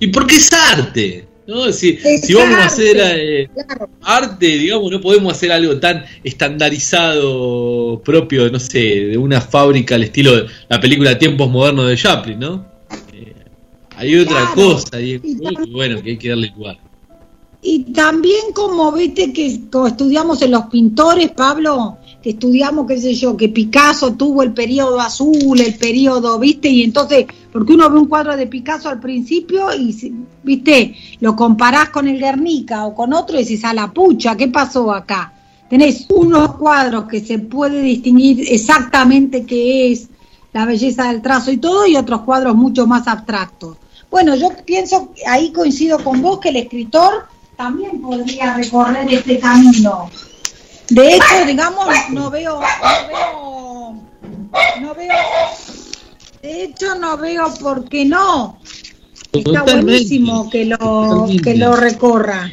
¿Y 0.00 0.06
por 0.08 0.26
qué 0.26 0.36
es 0.36 0.50
arte? 0.52 1.26
¿no? 1.46 1.70
Si, 1.70 1.98
si 2.22 2.32
vamos 2.32 2.56
a 2.56 2.64
hacer 2.64 2.96
eh, 2.98 3.50
arte, 4.00 4.46
digamos, 4.46 4.90
no 4.90 5.02
podemos 5.02 5.34
hacer 5.34 5.52
algo 5.52 5.78
tan 5.78 6.02
estandarizado 6.22 8.00
propio, 8.02 8.50
no 8.50 8.58
sé, 8.58 8.78
de 8.78 9.18
una 9.18 9.42
fábrica 9.42 9.96
al 9.96 10.04
estilo 10.04 10.34
de 10.34 10.46
la 10.70 10.80
película 10.80 11.18
Tiempos 11.18 11.50
Modernos 11.50 11.88
de 11.88 11.96
Chaplin, 11.96 12.38
¿no? 12.38 12.73
Hay 13.96 14.16
otra 14.16 14.52
cosa 14.54 15.00
y, 15.00 15.18
bueno 15.70 16.02
que 16.02 16.10
hay 16.10 16.18
que 16.18 16.28
darle 16.28 16.52
lugar. 16.56 16.78
Y 17.66 17.92
también 17.92 18.52
como 18.52 18.92
viste 18.92 19.32
que 19.32 19.46
estudiamos 19.46 20.42
en 20.42 20.50
los 20.50 20.66
pintores, 20.66 21.30
Pablo, 21.30 21.96
que 22.22 22.30
estudiamos, 22.30 22.86
qué 22.86 23.00
sé 23.00 23.14
yo, 23.14 23.38
que 23.38 23.48
Picasso 23.48 24.14
tuvo 24.14 24.42
el 24.42 24.52
periodo 24.52 25.00
azul, 25.00 25.58
el 25.58 25.74
periodo, 25.74 26.38
viste, 26.38 26.68
y 26.68 26.82
entonces, 26.82 27.24
porque 27.50 27.72
uno 27.72 27.88
ve 27.88 27.98
un 27.98 28.06
cuadro 28.06 28.36
de 28.36 28.46
Picasso 28.46 28.90
al 28.90 29.00
principio 29.00 29.74
y, 29.74 30.14
viste, 30.42 30.94
lo 31.20 31.34
comparás 31.34 31.88
con 31.88 32.06
el 32.06 32.18
Guernica 32.18 32.84
o 32.84 32.94
con 32.94 33.14
otro 33.14 33.36
y 33.36 33.44
decís, 33.44 33.64
a 33.64 33.72
la 33.72 33.90
pucha, 33.90 34.36
¿qué 34.36 34.48
pasó 34.48 34.92
acá? 34.92 35.32
Tenés 35.70 36.06
unos 36.10 36.56
cuadros 36.56 37.04
que 37.04 37.20
se 37.20 37.38
puede 37.38 37.80
distinguir 37.80 38.44
exactamente 38.46 39.46
qué 39.46 39.90
es 39.90 40.08
la 40.52 40.66
belleza 40.66 41.08
del 41.08 41.22
trazo 41.22 41.50
y 41.50 41.56
todo, 41.56 41.86
y 41.86 41.96
otros 41.96 42.20
cuadros 42.20 42.54
mucho 42.54 42.86
más 42.86 43.08
abstractos. 43.08 43.78
Bueno, 44.14 44.36
yo 44.36 44.52
pienso, 44.64 45.12
ahí 45.26 45.50
coincido 45.50 45.98
con 45.98 46.22
vos, 46.22 46.38
que 46.38 46.50
el 46.50 46.56
escritor 46.58 47.26
también 47.56 48.00
podría 48.00 48.54
recorrer 48.54 49.12
este 49.12 49.40
camino. 49.40 50.08
De 50.88 51.16
hecho, 51.16 51.44
digamos, 51.44 51.88
no 52.12 52.30
veo, 52.30 52.60
no 52.60 53.08
veo, 53.08 54.02
no 54.80 54.94
veo, 54.94 55.14
de 56.40 56.62
hecho 56.62 56.94
no 56.94 57.18
veo 57.18 57.52
por 57.60 57.88
qué 57.88 58.04
no. 58.04 58.60
Está 59.32 59.64
buenísimo 59.64 60.48
que 60.48 60.66
lo, 60.66 61.26
que 61.42 61.56
lo 61.56 61.74
recorra. 61.74 62.52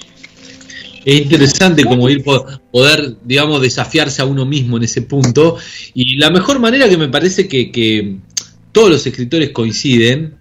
Es 1.05 1.21
interesante 1.21 1.85
como 1.85 2.09
ir 2.09 2.23
poder, 2.23 3.17
digamos, 3.23 3.61
desafiarse 3.61 4.23
a 4.23 4.25
uno 4.25 4.47
mismo 4.47 4.77
en 4.77 4.83
ese 4.85 5.03
punto. 5.03 5.57
Y 5.93 6.15
la 6.15 6.31
mejor 6.31 6.57
manera 6.57 6.89
que 6.89 6.97
me 6.97 7.09
parece 7.09 7.47
que, 7.47 7.71
que 7.71 8.17
todos 8.71 8.89
los 8.89 9.05
escritores 9.05 9.51
coinciden 9.51 10.40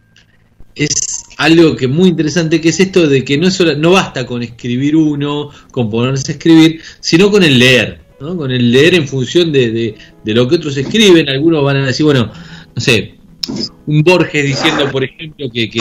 algo 1.40 1.74
que 1.74 1.88
muy 1.88 2.10
interesante 2.10 2.60
que 2.60 2.68
es 2.68 2.80
esto 2.80 3.08
de 3.08 3.24
que 3.24 3.38
no, 3.38 3.48
no 3.78 3.92
basta 3.92 4.26
con 4.26 4.42
escribir 4.42 4.94
uno, 4.94 5.48
con 5.70 5.88
ponerse 5.88 6.32
a 6.32 6.34
escribir, 6.34 6.82
sino 7.00 7.30
con 7.30 7.42
el 7.42 7.58
leer, 7.58 8.02
¿no? 8.20 8.36
con 8.36 8.50
el 8.50 8.70
leer 8.70 8.94
en 8.94 9.08
función 9.08 9.50
de, 9.50 9.94
lo 10.26 10.46
que 10.46 10.56
otros 10.56 10.76
escriben. 10.76 11.30
Algunos 11.30 11.64
van 11.64 11.78
a 11.78 11.86
decir, 11.86 12.04
bueno, 12.04 12.30
no 12.74 12.80
sé, 12.82 13.14
un 13.86 14.02
Borges 14.02 14.44
diciendo, 14.44 14.90
por 14.90 15.02
ejemplo, 15.02 15.48
que, 15.50 15.70
que 15.70 15.80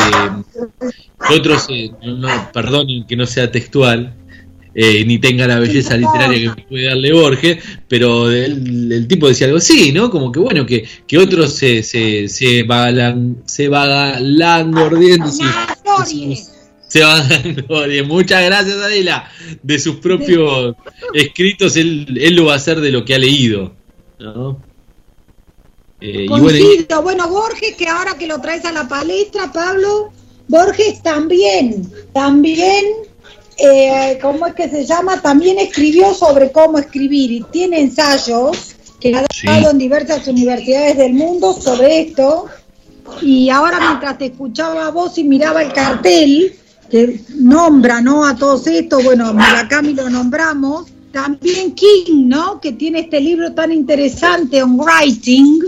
otros, 1.30 1.68
eh, 1.70 1.92
no, 2.06 2.30
perdonen 2.54 3.06
que 3.06 3.18
no 3.18 3.26
sea 3.26 3.52
textual, 3.52 4.16
eh, 4.82 5.04
ni 5.04 5.20
tenga 5.20 5.46
la 5.46 5.60
belleza 5.60 5.98
literaria 5.98 6.56
que 6.56 6.62
puede 6.62 6.86
darle 6.86 7.12
Borges, 7.12 7.62
pero 7.90 8.32
el, 8.32 9.06
tipo 9.10 9.28
decía 9.28 9.48
algo 9.48 9.58
así, 9.58 9.92
¿no? 9.92 10.10
Como 10.10 10.32
que 10.32 10.40
bueno, 10.40 10.66
que, 10.66 10.88
que 11.06 11.18
otros 11.18 11.54
se, 11.54 11.84
se, 11.84 12.30
se, 12.30 12.64
vagan, 12.64 13.44
se 13.46 13.68
vagangordiendo. 13.68 15.30
Se 16.88 17.04
van 17.04 18.08
Muchas 18.08 18.46
gracias, 18.46 18.78
Adela. 18.78 19.30
De 19.62 19.80
sus 19.80 19.98
propios 19.98 20.78
escritos, 21.14 21.76
él, 21.76 22.18
él 22.18 22.36
lo 22.36 22.46
va 22.46 22.54
a 22.54 22.56
hacer 22.56 22.80
de 22.80 22.92
lo 22.92 23.04
que 23.04 23.16
ha 23.16 23.20
leído. 23.20 23.74
¿no? 24.18 24.62
Eh, 26.00 26.26
bueno, 26.30 27.28
Borges, 27.28 27.76
que 27.76 27.86
ahora 27.86 28.18
que 28.18 28.28
lo 28.28 28.40
traes 28.40 28.64
a 28.64 28.72
la 28.72 28.88
palestra, 28.88 29.52
Pablo, 29.52 30.14
Borges 30.48 31.04
también, 31.04 31.86
también 32.14 33.09
eh, 33.62 34.20
¿cómo 34.22 34.48
es 34.48 34.54
que 34.54 34.70
se 34.70 34.86
llama? 34.86 35.22
También 35.22 35.60
escribió 35.60 36.14
sobre 36.14 36.52
cómo 36.52 36.78
escribir 36.78 37.32
y 37.32 37.42
tiene 37.52 37.82
ensayos 37.82 38.76
que 39.00 39.16
ha 39.16 39.26
dado 39.46 39.72
en 39.72 39.78
diversas 39.78 40.28
universidades 40.28 40.98
del 40.98 41.14
mundo 41.14 41.54
sobre 41.54 42.02
esto. 42.02 42.48
Y 43.22 43.50
ahora 43.50 43.80
mientras 43.80 44.18
te 44.18 44.26
escuchaba 44.28 44.88
a 44.88 44.92
vos 44.92 45.18
y 45.18 45.24
miraba 45.24 45.64
el 45.64 45.74
cartel 45.74 46.54
que 46.90 47.22
nombra 47.36 48.02
¿no? 48.02 48.26
a 48.26 48.36
todos 48.36 48.66
estos, 48.68 49.04
bueno, 49.04 49.34
Murakami 49.34 49.94
lo 49.94 50.10
nombramos, 50.10 50.88
también 51.12 51.74
King, 51.74 52.28
¿no? 52.28 52.60
Que 52.60 52.74
tiene 52.74 53.02
este 53.02 53.20
libro 53.20 53.54
tan 53.54 53.72
interesante, 53.72 54.62
On 54.62 54.80
Writing, 54.80 55.62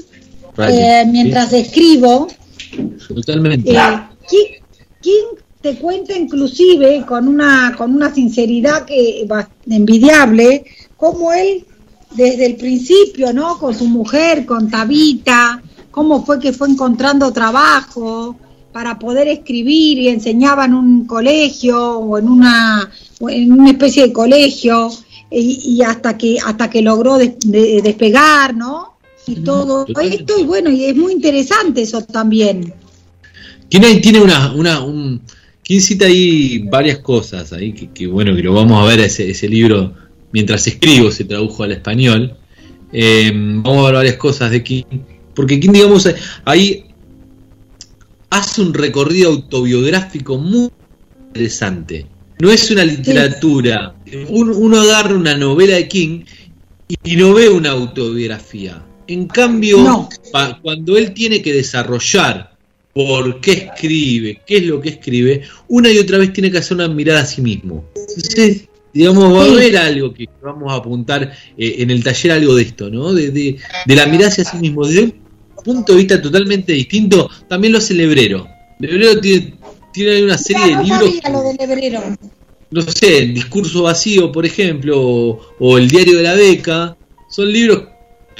eh, 0.57 1.03
mientras 1.07 1.53
escribo. 1.53 2.27
Totalmente. 3.07 3.71
Eh, 3.71 4.61
King, 5.01 5.40
te 5.61 5.75
cuenta 5.75 6.17
inclusive 6.17 7.05
con 7.05 7.27
una, 7.27 7.75
con 7.77 7.93
una 7.93 8.13
sinceridad 8.13 8.85
que 8.85 9.27
envidiable, 9.69 10.65
como 10.97 11.31
él 11.31 11.65
desde 12.15 12.47
el 12.47 12.55
principio, 12.55 13.31
¿no? 13.31 13.57
Con 13.57 13.75
su 13.75 13.87
mujer, 13.87 14.45
con 14.45 14.69
Tabita, 14.69 15.61
cómo 15.91 16.25
fue 16.25 16.39
que 16.39 16.51
fue 16.51 16.69
encontrando 16.69 17.31
trabajo 17.31 18.35
para 18.71 18.97
poder 18.97 19.27
escribir 19.27 19.99
y 19.99 20.07
enseñaba 20.07 20.65
en 20.65 20.73
un 20.73 21.05
colegio 21.05 21.99
o 21.99 22.17
en 22.17 22.27
una, 22.27 22.89
en 23.19 23.51
una 23.51 23.71
especie 23.71 24.07
de 24.07 24.13
colegio 24.13 24.89
y, 25.29 25.81
hasta 25.83 26.17
que 26.17 26.37
hasta 26.43 26.69
que 26.69 26.81
logró 26.81 27.17
despegar, 27.17 28.55
¿no? 28.55 28.95
Y 29.27 29.35
todo 29.35 29.85
esto 30.01 30.39
y 30.39 30.43
bueno, 30.43 30.71
y 30.71 30.85
es 30.85 30.95
muy 30.95 31.13
interesante 31.13 31.83
eso 31.83 32.01
también. 32.01 32.73
Tiene, 33.69 33.97
tiene 33.97 34.19
una, 34.19 34.53
una 34.53 34.83
un, 34.83 35.21
¿quién 35.71 35.81
cita 35.81 36.05
ahí 36.05 36.67
varias 36.69 36.97
cosas 36.97 37.53
ahí 37.53 37.71
que, 37.71 38.05
bueno 38.05 38.35
que 38.35 38.43
lo 38.43 38.53
vamos 38.53 38.83
a 38.83 38.85
ver 38.85 38.99
ese, 38.99 39.29
ese 39.29 39.47
libro 39.47 39.93
mientras 40.33 40.67
escribo 40.67 41.09
se 41.11 41.23
tradujo 41.23 41.63
al 41.63 41.71
español. 41.71 42.35
Eh, 42.91 43.31
vamos 43.33 43.79
a 43.79 43.85
ver 43.85 43.93
varias 43.93 44.15
cosas 44.17 44.51
de 44.51 44.61
King, 44.61 44.83
porque 45.33 45.61
King 45.61 45.71
digamos 45.71 46.09
ahí 46.43 46.83
hace 48.31 48.61
un 48.61 48.73
recorrido 48.73 49.29
autobiográfico 49.29 50.37
muy 50.37 50.71
interesante. 51.27 52.05
No 52.39 52.51
es 52.51 52.69
una 52.69 52.83
literatura. 52.83 53.95
Uno, 54.27 54.81
agarra 54.81 55.15
una 55.15 55.37
novela 55.37 55.75
de 55.75 55.87
King 55.87 56.25
y, 57.01 57.15
no 57.15 57.33
ve 57.33 57.47
una 57.47 57.71
autobiografía. 57.71 58.83
En 59.07 59.25
cambio, 59.27 60.09
cuando 60.61 60.97
él 60.97 61.13
tiene 61.13 61.41
que 61.41 61.53
desarrollar 61.53 62.50
por 62.93 63.39
qué 63.41 63.51
escribe, 63.53 64.41
qué 64.45 64.57
es 64.57 64.63
lo 64.63 64.81
que 64.81 64.89
escribe, 64.89 65.43
una 65.67 65.91
y 65.91 65.97
otra 65.97 66.17
vez 66.17 66.33
tiene 66.33 66.51
que 66.51 66.57
hacer 66.57 66.75
una 66.77 66.87
mirada 66.87 67.21
a 67.21 67.25
sí 67.25 67.41
mismo. 67.41 67.85
Entonces, 67.95 68.67
digamos, 68.93 69.33
va 69.33 69.43
a 69.43 69.51
haber 69.51 69.77
algo 69.77 70.13
que 70.13 70.27
vamos 70.41 70.71
a 70.71 70.75
apuntar 70.75 71.31
eh, 71.57 71.75
en 71.79 71.89
el 71.91 72.03
taller, 72.03 72.33
algo 72.33 72.55
de 72.55 72.63
esto, 72.63 72.89
¿no? 72.89 73.13
De, 73.13 73.31
de, 73.31 73.57
la 73.87 74.05
mirada 74.07 74.29
hacia 74.29 74.45
sí 74.45 74.57
mismo. 74.57 74.85
Desde 74.85 75.03
un 75.03 75.13
punto 75.63 75.93
de 75.93 75.99
vista 75.99 76.21
totalmente 76.21 76.73
distinto, 76.73 77.29
también 77.47 77.73
lo 77.73 77.79
hace 77.79 77.93
Lebrero. 77.93 78.47
Lebrero 78.79 79.19
tiene 79.21 79.53
tiene 79.91 80.23
una 80.23 80.37
serie 80.37 80.77
de 80.77 80.83
libros. 80.83 82.09
No 82.71 82.81
sé, 82.83 83.17
el 83.17 83.33
discurso 83.33 83.83
vacío, 83.83 84.31
por 84.31 84.45
ejemplo, 84.45 85.39
o, 85.59 85.77
el 85.77 85.89
diario 85.89 86.17
de 86.17 86.23
la 86.23 86.35
beca, 86.35 86.95
son 87.29 87.51
libros 87.51 87.83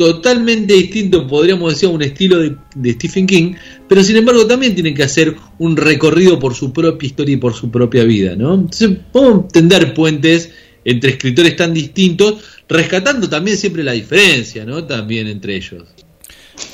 totalmente 0.05 0.73
distintos, 0.73 1.25
podríamos 1.29 1.73
decir, 1.73 1.89
a 1.89 1.91
un 1.91 2.01
estilo 2.01 2.39
de, 2.39 2.93
Stephen 2.93 3.27
King, 3.27 3.53
pero 3.87 4.03
sin 4.03 4.17
embargo 4.17 4.47
también 4.47 4.73
tienen 4.73 4.95
que 4.95 5.03
hacer 5.03 5.35
un 5.59 5.77
recorrido 5.77 6.39
por 6.39 6.55
su 6.55 6.73
propia 6.73 7.07
historia 7.07 7.33
y 7.33 7.37
por 7.37 7.53
su 7.53 7.69
propia 7.69 8.03
vida, 8.03 8.35
¿no? 8.35 8.55
Entonces 8.55 8.91
podemos 9.11 9.47
tender 9.49 9.93
puentes 9.93 10.51
entre 10.83 11.11
escritores 11.11 11.55
tan 11.55 11.73
distintos, 11.73 12.35
rescatando 12.67 13.29
también 13.29 13.57
siempre 13.57 13.83
la 13.83 13.91
diferencia, 13.91 14.65
¿no? 14.65 14.83
También 14.85 15.27
entre 15.27 15.55
ellos. 15.55 15.83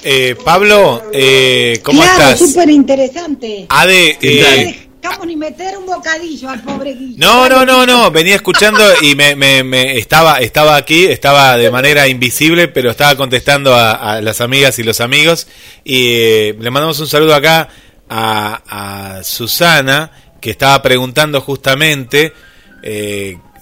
Eh, 0.03 0.35
Pablo, 0.43 1.03
eh, 1.11 1.79
¿cómo 1.83 2.01
claro, 2.01 2.33
estás? 2.33 2.39
súper 2.39 2.69
interesante. 2.69 3.65
Ade, 3.69 4.17
eh, 4.21 4.86
ni 5.25 5.35
meter 5.35 5.77
un 5.77 5.85
bocadillo 5.85 6.49
al. 6.49 6.63
No, 7.17 7.49
no, 7.49 7.65
no, 7.65 7.85
no, 7.85 8.11
venía 8.11 8.35
escuchando 8.35 8.83
y 9.01 9.15
me, 9.15 9.35
me, 9.35 9.97
estaba, 9.97 10.39
estaba 10.39 10.75
aquí, 10.75 11.05
estaba 11.05 11.57
de 11.57 11.71
manera 11.71 12.07
invisible, 12.07 12.67
pero 12.67 12.91
estaba 12.91 13.15
contestando 13.15 13.75
a, 13.75 14.21
las 14.21 14.41
amigas 14.41 14.79
y 14.79 14.83
los 14.83 15.01
amigos. 15.01 15.47
Y 15.83 16.11
eh, 16.11 16.55
le 16.59 16.71
mandamos 16.71 16.99
un 16.99 17.07
saludo 17.07 17.35
acá 17.35 17.69
a, 18.09 19.21
Susana, 19.23 20.11
que 20.39 20.51
estaba 20.51 20.81
preguntando 20.81 21.41
justamente 21.41 22.33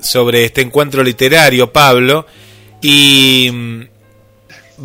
sobre 0.02 0.46
este 0.46 0.62
encuentro 0.62 1.04
literario, 1.04 1.72
Pablo. 1.72 2.26
Y 2.82 3.50
mm, 3.52 3.82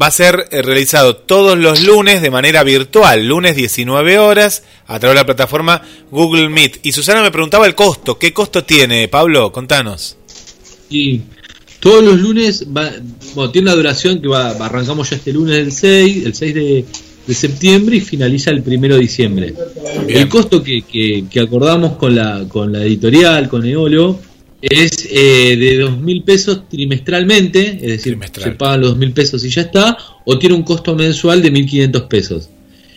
va 0.01 0.07
a 0.07 0.11
ser 0.11 0.49
eh, 0.51 0.62
realizado 0.62 1.16
todos 1.16 1.59
los 1.59 1.82
lunes 1.84 2.22
de 2.22 2.30
manera 2.30 2.62
virtual, 2.62 3.26
lunes 3.26 3.57
19 3.57 4.18
horas, 4.18 4.62
a 4.86 4.99
través 4.99 5.14
de 5.14 5.20
la 5.20 5.26
plataforma 5.26 5.82
Google 6.11 6.49
Meet. 6.49 6.80
Y 6.82 6.93
Susana 6.93 7.22
me 7.22 7.30
preguntaba 7.30 7.66
el 7.66 7.74
costo. 7.74 8.18
¿Qué 8.18 8.32
costo 8.32 8.64
tiene, 8.64 9.09
Pablo? 9.09 9.53
Contanos. 9.53 10.16
Y 10.88 11.22
todos 11.80 12.05
los 12.05 12.20
lunes, 12.20 12.66
va, 12.76 12.91
bueno, 13.34 13.51
tiene 13.51 13.68
una 13.68 13.76
duración 13.76 14.20
que 14.20 14.28
va, 14.28 14.51
arrancamos 14.51 15.11
ya 15.11 15.16
este 15.16 15.32
lunes 15.32 15.57
el 15.57 15.72
6, 15.72 16.26
el 16.26 16.34
6 16.34 16.55
de, 16.55 16.84
septiembre 17.34 17.97
y 17.97 18.01
finaliza 18.01 18.51
el 18.51 18.61
1 18.66 18.88
de 18.88 18.99
diciembre. 18.99 19.55
El 20.09 20.28
costo 20.28 20.64
que, 20.64 20.82
que, 20.82 21.26
que, 21.30 21.41
acordamos 21.41 21.97
con 21.97 22.16
la, 22.16 22.45
con 22.49 22.72
la 22.72 22.82
editorial, 22.82 23.49
con 23.49 23.64
Eolo, 23.64 24.18
es 24.61 25.09
eh, 25.11 25.57
de 25.57 25.79
dos 25.79 25.99
mil 25.99 26.23
pesos 26.23 26.69
trimestralmente, 26.69 27.79
es 27.81 28.05
decir, 28.05 28.19
se 28.33 28.53
pagan 28.53 28.81
los 28.83 28.91
dos 28.91 28.99
mil 28.99 29.13
pesos 29.13 29.45
y 29.45 29.49
ya 29.49 29.63
está, 29.63 29.97
o 30.25 30.39
tiene 30.39 30.55
un 30.55 30.63
costo 30.63 30.95
mensual 30.95 31.43
de 31.43 31.53
1.500 31.53 32.09
pesos. 32.09 32.49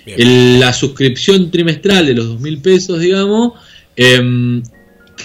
la 0.06 0.74
suscripción 0.74 1.50
trimestral 1.50 2.06
de 2.06 2.14
los 2.14 2.28
dos 2.28 2.42
mil 2.42 2.60
pesos, 2.60 3.00
digamos, 3.00 3.54
em, 3.96 4.62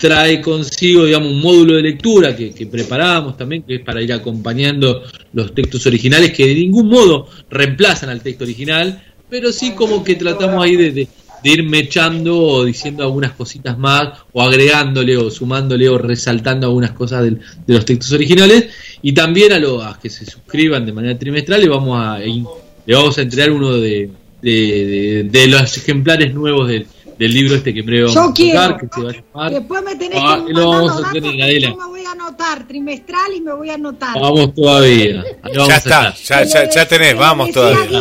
trae 0.01 0.41
consigo, 0.41 1.07
digamos, 1.07 1.33
un 1.33 1.41
módulo 1.41 1.75
de 1.75 1.83
lectura 1.83 2.37
que, 2.37 2.53
que 2.53 2.67
preparamos 2.67 3.37
también, 3.37 3.63
que 3.63 3.77
es 3.77 3.81
para 3.81 4.01
ir 4.01 4.13
acompañando 4.13 5.03
los 5.33 5.53
textos 5.55 5.87
originales, 5.87 6.33
que 6.33 6.47
de 6.47 6.55
ningún 6.55 6.89
modo 6.89 7.29
reemplazan 7.51 8.11
al 8.11 8.23
texto 8.23 8.45
original, 8.45 9.03
pero 9.29 9.51
sí 9.51 9.73
como 9.73 10.05
que 10.05 10.15
tratamos 10.15 10.65
ahí 10.65 10.77
de, 10.77 10.93
de 10.93 11.09
ir 11.43 11.63
mechando 11.63 12.39
o 12.39 12.65
diciendo 12.65 13.03
algunas 13.05 13.33
cositas 13.33 13.79
más, 13.79 14.19
o 14.33 14.43
agregándole 14.43 15.17
o 15.17 15.31
sumándole 15.31 15.89
o 15.89 15.99
resaltando 15.99 16.67
algunas 16.67 16.93
cosas 16.93 17.25
de 17.25 17.39
los 17.67 17.85
textos 17.85 18.13
originales. 18.13 18.69
Y 19.03 19.13
también 19.13 19.53
a 19.53 19.59
los 19.59 19.99
que 19.99 20.11
se 20.11 20.27
suscriban 20.27 20.85
de 20.85 20.93
manera 20.93 21.19
trimestral 21.19 21.61
le 21.61 21.69
vamos 21.69 21.99
a, 22.01 22.19
le 22.19 22.95
vamos 22.95 23.17
a 23.19 23.23
entregar 23.23 23.51
uno 23.51 23.73
de, 23.73 24.11
de, 24.43 25.47
los 25.49 25.77
ejemplares 25.77 26.35
nuevos 26.35 26.69
del, 26.69 26.87
libro 27.19 27.57
este 27.57 27.75
que 27.75 27.83
breve 27.83 28.05
vamos 28.05 28.17
a 28.17 28.35
tocar, 28.35 28.81
que 28.81 28.89
se 28.95 29.01
va 29.03 29.11
a 29.11 29.13
llamar. 29.13 29.53
Después 29.53 29.83
me 29.83 29.97
tenés 29.97 30.19
ah, 30.23 30.45
que 30.47 30.53
lo 30.53 30.71
vamos 30.71 31.03
a 31.05 31.13
Yo 31.13 31.21
me 31.21 31.87
voy 31.87 32.05
a 32.05 32.13
anotar 32.13 32.67
trimestral 32.67 33.33
y 33.37 33.41
me 33.41 33.53
voy 33.53 33.71
a 33.71 33.75
anotar. 33.75 34.21
Vamos 34.21 34.55
todavía. 34.55 35.25
ya 35.53 35.77
está, 35.77 36.15
ya, 36.15 36.45
ya, 36.45 36.71
ya, 36.71 36.87
tenés, 36.87 37.17
vamos 37.17 37.51
todavía 37.51 38.01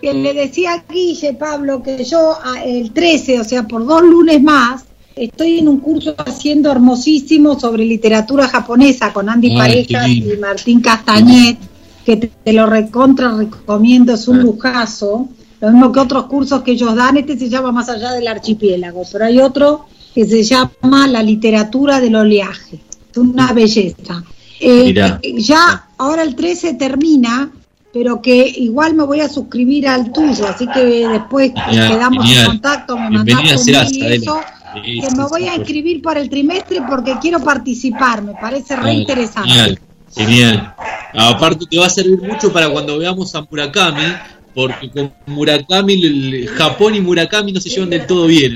que 0.00 0.14
le 0.14 0.34
decía 0.34 0.74
a 0.74 0.92
Guille, 0.92 1.34
Pablo, 1.34 1.82
que 1.82 2.04
yo 2.04 2.38
el 2.64 2.92
13, 2.92 3.40
o 3.40 3.44
sea, 3.44 3.66
por 3.66 3.86
dos 3.86 4.02
lunes 4.02 4.42
más, 4.42 4.84
estoy 5.14 5.58
en 5.58 5.68
un 5.68 5.78
curso 5.80 6.14
haciendo 6.18 6.70
hermosísimo 6.70 7.58
sobre 7.58 7.84
literatura 7.84 8.48
japonesa 8.48 9.12
con 9.12 9.28
Andy 9.28 9.54
Parejas 9.54 10.08
y 10.08 10.22
Martín 10.40 10.80
Castañet, 10.80 11.58
que 12.04 12.16
te, 12.16 12.52
lo 12.52 12.66
recontra 12.66 13.36
recomiendo, 13.36 14.14
es 14.14 14.26
un 14.28 14.40
ah. 14.40 14.42
lujazo. 14.42 15.28
Lo 15.60 15.70
mismo 15.70 15.92
que 15.92 16.00
otros 16.00 16.24
cursos 16.24 16.62
que 16.62 16.72
ellos 16.72 16.94
dan, 16.94 17.18
este 17.18 17.38
se 17.38 17.50
llama 17.50 17.70
Más 17.70 17.90
allá 17.90 18.12
del 18.12 18.26
archipiélago, 18.26 19.02
pero 19.12 19.26
hay 19.26 19.38
otro 19.40 19.84
que 20.14 20.24
se 20.24 20.42
llama 20.42 21.06
La 21.06 21.22
literatura 21.22 22.00
del 22.00 22.16
oleaje. 22.16 22.80
Es 23.10 23.16
una 23.18 23.52
belleza. 23.52 24.24
Eh, 24.58 24.94
ya 25.38 25.88
ahora 25.98 26.22
el 26.22 26.34
13 26.34 26.74
termina 26.74 27.50
pero 27.92 28.22
que 28.22 28.46
igual 28.56 28.94
me 28.94 29.04
voy 29.04 29.20
a 29.20 29.28
suscribir 29.28 29.88
al 29.88 30.12
tuyo, 30.12 30.46
así 30.46 30.66
que 30.68 31.08
después 31.08 31.52
quedamos 31.70 32.30
en 32.30 32.46
contacto, 32.46 32.96
me 32.96 33.10
mandas 33.10 33.34
un 33.36 33.72
mail 33.72 33.88
y 33.90 34.06
eso, 34.14 34.40
que 34.74 35.08
me 35.16 35.24
voy 35.24 35.48
a 35.48 35.56
inscribir 35.56 36.00
para 36.00 36.20
el 36.20 36.30
trimestre 36.30 36.80
porque 36.88 37.16
quiero 37.20 37.40
participar, 37.40 38.22
me 38.22 38.34
parece 38.34 38.76
re 38.76 38.94
interesante. 38.94 39.50
Genial, 39.50 39.78
genial. 40.14 40.74
Aparte 41.14 41.66
te 41.68 41.78
va 41.78 41.86
a 41.86 41.90
servir 41.90 42.20
mucho 42.22 42.52
para 42.52 42.68
cuando 42.70 42.98
veamos 42.98 43.34
a 43.34 43.42
Murakami, 43.42 44.14
porque 44.54 44.90
con 44.90 45.12
Murakami, 45.26 45.94
el 45.94 46.48
Japón 46.48 46.94
y 46.94 47.00
Murakami 47.00 47.52
no 47.52 47.60
se 47.60 47.68
llevan 47.68 47.90
del 47.90 48.06
todo 48.06 48.26
bien. 48.26 48.54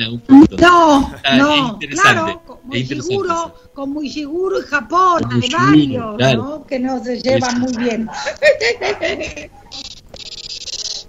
No, 0.60 1.12
no, 1.36 1.78
claro, 1.78 2.53
muy 2.64 2.84
seguro, 2.84 3.54
con 3.72 3.90
muy 3.90 4.10
seguro 4.10 4.58
y 4.58 4.62
Japón, 4.62 5.22
hay 5.30 5.48
varios, 5.50 6.36
¿no? 6.36 6.64
Que 6.66 6.78
no 6.78 7.02
se 7.02 7.20
llevan 7.20 7.60
muy 7.60 7.72
bien. 7.76 8.08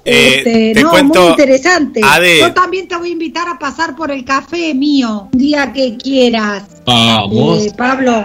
Eh, 0.07 0.35
este, 0.37 0.73
te 0.75 0.83
no, 0.83 0.91
cuento, 0.91 1.19
muy 1.19 1.29
interesante. 1.31 1.99
Yo 2.39 2.53
también 2.53 2.87
te 2.87 2.95
voy 2.95 3.09
a 3.09 3.11
invitar 3.13 3.49
a 3.49 3.57
pasar 3.57 3.95
por 3.95 4.11
el 4.11 4.23
café 4.23 4.75
mío, 4.75 5.29
un 5.33 5.39
día 5.39 5.73
que 5.73 5.97
quieras. 5.97 6.63
Vamos. 6.85 7.65
Eh, 7.65 7.73
Pablo. 7.75 8.23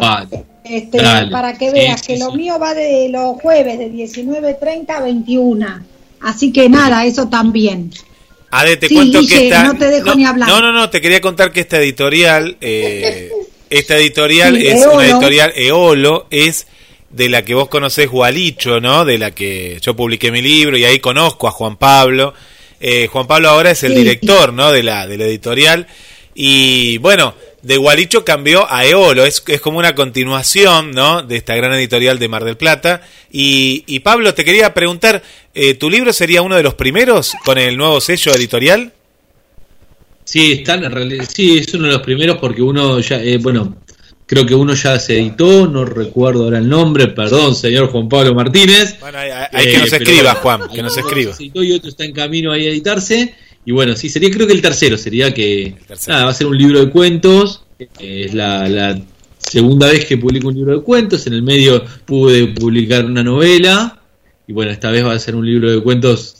Este, 0.62 1.00
para 1.30 1.56
que 1.56 1.70
veas 1.70 2.02
que 2.02 2.18
lo 2.18 2.32
mío 2.32 2.58
va 2.58 2.74
de 2.74 3.08
los 3.08 3.40
jueves 3.40 3.78
de 3.78 3.90
19.30 3.90 4.90
a 4.90 5.00
21. 5.00 5.66
Así 6.20 6.52
que 6.52 6.68
nada, 6.68 7.06
eso 7.06 7.28
también. 7.28 7.90
Ade, 8.50 8.76
te 8.76 8.88
cuento 8.88 9.20
que 9.26 9.46
esta... 9.46 9.64
No 9.64 9.78
te 9.78 9.88
dejo 9.88 10.14
ni 10.14 10.26
hablar. 10.26 10.48
No, 10.48 10.60
no, 10.60 10.72
no, 10.72 10.90
te 10.90 11.00
quería 11.00 11.20
contar 11.20 11.52
que 11.52 11.60
esta 11.60 11.78
editorial, 11.78 12.56
eh, 12.60 13.30
esta 13.68 13.96
editorial 13.96 14.56
es 14.56 14.84
una 14.86 15.06
editorial, 15.06 15.52
Eolo, 15.54 16.26
es 16.30 16.66
de 17.10 17.28
la 17.28 17.44
que 17.44 17.54
vos 17.54 17.68
conocés 17.68 18.08
Gualicho, 18.08 18.80
¿no? 18.80 19.04
De 19.04 19.18
la 19.18 19.32
que 19.32 19.78
yo 19.80 19.94
publiqué 19.94 20.30
mi 20.30 20.42
libro 20.42 20.76
y 20.76 20.84
ahí 20.84 20.98
conozco 21.00 21.48
a 21.48 21.52
Juan 21.52 21.76
Pablo. 21.76 22.34
Eh, 22.80 23.08
Juan 23.08 23.26
Pablo 23.26 23.50
ahora 23.50 23.70
es 23.72 23.82
el 23.82 23.94
director, 23.94 24.52
¿no? 24.52 24.72
De 24.72 24.82
la, 24.82 25.06
de 25.06 25.18
la 25.18 25.26
editorial. 25.26 25.86
Y 26.34 26.98
bueno, 26.98 27.34
de 27.62 27.76
Gualicho 27.76 28.24
cambió 28.24 28.70
a 28.70 28.86
Eolo, 28.86 29.26
es, 29.26 29.42
es 29.46 29.60
como 29.60 29.78
una 29.78 29.94
continuación, 29.94 30.92
¿no? 30.92 31.22
De 31.22 31.36
esta 31.36 31.54
gran 31.56 31.74
editorial 31.74 32.18
de 32.18 32.28
Mar 32.28 32.44
del 32.44 32.56
Plata. 32.56 33.02
Y, 33.30 33.84
y 33.86 34.00
Pablo, 34.00 34.32
te 34.32 34.44
quería 34.44 34.72
preguntar, 34.72 35.22
eh, 35.54 35.74
¿tu 35.74 35.90
libro 35.90 36.12
sería 36.12 36.42
uno 36.42 36.56
de 36.56 36.62
los 36.62 36.74
primeros 36.74 37.34
con 37.44 37.58
el 37.58 37.76
nuevo 37.76 38.00
sello 38.00 38.34
editorial? 38.34 38.92
Sí, 40.24 40.52
están, 40.52 40.84
sí, 41.28 41.58
es 41.58 41.74
uno 41.74 41.88
de 41.88 41.94
los 41.94 42.02
primeros 42.02 42.38
porque 42.38 42.62
uno 42.62 43.00
ya, 43.00 43.20
eh, 43.20 43.38
bueno, 43.38 43.78
creo 44.26 44.46
que 44.46 44.54
uno 44.54 44.74
ya 44.74 44.96
se 45.00 45.18
editó, 45.18 45.66
no 45.66 45.84
recuerdo 45.84 46.44
ahora 46.44 46.58
el 46.58 46.68
nombre, 46.68 47.08
perdón, 47.08 47.56
señor 47.56 47.88
Juan 47.88 48.08
Pablo 48.08 48.32
Martínez. 48.32 48.96
Bueno, 49.00 49.18
hay, 49.18 49.66
que 49.66 49.78
nos 49.78 49.92
escriba, 49.92 50.34
Juan, 50.36 50.68
que 50.72 50.82
nos 50.82 50.96
escriba. 50.96 51.32
Se 51.32 51.42
editó 51.42 51.64
y 51.64 51.72
otro 51.72 51.90
está 51.90 52.04
en 52.04 52.12
camino 52.12 52.52
ahí 52.52 52.68
a 52.68 52.70
editarse. 52.70 53.34
Y 53.64 53.72
bueno, 53.72 53.96
sí, 53.96 54.08
sería 54.08 54.30
creo 54.30 54.46
que 54.46 54.52
el 54.52 54.62
tercero, 54.62 54.96
sería 54.96 55.34
que 55.34 55.74
nada, 56.06 56.26
va 56.26 56.30
a 56.30 56.34
ser 56.34 56.46
un 56.46 56.56
libro 56.56 56.78
de 56.78 56.90
cuentos, 56.90 57.64
es 57.98 58.32
la, 58.32 58.68
la 58.68 59.00
segunda 59.38 59.88
vez 59.88 60.04
que 60.04 60.16
publico 60.16 60.46
un 60.46 60.54
libro 60.54 60.78
de 60.78 60.82
cuentos, 60.84 61.26
en 61.26 61.32
el 61.32 61.42
medio 61.42 61.84
pude 62.04 62.46
publicar 62.48 63.04
una 63.04 63.24
novela, 63.24 63.99
y 64.50 64.52
bueno, 64.52 64.72
esta 64.72 64.90
vez 64.90 65.06
va 65.06 65.12
a 65.12 65.18
ser 65.20 65.36
un 65.36 65.46
libro 65.46 65.70
de 65.70 65.80
cuentos 65.80 66.34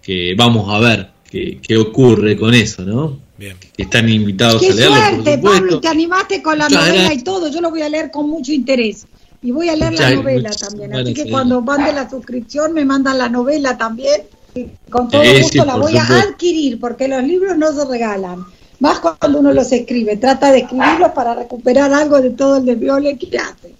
que 0.00 0.34
vamos 0.34 0.72
a 0.74 0.78
ver 0.80 1.10
qué, 1.30 1.58
qué 1.60 1.76
ocurre 1.76 2.34
con 2.34 2.54
eso, 2.54 2.82
¿no? 2.82 3.18
Bien. 3.36 3.58
Están 3.76 4.08
invitados 4.08 4.62
Qué 4.62 4.70
a 4.70 4.74
leerlo. 4.74 4.94
por 4.96 5.04
suerte, 5.04 5.34
supuesto. 5.34 5.58
Pablo, 5.60 5.80
te 5.80 5.88
animaste 5.88 6.42
con 6.42 6.56
la 6.56 6.64
Muchas 6.64 6.80
novela 6.80 6.98
gracias. 7.02 7.20
y 7.20 7.24
todo. 7.24 7.48
Yo 7.48 7.60
lo 7.60 7.68
voy 7.68 7.82
a 7.82 7.90
leer 7.90 8.10
con 8.10 8.30
mucho 8.30 8.52
interés. 8.52 9.06
Y 9.42 9.50
voy 9.50 9.68
a 9.68 9.76
leer 9.76 9.92
la 9.92 10.14
novela 10.14 10.50
también. 10.50 10.94
Así 10.94 11.12
que 11.12 11.28
cuando 11.28 11.60
mande 11.60 11.92
la 11.92 12.08
suscripción, 12.08 12.72
me 12.72 12.86
mandan 12.86 13.18
la 13.18 13.28
novela 13.28 13.76
también. 13.76 14.22
Y 14.54 14.68
con 14.88 15.10
todo 15.10 15.20
gusto 15.22 15.48
sí, 15.50 15.58
la 15.58 15.72
por 15.74 15.82
voy 15.82 15.96
a 15.98 16.04
adquirir, 16.06 16.80
porque 16.80 17.06
los 17.06 17.22
libros 17.22 17.58
no 17.58 17.70
se 17.74 17.84
regalan. 17.84 18.46
Más 18.80 18.98
cuando 19.00 19.40
uno 19.40 19.52
los 19.52 19.70
escribe. 19.72 20.16
Trata 20.16 20.50
de 20.52 20.60
escribirlos 20.60 21.10
para 21.10 21.34
recuperar 21.34 21.92
algo 21.92 22.18
de 22.18 22.30
todo 22.30 22.56
el 22.56 22.64
desviole 22.64 23.18
que 23.18 23.36
hace. 23.36 23.74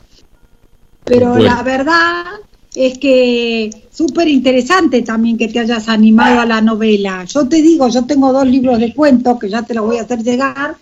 Pero 1.04 1.30
Bueno. 1.30 1.44
la 1.44 1.62
verdad 1.62 2.24
es 2.74 2.98
que 2.98 3.70
súper 3.90 4.28
interesante 4.28 5.02
también 5.02 5.36
que 5.36 5.48
te 5.48 5.60
hayas 5.60 5.88
animado 5.88 6.40
a 6.40 6.46
la 6.46 6.60
novela. 6.60 7.24
Yo 7.24 7.46
te 7.46 7.60
digo, 7.60 7.88
yo 7.88 8.04
tengo 8.04 8.32
dos 8.32 8.46
libros 8.46 8.78
de 8.78 8.94
cuentos 8.94 9.38
que 9.38 9.48
ya 9.48 9.62
te 9.62 9.74
los 9.74 9.86
voy 9.86 9.98
a 9.98 10.02
hacer 10.02 10.22
llegar, 10.22 10.76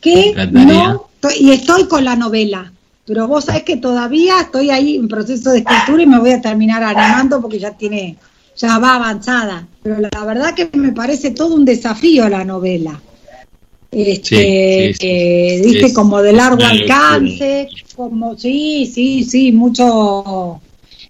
que 0.00 0.34
no, 0.50 1.08
y 1.38 1.50
estoy 1.50 1.84
con 1.86 2.04
la 2.04 2.16
novela. 2.16 2.72
Pero 3.04 3.26
vos 3.26 3.46
sabés 3.46 3.64
que 3.64 3.78
todavía 3.78 4.40
estoy 4.42 4.70
ahí 4.70 4.96
en 4.96 5.08
proceso 5.08 5.50
de 5.50 5.58
escritura 5.58 6.02
y 6.02 6.06
me 6.06 6.20
voy 6.20 6.30
a 6.30 6.40
terminar 6.40 6.82
animando 6.82 7.40
porque 7.40 7.58
ya 7.58 7.72
tiene, 7.72 8.16
ya 8.56 8.78
va 8.78 8.94
avanzada. 8.94 9.66
Pero 9.82 9.96
la 10.00 10.24
verdad 10.24 10.54
que 10.54 10.70
me 10.76 10.92
parece 10.92 11.32
todo 11.32 11.54
un 11.54 11.64
desafío 11.64 12.28
la 12.28 12.44
novela. 12.44 13.00
Este, 13.90 14.36
Sí, 14.36 14.94
sí, 14.94 14.94
sí. 14.94 15.06
eh, 15.06 15.62
viste, 15.64 15.92
como 15.92 16.22
de 16.22 16.32
largo 16.32 16.64
alcance, 16.64 17.68
como, 17.94 18.38
sí, 18.38 18.90
sí, 18.92 19.24
sí, 19.24 19.52
mucho. 19.52 20.60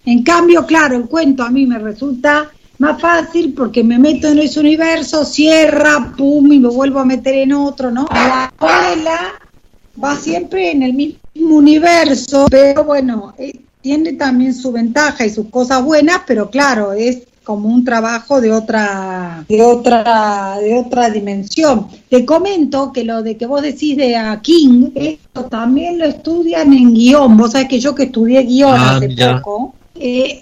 En 0.05 0.23
cambio, 0.23 0.65
claro, 0.65 0.97
el 0.97 1.05
cuento 1.05 1.43
a 1.43 1.49
mí 1.49 1.65
me 1.65 1.79
resulta 1.79 2.49
más 2.79 2.99
fácil 2.99 3.53
porque 3.53 3.83
me 3.83 3.97
meto 3.99 4.27
en 4.27 4.39
ese 4.39 4.59
universo, 4.59 5.23
cierra, 5.23 6.13
pum, 6.17 6.51
y 6.51 6.59
me 6.59 6.69
vuelvo 6.69 6.99
a 6.99 7.05
meter 7.05 7.35
en 7.35 7.53
otro, 7.53 7.91
¿no? 7.91 8.07
La 8.11 8.51
novela 8.59 9.33
va 10.03 10.15
siempre 10.15 10.71
en 10.71 10.83
el 10.83 10.93
mismo 10.93 11.55
universo, 11.55 12.47
pero 12.49 12.83
bueno, 12.83 13.33
eh, 13.37 13.61
tiene 13.81 14.13
también 14.13 14.53
su 14.53 14.71
ventaja 14.71 15.25
y 15.25 15.29
sus 15.29 15.49
cosas 15.49 15.83
buenas, 15.83 16.21
pero 16.25 16.49
claro, 16.49 16.93
es 16.93 17.23
como 17.43 17.67
un 17.67 17.83
trabajo 17.83 18.39
de 18.39 18.51
otra 18.51 19.43
de 19.49 19.61
otra 19.61 20.57
de 20.59 20.79
otra 20.79 21.09
dimensión. 21.09 21.87
Te 22.09 22.25
comento 22.25 22.91
que 22.93 23.03
lo 23.03 23.21
de 23.21 23.35
que 23.35 23.45
vos 23.45 23.61
decís 23.61 23.97
de 23.97 24.15
a 24.15 24.39
King, 24.41 24.91
esto 24.95 25.45
también 25.45 25.99
lo 25.99 26.05
estudian 26.05 26.71
en 26.73 26.93
guion. 26.93 27.35
Vos 27.35 27.51
sabés 27.51 27.67
que 27.67 27.79
yo 27.79 27.93
que 27.93 28.03
estudié 28.03 28.43
guion 28.43 28.77
Ah, 28.77 28.95
hace 28.95 29.09
poco, 29.09 29.75
eh, 29.95 30.41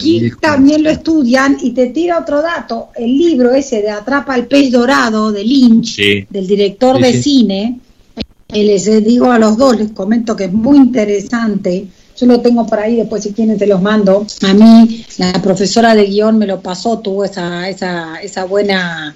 disculpa. 0.00 0.40
también 0.52 0.82
lo 0.82 0.90
estudian 0.90 1.56
y 1.62 1.70
te 1.70 1.86
tira 1.88 2.18
otro 2.18 2.42
dato. 2.42 2.88
El 2.96 3.16
libro 3.16 3.52
ese 3.54 3.82
de 3.82 3.90
Atrapa 3.90 4.34
al 4.34 4.46
pez 4.46 4.70
dorado 4.72 5.32
de 5.32 5.44
Lynch, 5.44 5.94
Sí. 5.96 6.26
del 6.28 6.46
director 6.46 6.96
Sí, 6.96 7.02
de 7.02 7.12
sí. 7.12 7.22
cine, 7.22 7.80
eh, 8.48 8.64
les 8.64 8.86
eh, 8.88 9.00
digo 9.00 9.30
a 9.30 9.38
los 9.38 9.56
dos, 9.56 9.78
les 9.78 9.92
comento 9.92 10.34
que 10.34 10.44
es 10.44 10.52
muy 10.52 10.76
interesante. 10.78 11.86
Yo 12.18 12.26
lo 12.26 12.40
tengo 12.40 12.66
por 12.66 12.80
ahí, 12.80 12.96
después 12.96 13.22
si 13.22 13.32
quieren 13.32 13.56
te 13.58 13.66
los 13.66 13.80
mando. 13.80 14.26
A 14.42 14.52
mí, 14.54 15.04
la 15.18 15.32
profesora 15.40 15.94
de 15.94 16.04
guion 16.06 16.36
me 16.38 16.46
lo 16.46 16.60
pasó, 16.60 16.98
tuvo 16.98 17.24
esa, 17.24 17.68
esa, 17.68 18.16
esa 18.20 18.44
buena, 18.44 19.14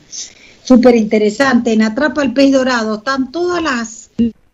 súper 0.63 0.95
interesante. 0.95 1.73
En 1.73 1.83
Atrapa 1.83 2.23
al 2.23 2.33
pez 2.33 2.53
dorado 2.53 2.97
están 2.99 3.33
todas 3.33 3.61
las 3.61 4.02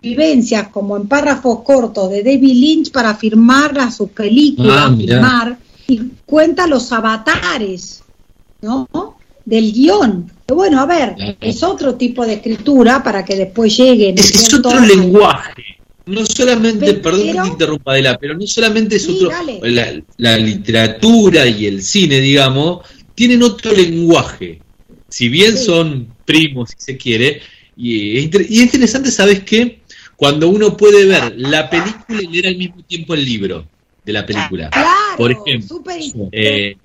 vivencias 0.01 0.69
como 0.69 0.97
en 0.97 1.09
párrafos 1.09 1.61
cortos 1.63 2.11
de 2.11 2.23
David 2.23 2.55
Lynch 2.55 2.91
para 2.93 3.15
firmar 3.15 3.93
sus 3.93 4.11
películas, 4.11 4.77
Ah, 4.87 4.91
mirá. 4.91 5.15
filmar, 5.17 5.59
y 5.89 6.01
cuenta 6.25 6.67
los 6.67 6.93
avatares, 6.93 8.03
¿no? 8.63 8.89
Del 9.45 9.73
guion. 9.73 10.31
Bueno, 10.47 10.81
a 10.81 10.87
ver, 10.87 11.15
Claro. 11.15 11.37
es 11.41 11.63
otro 11.63 11.95
tipo 11.95 12.25
de 12.27 12.35
escritura 12.35 13.03
para 13.03 13.25
que 13.25 13.35
después 13.37 13.77
lleguen. 13.77 14.15
¿no 14.15 14.21
Es, 14.23 14.55
otro 14.55 14.81
lenguaje. 14.81 15.65
No 16.07 16.25
solamente, 16.25 16.87
Pero- 16.87 17.03
perdón 17.03 17.23
que 17.27 17.33
te 17.43 17.49
interrumpa, 17.49 17.93
Adela, 17.93 18.19
pero 18.19 18.35
no 18.37 18.47
solamente 18.47 18.97
es 18.97 19.05
Sí, 19.05 19.19
otro. 19.25 19.31
La, 19.63 20.01
la 20.17 20.39
literatura 20.39 21.47
y 21.47 21.67
el 21.67 21.83
cine, 21.83 22.21
digamos, 22.21 22.87
tienen 23.15 23.43
otro 23.43 23.73
lenguaje. 23.73 24.61
Si 25.09 25.29
bien 25.29 25.57
Sí. 25.59 25.65
son 25.67 26.09
primos, 26.25 26.71
si 26.71 26.77
se 26.79 26.97
quiere, 26.97 27.41
y 27.77 28.19
es 28.19 28.25
interesante, 28.51 29.11
¿sabes 29.11 29.43
qué? 29.45 29.81
Cuando 30.19 30.49
uno 30.49 30.77
puede 30.77 31.07
ver 31.07 31.35
la 31.37 31.71
película 31.71 32.21
y 32.21 32.27
leer 32.27 32.49
al 32.49 32.57
mismo 32.57 32.83
tiempo 32.83 33.15
el 33.15 33.25
libro 33.25 33.65
de 34.05 34.13
la 34.13 34.27
película. 34.27 34.69
Claro, 34.69 35.17
Por 35.17 35.31
ejemplo, 35.31 35.81
Eh, 36.33 36.77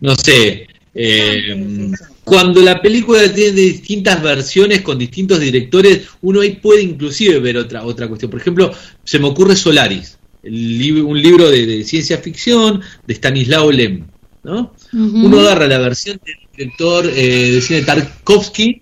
no 0.00 0.14
sé, 0.14 0.66
eh, 0.94 1.90
cuando 2.24 2.62
la 2.62 2.80
película 2.80 3.30
tiene 3.34 3.52
distintas 3.52 4.22
versiones 4.22 4.80
con 4.80 4.98
distintos 4.98 5.40
directores, 5.40 6.08
uno 6.22 6.40
ahí 6.40 6.52
puede 6.52 6.80
inclusive 6.80 7.38
ver 7.38 7.58
otra 7.58 7.84
otra 7.84 8.08
cuestión. 8.08 8.30
Por 8.30 8.40
ejemplo, 8.40 8.72
se 9.04 9.18
me 9.18 9.26
ocurre 9.28 9.54
Solaris, 9.54 10.16
el 10.42 11.02
un 11.02 11.20
libro 11.20 11.50
de, 11.50 11.66
de 11.66 11.84
ciencia 11.84 12.16
ficción 12.16 12.80
de 13.06 13.12
Stanislao 13.12 13.70
Lem, 13.70 14.06
¿no? 14.42 14.74
Uno 14.94 15.40
agarra 15.40 15.66
la 15.66 15.80
versión 15.80 16.18
del 16.24 16.36
director 16.56 17.06
eh, 17.06 17.50
de 17.50 17.60
cine 17.60 17.82
Tarkovsky, 17.82 18.80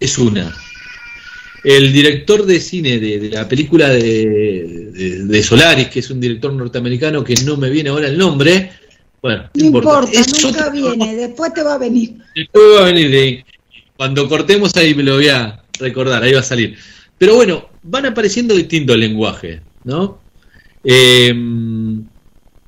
es 0.00 0.16
una. 0.16 0.56
El 1.64 1.92
director 1.92 2.44
de 2.44 2.60
cine 2.60 2.98
de, 3.00 3.18
de 3.18 3.30
la 3.30 3.48
película 3.48 3.88
de, 3.88 4.02
de- 4.92 5.24
de 5.24 5.42
Solaris, 5.42 5.88
que 5.88 6.00
es 6.00 6.10
un 6.10 6.20
director 6.20 6.52
norteamericano 6.52 7.24
que 7.24 7.34
no 7.44 7.56
me 7.56 7.70
viene 7.70 7.88
ahora 7.90 8.08
el 8.08 8.18
nombre, 8.18 8.70
bueno, 9.22 9.48
No 9.54 9.64
importa, 9.64 10.10
nunca 10.42 10.68
viene, 10.68 11.16
después 11.16 11.54
te 11.54 11.62
va 11.62 11.74
a 11.74 11.78
venir. 11.78 12.16
Después 12.36 12.64
va 12.76 12.82
a 12.82 12.92
venir. 12.92 13.44
Cuando 13.96 14.28
cortemos 14.28 14.76
ahí 14.76 14.94
me 14.94 15.02
lo 15.02 15.14
voy 15.14 15.28
a 15.28 15.62
recordar, 15.80 16.22
ahí 16.22 16.34
va 16.34 16.40
a 16.40 16.42
salir. 16.42 16.76
Pero 17.16 17.36
bueno, 17.36 17.70
van 17.84 18.04
apareciendo 18.06 18.54
distintos 18.54 18.98
lenguajes, 18.98 19.60
¿no? 19.84 20.20
Eh, 20.84 21.32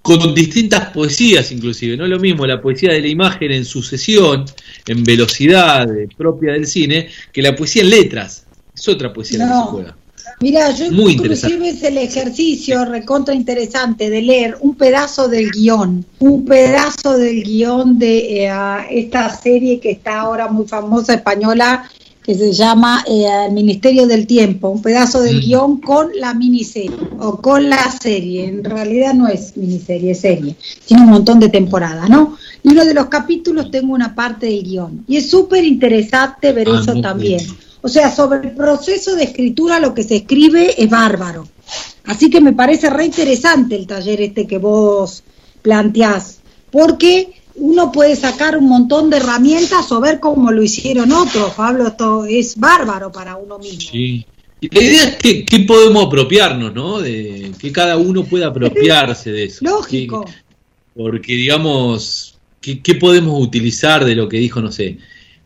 con 0.01 0.35
distintas 0.35 0.91
poesías 0.91 1.51
inclusive, 1.53 1.97
no 1.97 2.05
es 2.05 2.11
lo 2.11 2.21
mismo 2.21 2.47
la 2.47 2.63
poesía 2.63 2.93
de 2.93 3.01
la 3.01 3.09
imagen 3.09 3.51
en 3.53 3.65
sucesión, 3.65 4.45
en 4.87 5.03
velocidad 5.05 5.87
propia 6.17 6.53
del 6.53 6.67
cine, 6.67 7.09
que 7.33 7.43
la 7.43 7.55
poesía 7.55 7.83
en 7.83 7.91
letras. 7.91 8.46
Es 8.77 8.89
otra 8.89 9.13
poesía 9.13 9.39
la 9.39 9.45
que 9.47 9.51
No. 9.51 9.65
se 9.65 9.71
juega. 9.71 9.97
Mira, 10.41 10.71
yo 10.73 10.91
Muy 10.91 11.13
inclusive 11.13 11.69
es 11.71 11.83
el 11.85 11.99
ejercicio 11.99 12.85
recontra 12.85 13.33
interesante 13.33 14.11
de 14.11 14.21
leer 14.23 14.57
un 14.61 14.75
pedazo 14.75 15.29
del 15.29 15.51
guion, 15.51 16.05
un 16.19 16.45
pedazo 16.45 17.17
del 17.17 17.43
guion 17.45 17.99
de 17.99 18.45
eh, 18.47 18.51
esta 18.91 19.35
serie 19.35 19.79
que 19.81 19.93
está 19.93 20.21
ahora 20.21 20.49
muy 20.49 20.67
famosa 20.67 21.15
española 21.15 21.89
que 22.23 22.35
se 22.35 22.53
llama 22.53 23.05
eh, 23.09 23.25
El 23.47 23.53
Ministerio 23.53 24.05
del 24.09 24.27
Tiempo, 24.27 24.69
un 24.69 24.83
pedazo 24.83 25.21
del 25.23 25.37
Mm. 25.37 25.41
guion 25.41 25.81
con 25.81 26.09
la 26.17 26.35
miniserie 26.35 26.91
o 27.21 27.41
con 27.41 27.71
la 27.71 27.89
serie. 27.93 28.47
En 28.49 28.65
realidad 28.65 29.15
no 29.15 29.29
es 29.29 29.57
miniserie, 29.57 30.11
es 30.11 30.21
serie. 30.21 30.57
Tiene 30.87 31.05
un 31.05 31.11
montón 31.11 31.39
de 31.39 31.49
temporadas, 31.51 32.11
¿no? 32.11 32.37
Y 32.65 32.71
uno 32.71 32.85
de 32.85 32.95
los 32.95 33.07
capítulos 33.07 33.71
tengo 33.71 33.95
una 33.95 34.13
parte 34.13 34.47
del 34.47 34.65
guion. 34.65 35.05
Y 35.07 35.19
es 35.19 35.31
súper 35.31 35.65
interesante 35.65 36.53
ver 36.53 36.69
Ah, 36.69 36.81
eso 36.83 37.01
también. 37.01 37.39
bien. 37.47 37.57
O 37.87 37.89
sea, 37.89 38.11
sobre 38.11 38.49
el 38.49 38.57
proceso 38.57 39.15
de 39.15 39.23
escritura 39.23 39.79
lo 39.79 39.95
que 39.95 40.03
se 40.03 40.17
escribe 40.17 40.75
es 40.77 40.91
bárbaro. 40.91 41.47
Así 42.07 42.29
que 42.29 42.41
me 42.41 42.53
parece 42.53 42.91
re 42.91 43.05
interesante 43.05 43.77
el 43.77 43.87
taller 43.87 44.23
este 44.23 44.45
que 44.45 44.59
vos 44.59 45.23
planteás, 45.63 46.41
porque 46.73 47.29
uno 47.55 47.93
puede 47.93 48.17
sacar 48.17 48.59
un 48.59 48.69
montón 48.69 49.09
de 49.09 49.19
herramientas 49.19 49.93
o 49.93 50.01
ver 50.01 50.19
cómo 50.19 50.51
lo 50.51 50.65
hicieron 50.65 51.13
otros. 51.13 51.53
Pablo, 51.53 51.87
esto 51.87 52.25
es 52.25 52.57
bárbaro 52.57 53.13
para 53.13 53.37
uno 53.37 53.57
mismo. 53.57 53.93
Sí. 53.93 54.27
la 54.63 54.83
idea 54.83 55.05
es 55.05 55.17
que, 55.19 55.45
que, 55.45 55.61
podemos 55.61 56.07
apropiarnos, 56.07 56.75
¿no? 56.75 56.99
De 56.99 57.53
que 57.57 57.71
cada 57.71 57.97
uno 57.97 58.25
pueda 58.25 58.49
apropiarse 58.49 59.31
de 59.31 59.45
eso. 59.45 59.65
Lógico. 59.65 60.25
porque, 60.93 61.35
digamos, 61.35 62.37
¿qué, 62.61 62.97
podemos 62.97 63.41
utilizar 63.41 64.05
de 64.05 64.17
lo 64.17 64.29
que 64.29 64.39
dijo, 64.39 64.61
no 64.61 64.73
sé, 64.73 64.99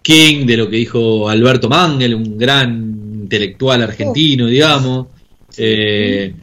King, 0.02 0.46
de 0.46 0.56
lo 0.56 0.68
que 0.68 0.76
dijo 0.76 1.28
Alberto 1.28 1.68
Mangel, 1.68 2.14
un 2.14 2.38
gran 2.38 3.22
intelectual 3.22 3.82
argentino, 3.82 4.46
digamos? 4.46 5.08
Eh, 5.56 6.34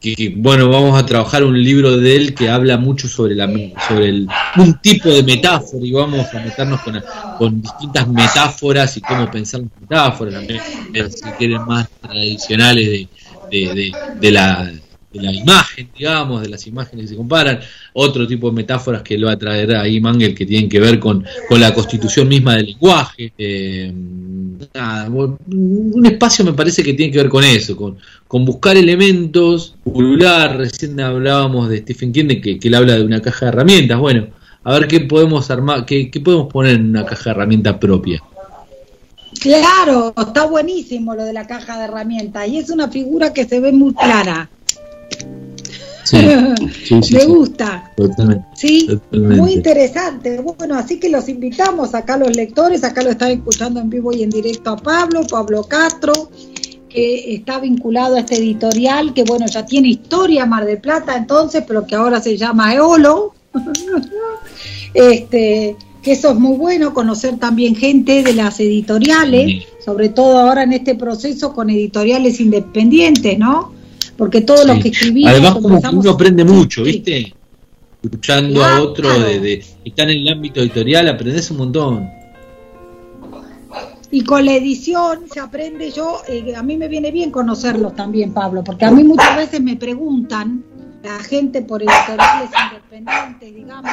que, 0.00 0.32
bueno, 0.34 0.70
vamos 0.70 0.98
a 0.98 1.04
trabajar 1.04 1.44
un 1.44 1.62
libro 1.62 1.98
de 1.98 2.16
él 2.16 2.34
que 2.34 2.48
habla 2.48 2.78
mucho 2.78 3.06
sobre 3.06 3.34
la 3.34 3.46
sobre 3.86 4.08
el, 4.08 4.28
un 4.56 4.80
tipo 4.80 5.10
de 5.10 5.22
metáfora 5.22 5.84
y 5.84 5.92
vamos 5.92 6.26
a 6.32 6.40
meternos 6.40 6.80
con, 6.80 7.02
con 7.36 7.60
distintas 7.60 8.08
metáforas 8.08 8.96
y 8.96 9.02
cómo 9.02 9.30
pensar 9.30 9.60
las 9.60 9.80
metáforas 9.80 10.34
también, 10.34 10.62
si 11.10 11.30
quieren 11.38 11.66
más 11.66 11.88
tradicionales 12.00 13.06
de, 13.50 13.92
de 14.20 14.30
la 14.30 14.72
de 15.12 15.22
la 15.22 15.32
imagen, 15.32 15.88
digamos, 15.96 16.42
de 16.42 16.48
las 16.48 16.66
imágenes 16.66 17.04
que 17.04 17.08
se 17.10 17.16
comparan, 17.16 17.60
otro 17.94 18.26
tipo 18.26 18.48
de 18.48 18.56
metáforas 18.56 19.02
que 19.02 19.18
lo 19.18 19.26
va 19.26 19.32
a 19.32 19.38
traer 19.38 19.74
ahí 19.74 20.00
Mangel 20.00 20.34
que 20.34 20.46
tienen 20.46 20.68
que 20.68 20.78
ver 20.78 21.00
con, 21.00 21.24
la 21.50 21.74
constitución 21.74 22.28
misma 22.28 22.56
del 22.56 22.66
lenguaje. 22.66 23.32
Eh, 23.36 23.92
un 23.92 26.06
espacio 26.06 26.44
me 26.44 26.52
parece 26.52 26.82
que 26.82 26.94
tiene 26.94 27.12
que 27.12 27.18
ver 27.18 27.28
con 27.28 27.42
eso, 27.42 27.76
con, 27.76 27.96
con 28.28 28.44
buscar 28.44 28.76
elementos, 28.76 29.74
pulular, 29.82 30.56
recién 30.56 31.00
hablábamos 31.00 31.68
de 31.68 31.78
Stephen 31.78 32.12
King, 32.12 32.40
que, 32.40 32.58
que 32.58 32.68
él 32.68 32.74
habla 32.74 32.96
de 32.96 33.04
una 33.04 33.20
caja 33.20 33.46
de 33.46 33.52
herramientas, 33.52 33.98
bueno, 33.98 34.28
a 34.62 34.74
ver 34.74 34.86
qué 34.86 35.00
podemos 35.00 35.50
armar, 35.50 35.86
qué, 35.86 36.10
qué 36.10 36.20
podemos 36.20 36.52
poner 36.52 36.76
en 36.76 36.90
una 36.90 37.04
caja 37.04 37.24
de 37.24 37.30
herramientas 37.30 37.78
propia. 37.78 38.22
Claro, 39.40 40.12
está 40.16 40.44
buenísimo 40.44 41.14
lo 41.14 41.24
de 41.24 41.32
la 41.32 41.46
caja 41.46 41.78
de 41.78 41.84
herramientas 41.84 42.46
y 42.48 42.58
es 42.58 42.68
una 42.68 42.88
figura 42.88 43.32
que 43.32 43.46
se 43.46 43.58
ve 43.58 43.72
muy 43.72 43.94
clara. 43.94 44.50
Me 47.12 47.24
gusta. 47.24 47.92
Sí, 48.54 48.88
muy 49.12 49.52
interesante. 49.52 50.40
Bueno, 50.40 50.76
así 50.76 50.98
que 50.98 51.08
los 51.08 51.28
invitamos 51.28 51.94
acá 51.94 52.16
los 52.16 52.34
lectores, 52.36 52.84
acá 52.84 53.02
lo 53.02 53.10
están 53.10 53.30
escuchando 53.30 53.80
en 53.80 53.90
vivo 53.90 54.12
y 54.12 54.22
en 54.22 54.30
directo 54.30 54.70
a 54.70 54.76
Pablo, 54.76 55.26
Pablo 55.28 55.64
Castro, 55.64 56.30
que 56.88 57.34
está 57.34 57.60
vinculado 57.60 58.16
a 58.16 58.20
este 58.20 58.36
editorial, 58.36 59.14
que 59.14 59.24
bueno, 59.24 59.46
ya 59.46 59.64
tiene 59.64 59.88
historia 59.88 60.46
Mar 60.46 60.64
del 60.64 60.80
Plata 60.80 61.16
entonces, 61.16 61.64
pero 61.66 61.86
que 61.86 61.94
ahora 61.94 62.20
se 62.20 62.36
llama 62.36 62.74
Eolo. 62.74 63.34
este, 64.94 65.76
que 66.02 66.12
eso 66.12 66.30
es 66.30 66.36
muy 66.36 66.56
bueno, 66.56 66.94
conocer 66.94 67.38
también 67.38 67.76
gente 67.76 68.22
de 68.22 68.32
las 68.32 68.58
editoriales, 68.60 69.64
sobre 69.84 70.08
todo 70.08 70.38
ahora 70.38 70.62
en 70.62 70.72
este 70.72 70.94
proceso 70.94 71.52
con 71.52 71.68
editoriales 71.68 72.40
independientes, 72.40 73.38
¿no? 73.38 73.79
Porque 74.20 74.42
todo 74.42 74.66
lo 74.66 74.78
que 74.78 74.90
escribimos... 74.90 75.32
Además, 75.32 75.54
como 75.54 75.80
que 75.80 75.88
uno 75.88 76.10
aprende 76.10 76.44
mucho, 76.44 76.82
¿viste? 76.82 77.34
Escuchando 78.02 78.62
a 78.62 78.82
otro 78.82 79.18
de, 79.18 79.40
de, 79.40 79.64
está 79.82 80.02
en 80.02 80.10
el 80.10 80.28
ámbito 80.28 80.60
editorial, 80.60 81.08
aprendes 81.08 81.50
un 81.50 81.56
montón. 81.56 82.10
Y 84.10 84.22
con 84.22 84.44
la 84.44 84.52
edición 84.52 85.20
se 85.32 85.40
aprende 85.40 85.90
yo, 85.90 86.20
eh, 86.28 86.52
a 86.54 86.62
mí 86.62 86.76
me 86.76 86.88
viene 86.88 87.10
bien 87.10 87.30
conocerlos 87.30 87.94
también, 87.96 88.34
Pablo, 88.34 88.62
porque 88.62 88.84
a 88.84 88.90
mí 88.90 89.02
muchas 89.04 89.38
veces 89.38 89.62
me 89.62 89.76
preguntan, 89.76 90.64
la 91.02 91.18
gente 91.20 91.62
por 91.62 91.82
editoriales 91.82 92.50
independientes, 92.72 93.54
digamos, 93.54 93.90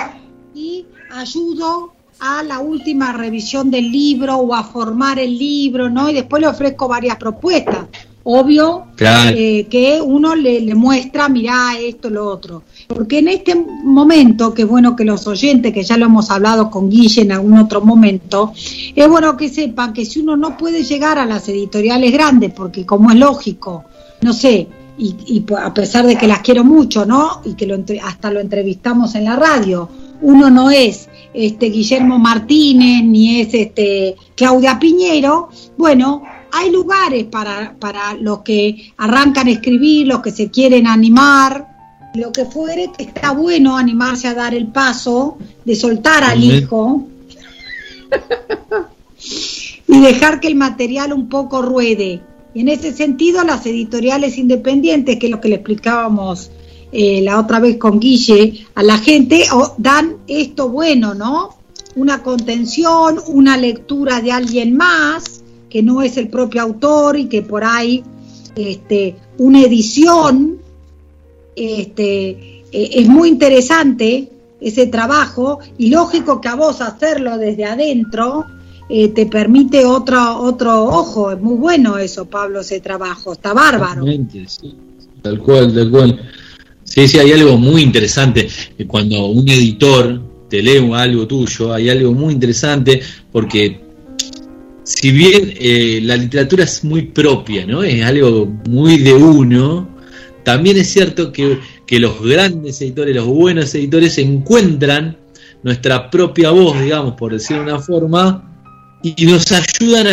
y 0.53 0.85
ayudo 1.09 1.93
a 2.19 2.43
la 2.43 2.59
última 2.59 3.13
revisión 3.13 3.71
del 3.71 3.89
libro 3.89 4.35
o 4.35 4.53
a 4.53 4.65
formar 4.65 5.19
el 5.19 5.37
libro, 5.37 5.89
¿no? 5.89 6.09
Y 6.09 6.15
después 6.15 6.41
le 6.41 6.49
ofrezco 6.49 6.89
varias 6.89 7.15
propuestas 7.15 7.86
obvio 8.29 8.87
eh, 8.99 9.67
que 9.69 10.01
uno 10.01 10.35
le, 10.35 10.75
muestra, 10.75 11.29
mirá 11.29 11.79
esto, 11.79 12.09
lo 12.09 12.27
otro. 12.27 12.63
Porque 12.87 13.19
en 13.19 13.29
este 13.29 13.55
momento, 13.55 14.53
que 14.53 14.63
es 14.63 14.67
bueno 14.67 14.97
que 14.97 15.05
los 15.05 15.25
oyentes, 15.27 15.73
que 15.73 15.83
ya 15.83 15.97
lo 15.97 16.07
hemos 16.07 16.29
hablado 16.29 16.69
con 16.69 16.89
Guille 16.89 17.21
en 17.21 17.31
algún 17.31 17.57
otro 17.57 17.79
momento, 17.79 18.51
es 18.93 19.07
bueno 19.07 19.37
que 19.37 19.47
sepan 19.47 19.93
que 19.93 20.05
si 20.05 20.19
uno 20.19 20.35
no 20.35 20.57
puede 20.57 20.83
llegar 20.83 21.17
a 21.17 21.25
las 21.25 21.47
editoriales 21.47 22.11
grandes, 22.11 22.51
porque 22.51 22.85
como 22.85 23.11
es 23.11 23.15
lógico, 23.15 23.85
no 24.19 24.33
sé, 24.33 24.67
y, 24.97 25.45
a 25.57 25.73
pesar 25.73 26.05
de 26.05 26.17
que 26.17 26.27
las 26.27 26.39
quiero 26.39 26.65
mucho, 26.65 27.05
¿no? 27.05 27.41
Y 27.45 27.53
que 27.53 27.65
lo, 27.65 27.77
hasta 28.03 28.29
lo 28.29 28.41
entrevistamos 28.41 29.15
en 29.15 29.23
la 29.23 29.37
radio, 29.37 29.87
uno 30.21 30.49
no 30.49 30.69
es 30.69 31.07
este 31.33 31.67
Guillermo 31.67 32.19
Martínez 32.19 33.03
ni 33.05 33.39
es 33.39 33.53
este 33.53 34.17
Claudia 34.35 34.79
Piñero, 34.79 35.49
bueno, 35.77 36.23
hay 36.57 36.71
lugares 36.71 37.25
para, 37.25 37.75
para 37.79 38.15
los 38.15 38.39
que 38.39 38.93
arrancan 38.97 39.47
a 39.47 39.51
escribir, 39.51 40.07
los 40.07 40.21
que 40.21 40.31
se 40.31 40.49
quieren 40.49 40.87
animar, 40.87 41.67
lo 42.15 42.31
que 42.31 42.45
fuere, 42.45 42.89
que 42.97 43.03
está 43.03 43.31
bueno 43.31 43.77
animarse 43.77 44.27
a 44.27 44.33
dar 44.33 44.55
el 44.55 44.67
paso 44.67 45.37
de 45.65 45.75
soltar 45.75 46.23
al 46.23 46.43
hijo 46.43 47.07
y 49.87 50.01
dejar 50.01 50.39
que 50.39 50.47
el 50.47 50.55
material 50.55 51.13
un 51.13 51.29
poco 51.29 51.61
ruede. 51.61 52.21
Y 52.55 52.61
en 52.61 52.69
ese 52.69 52.91
sentido, 52.91 53.43
las 53.43 53.65
editoriales 53.67 54.37
independientes, 54.39 55.19
que 55.19 55.27
es 55.27 55.31
lo 55.31 55.39
que 55.39 55.49
le 55.49 55.55
explicábamos 55.55 56.49
eh, 56.91 57.21
la 57.21 57.39
otra 57.39 57.59
vez 57.59 57.77
con 57.77 57.99
Guille 57.99 58.65
a 58.73 58.81
la 58.81 58.97
gente, 58.97 59.43
dan 59.77 60.17
esto 60.27 60.69
bueno, 60.69 61.13
¿no? 61.13 61.55
Una 61.95 62.23
contención, 62.23 63.19
una 63.27 63.57
lectura 63.57 64.21
de 64.21 64.31
alguien 64.31 64.75
más, 64.75 65.36
que 65.69 65.83
no 65.83 66.01
es 66.01 66.17
el 66.17 66.29
propio 66.29 66.61
autor 66.61 67.17
y 67.17 67.25
que 67.25 67.41
por 67.41 67.63
ahí 67.63 68.03
este, 68.55 69.15
una 69.37 69.61
edición 69.61 70.57
este, 71.55 72.63
e, 72.71 73.01
es 73.01 73.07
muy 73.07 73.29
interesante 73.29 74.29
ese 74.59 74.87
trabajo 74.87 75.59
y 75.77 75.89
lógico 75.89 76.41
que 76.41 76.47
a 76.47 76.55
vos 76.55 76.81
hacerlo 76.81 77.37
desde 77.37 77.65
adentro 77.65 78.45
eh, 78.89 79.09
te 79.09 79.25
permite 79.25 79.85
otro, 79.85 80.39
otro 80.41 80.85
ojo, 80.85 81.31
es 81.31 81.39
muy 81.39 81.57
bueno 81.57 81.97
eso, 81.97 82.25
Pablo, 82.25 82.61
ese 82.61 82.79
trabajo, 82.79 83.33
está 83.33 83.53
bárbaro. 83.53 84.05
Sí, 84.47 84.75
tal 85.21 85.39
cual, 85.39 85.73
tal 85.73 85.91
cual. 85.91 86.21
Sí, 86.85 87.05
sí, 87.05 87.19
hay 87.19 87.33
algo 87.33 87.57
muy 87.57 87.81
interesante, 87.81 88.47
cuando 88.87 89.25
un 89.25 89.47
editor 89.49 90.21
te 90.49 90.63
lee 90.63 90.89
algo 90.93 91.27
tuyo, 91.27 91.73
hay 91.73 91.89
algo 91.89 92.13
muy 92.13 92.33
interesante 92.33 93.01
porque 93.29 93.86
si 94.87 95.11
bien 95.11 95.53
eh, 95.59 95.99
la 96.01 96.15
literatura 96.15 96.63
es 96.63 96.81
muy 96.85 97.01
propia, 97.01 97.65
¿no? 97.65 97.83
Es 97.83 98.05
algo 98.05 98.45
muy 98.69 98.97
de 98.99 99.13
uno, 99.13 99.85
también 100.43 100.77
es 100.77 100.87
cierto 100.87 101.33
que, 101.33 101.59
los 101.99 102.21
grandes 102.23 102.81
editores, 102.81 103.13
los 103.13 103.25
buenos 103.25 103.75
editores 103.75 104.17
encuentran 104.17 105.17
nuestra 105.61 106.09
propia 106.09 106.51
voz, 106.51 106.81
digamos, 106.81 107.15
por 107.15 107.33
decirlo 107.33 107.65
de 107.65 107.71
una 107.73 107.81
forma, 107.81 108.43
y 109.03 109.25
nos 109.25 109.51
ayudan 109.51 110.07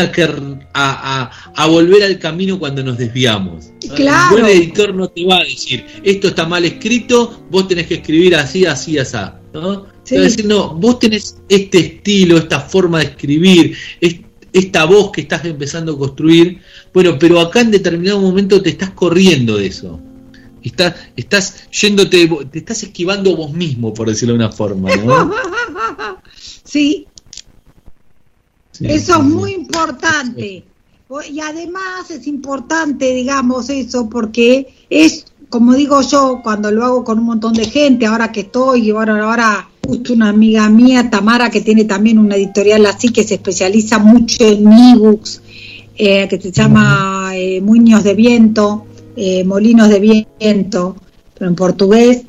a, 0.75 1.31
a, 1.55 1.67
volver 1.69 2.03
al 2.03 2.19
camino 2.19 2.59
cuando 2.59 2.83
nos 2.83 2.99
desviamos. 2.99 3.67
Claro. 3.95 4.35
Un 4.35 4.43
buen 4.43 4.57
editor 4.57 4.93
no 4.93 5.07
te 5.07 5.25
va 5.25 5.37
a 5.37 5.45
decir, 5.45 5.87
esto 6.03 6.29
está 6.29 6.47
mal 6.47 6.65
escrito, 6.65 7.45
vos 7.49 7.69
tenés 7.69 7.87
que 7.87 7.95
escribir 7.95 8.35
así, 8.35 8.67
así, 8.67 8.99
así. 8.99 9.19
¿no? 9.53 9.87
Te 10.05 10.17
va 10.17 10.23
a 10.23 10.25
decir, 10.25 10.47
no, 10.47 10.75
vos 10.75 10.99
tenés 10.99 11.41
este 11.49 11.79
estilo, 11.79 12.39
esta 12.39 12.59
forma 12.59 12.99
de 12.99 13.05
escribir, 13.05 13.77
esta 14.55 14.85
voz 14.85 15.11
que 15.11 15.23
estás 15.23 15.45
empezando 15.45 15.95
a 15.95 15.99
construir, 15.99 16.61
bueno, 16.95 17.19
pero 17.19 17.41
acá 17.41 17.61
en 17.61 17.73
determinado 17.73 18.21
momento 18.21 18.63
te 18.63 18.71
estás 18.71 18.91
corriendo 18.91 19.57
de 19.57 19.67
eso. 19.67 20.01
Estás, 20.63 20.95
estás 21.17 21.69
yéndote, 21.71 22.29
te 22.51 22.61
estás 22.61 22.85
esquivando 22.85 23.37
vos 23.37 23.53
mismo, 23.53 23.93
por 23.93 24.09
decirlo 24.09 24.35
de 24.35 24.45
una 24.45 24.53
forma. 24.53 24.95
¿no? 24.95 25.33
sí. 26.65 27.07
Eso 28.81 29.19
es 29.19 29.25
muy 29.25 29.55
importante. 29.55 30.65
Y 31.31 31.41
además 31.41 32.11
es 32.11 32.27
importante, 32.29 33.13
digamos, 33.13 33.69
eso, 33.71 34.09
porque 34.09 34.73
es, 34.89 35.27
como 35.55 35.73
digo 35.75 36.03
yo, 36.03 36.41
cuando 36.43 36.73
lo 36.73 36.85
hago 36.85 37.05
con 37.05 37.21
un 37.21 37.27
montón 37.27 37.53
de 37.53 37.67
gente, 37.67 38.07
ahora 38.07 38.33
que 38.33 38.41
estoy, 38.41 38.89
y 38.89 38.91
ahora, 38.91 39.23
ahora 39.23 39.69
justo 39.87 40.13
una 40.13 40.31
amiga 40.31 40.69
mía, 40.69 41.09
Tamara, 41.09 41.49
que 41.49 41.61
tiene 41.61 41.85
también 41.85 42.19
una 42.19 42.35
editorial 42.35 42.85
así, 42.87 43.11
que 43.11 43.23
se 43.23 43.35
especializa 43.35 44.01
mucho 44.01 44.45
en 44.45 44.67
ebooks, 44.73 45.43
eh, 45.97 46.27
que 46.27 46.41
se 46.41 46.51
llama 46.51 47.35
eh, 47.37 47.61
Muños 47.61 48.03
de 48.03 48.15
Viento, 48.15 48.87
eh, 49.15 49.45
Molinos 49.45 49.91
de 49.91 50.01
Viento, 50.01 50.97
pero 51.39 51.49
en 51.51 51.55
portugués, 51.55 52.23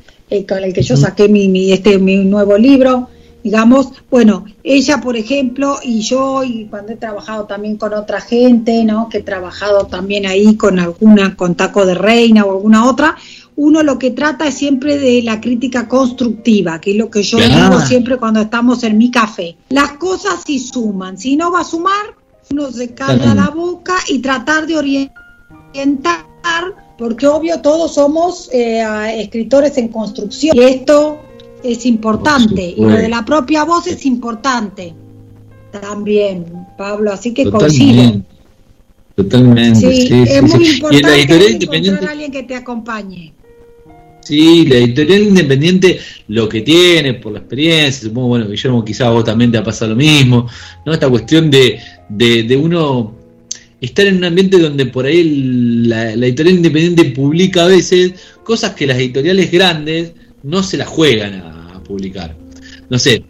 con 0.46 0.62
el 0.62 0.72
que 0.72 0.82
yo 0.82 0.96
saqué 0.96 1.28
mi, 1.28 1.72
este, 1.72 1.98
mi 1.98 2.24
nuevo 2.24 2.56
libro, 2.56 3.08
digamos, 3.46 3.92
bueno, 4.10 4.44
ella, 4.64 5.00
por 5.00 5.16
ejemplo, 5.16 5.78
y 5.80 6.00
yo, 6.00 6.42
y 6.42 6.66
cuando 6.66 6.92
he 6.92 6.96
trabajado 6.96 7.44
también 7.44 7.76
con 7.76 7.94
otra 7.94 8.20
gente, 8.20 8.82
¿no? 8.82 9.08
Que 9.08 9.18
he 9.18 9.22
trabajado 9.22 9.86
también 9.86 10.26
ahí 10.26 10.56
con 10.56 10.80
alguna, 10.80 11.36
con 11.36 11.54
Taco 11.54 11.86
de 11.86 11.94
Reina 11.94 12.44
o 12.44 12.50
alguna 12.50 12.90
otra, 12.90 13.16
uno 13.54 13.84
lo 13.84 14.00
que 14.00 14.10
trata 14.10 14.48
es 14.48 14.54
siempre 14.54 14.98
de 14.98 15.22
la 15.22 15.40
crítica 15.40 15.86
constructiva, 15.86 16.80
que 16.80 16.90
es 16.90 16.96
lo 16.96 17.08
que 17.08 17.22
yo 17.22 17.38
digo 17.38 17.80
siempre 17.86 18.16
cuando 18.16 18.40
estamos 18.40 18.82
en 18.82 18.98
mi 18.98 19.12
café. 19.12 19.56
Las 19.68 19.92
cosas 19.92 20.42
sí 20.44 20.58
suman, 20.58 21.16
si 21.16 21.36
no 21.36 21.52
va 21.52 21.60
a 21.60 21.64
sumar, 21.64 22.16
uno 22.50 22.72
se 22.72 22.94
calla 22.94 23.32
la 23.32 23.50
boca 23.50 23.94
y 24.08 24.18
tratar 24.18 24.66
de 24.66 24.76
orientar 24.76 25.22
orientar, 25.70 26.24
porque 26.98 27.28
obvio 27.28 27.60
todos 27.60 27.94
somos 27.94 28.50
eh, 28.52 28.82
escritores 29.20 29.78
en 29.78 29.88
construcción 29.88 30.56
y 30.56 30.62
esto 30.64 31.20
es 31.62 31.86
importante. 31.86 32.74
Y 32.76 32.80
lo 32.80 32.96
de 32.96 33.08
la 33.08 33.24
propia 33.24 33.64
voz 33.64 33.86
es 33.86 34.06
importante 34.06 34.94
también, 35.80 36.46
Pablo, 36.76 37.12
así 37.12 37.32
que 37.34 37.50
coincido. 37.50 38.22
Totalmente. 39.14 39.80
Sí, 39.80 40.08
es 40.10 40.42
muy 40.42 40.68
importante 40.68 41.22
encontrar 41.22 42.08
a 42.08 42.12
alguien 42.12 42.30
que 42.30 42.42
te 42.42 42.54
acompañe. 42.54 43.32
Sí, 44.20 44.66
la 44.66 44.78
editorial 44.78 45.22
independiente 45.22 46.00
lo 46.28 46.48
que 46.48 46.62
tiene 46.62 47.14
por 47.14 47.32
la 47.32 47.38
experiencia, 47.38 48.08
supongo, 48.08 48.28
bueno, 48.28 48.48
Guillermo, 48.48 48.84
quizás 48.84 49.12
vos 49.12 49.24
también 49.24 49.52
te 49.52 49.58
ha 49.58 49.62
pasado 49.62 49.92
lo 49.92 49.96
mismo, 49.96 50.48
¿no? 50.84 50.92
Esta 50.92 51.08
cuestión 51.08 51.48
de, 51.48 51.78
de, 52.08 52.56
uno 52.56 53.14
estar 53.80 54.04
en 54.04 54.16
un 54.16 54.24
ambiente 54.24 54.58
donde 54.58 54.86
por 54.86 55.06
ahí 55.06 55.84
la, 55.86 56.12
editorial 56.12 56.56
independiente 56.56 57.04
publica 57.04 57.64
a 57.64 57.68
veces 57.68 58.14
cosas 58.42 58.74
que 58.74 58.86
las 58.88 58.98
editoriales 58.98 59.50
grandes 59.52 60.12
no 60.42 60.62
se 60.62 60.76
las 60.76 60.88
juegan 60.88 61.34
a, 61.34 61.82
publicar. 61.86 62.36
No 62.90 62.98
sé, 62.98 63.24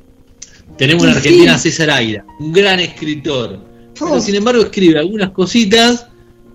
tenemos 0.79 1.05
en 1.05 1.11
Argentina 1.11 1.55
a 1.57 1.59
César 1.59 1.91
Aira, 1.91 2.25
un 2.41 2.55
gran 2.55 2.81
escritor, 2.81 3.61
pero 3.93 4.15
oh. 4.15 4.21
sin 4.21 4.35
embargo 4.35 4.63
escribe 4.63 4.99
algunas 4.99 5.31
cositas 5.31 6.07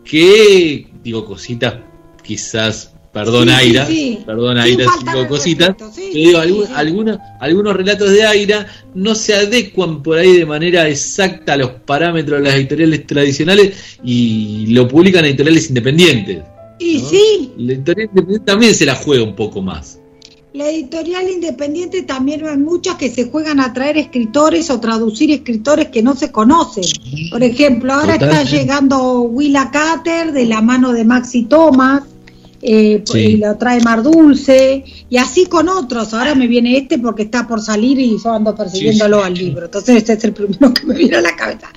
que, 0.03 0.87
digo, 1.03 1.25
cositas 1.25 1.75
quizás 2.23 2.91
perdón 3.11 3.49
Aira, 3.49 3.87
perdón 4.25 4.57
Aira, 4.57 4.85
cinco 4.97 5.27
cositas, 5.27 5.75
digo, 5.95 6.39
algunos, 6.39 7.19
algunos 7.39 7.75
relatos 7.75 8.11
de 8.11 8.23
Aira 8.25 8.67
no 8.93 9.15
se 9.15 9.33
adecuan 9.35 10.01
por 10.01 10.17
ahí 10.17 10.37
de 10.37 10.45
manera 10.45 10.87
exacta 10.87 11.53
a 11.53 11.57
los 11.57 11.71
parámetros 11.71 12.39
de 12.39 12.45
las 12.45 12.55
editoriales 12.55 13.05
tradicionales 13.05 13.97
y 14.03 14.67
lo 14.73 14.87
publican 14.87 15.25
editoriales 15.25 15.67
independientes. 15.69 16.43
Y 16.79 16.99
sí. 16.99 17.51
La 17.57 17.73
editorial 17.73 18.07
independiente 18.09 18.45
también 18.45 18.73
se 18.73 18.85
la 18.85 18.95
juega 18.95 19.23
un 19.23 19.35
poco 19.35 19.61
más. 19.61 19.99
La 20.53 20.69
editorial 20.69 21.29
independiente 21.29 22.01
también 22.01 22.45
hay 22.45 22.57
muchas 22.57 22.95
que 22.95 23.09
se 23.09 23.29
juegan 23.29 23.61
a 23.61 23.71
traer 23.71 23.97
escritores 23.97 24.69
o 24.69 24.81
traducir 24.81 25.31
escritores 25.31 25.87
que 25.87 26.03
no 26.03 26.13
se 26.13 26.29
conocen. 26.29 26.83
Por 27.31 27.41
ejemplo, 27.41 27.93
ahora 27.93 28.15
está 28.15 28.43
llegando 28.43 29.21
Willa 29.21 29.71
Cater 29.71 30.33
de 30.33 30.45
la 30.45 30.61
mano 30.61 30.91
de 30.91 31.05
Maxi 31.05 31.43
Thomas 31.45 32.03
eh, 32.61 33.01
y 33.13 33.37
lo 33.37 33.57
trae 33.57 33.79
Mar 33.79 34.03
Dulce, 34.03 34.83
y 35.09 35.17
así 35.17 35.45
con 35.45 35.69
otros. 35.69 36.13
Ahora 36.13 36.35
me 36.35 36.47
viene 36.47 36.77
este 36.77 36.99
porque 36.99 37.23
está 37.23 37.47
por 37.47 37.61
salir 37.61 37.97
y 37.99 38.17
yo 38.21 38.31
ando 38.31 38.53
persiguiéndolo 38.53 39.23
al 39.23 39.33
libro. 39.33 39.65
Entonces, 39.65 39.95
este 39.95 40.13
es 40.13 40.23
el 40.25 40.33
primero 40.33 40.73
que 40.73 40.85
me 40.85 40.95
viene 40.95 41.15
a 41.15 41.21
la 41.21 41.35
cabeza. 41.35 41.69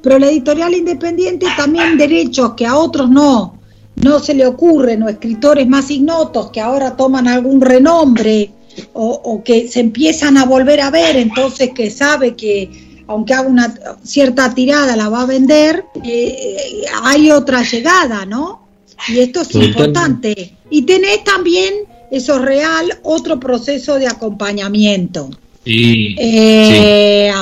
Pero 0.00 0.18
la 0.18 0.30
editorial 0.30 0.72
independiente 0.72 1.46
también 1.56 1.98
derechos 1.98 2.54
que 2.54 2.64
a 2.64 2.76
otros 2.76 3.10
no, 3.10 3.59
no 4.02 4.18
se 4.20 4.34
le 4.34 4.46
ocurren, 4.46 5.02
o 5.02 5.08
escritores 5.08 5.68
más 5.68 5.90
ignotos 5.90 6.50
que 6.50 6.60
ahora 6.60 6.96
toman 6.96 7.28
algún 7.28 7.60
renombre, 7.60 8.50
o, 8.92 9.42
que 9.44 9.68
se 9.68 9.80
empiezan 9.80 10.36
a 10.36 10.46
volver 10.46 10.80
a 10.80 10.90
ver, 10.90 11.16
entonces 11.16 11.70
que 11.74 11.90
sabe 11.90 12.34
que 12.34 12.88
aunque 13.06 13.34
haga 13.34 13.48
una 13.48 13.74
cierta 14.04 14.54
tirada 14.54 14.96
la 14.96 15.08
va 15.08 15.22
a 15.22 15.26
vender, 15.26 15.84
eh, 16.04 16.84
hay 17.02 17.30
otra 17.32 17.62
llegada, 17.62 18.24
¿no? 18.24 18.68
Y 19.08 19.18
esto 19.18 19.40
es 19.40 19.52
importante. 19.54 20.54
Y 20.70 20.82
tenés 20.82 21.24
también, 21.24 21.74
eso 22.12 22.36
es 22.36 22.42
real, 22.42 23.00
otro 23.02 23.40
proceso 23.40 23.98
de 23.98 24.06
acompañamiento. 24.06 25.30
Eh, 25.64 27.32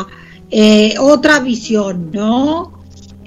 eh, 0.50 0.94
otra 0.98 1.40
visión, 1.40 2.10
¿no? 2.12 2.77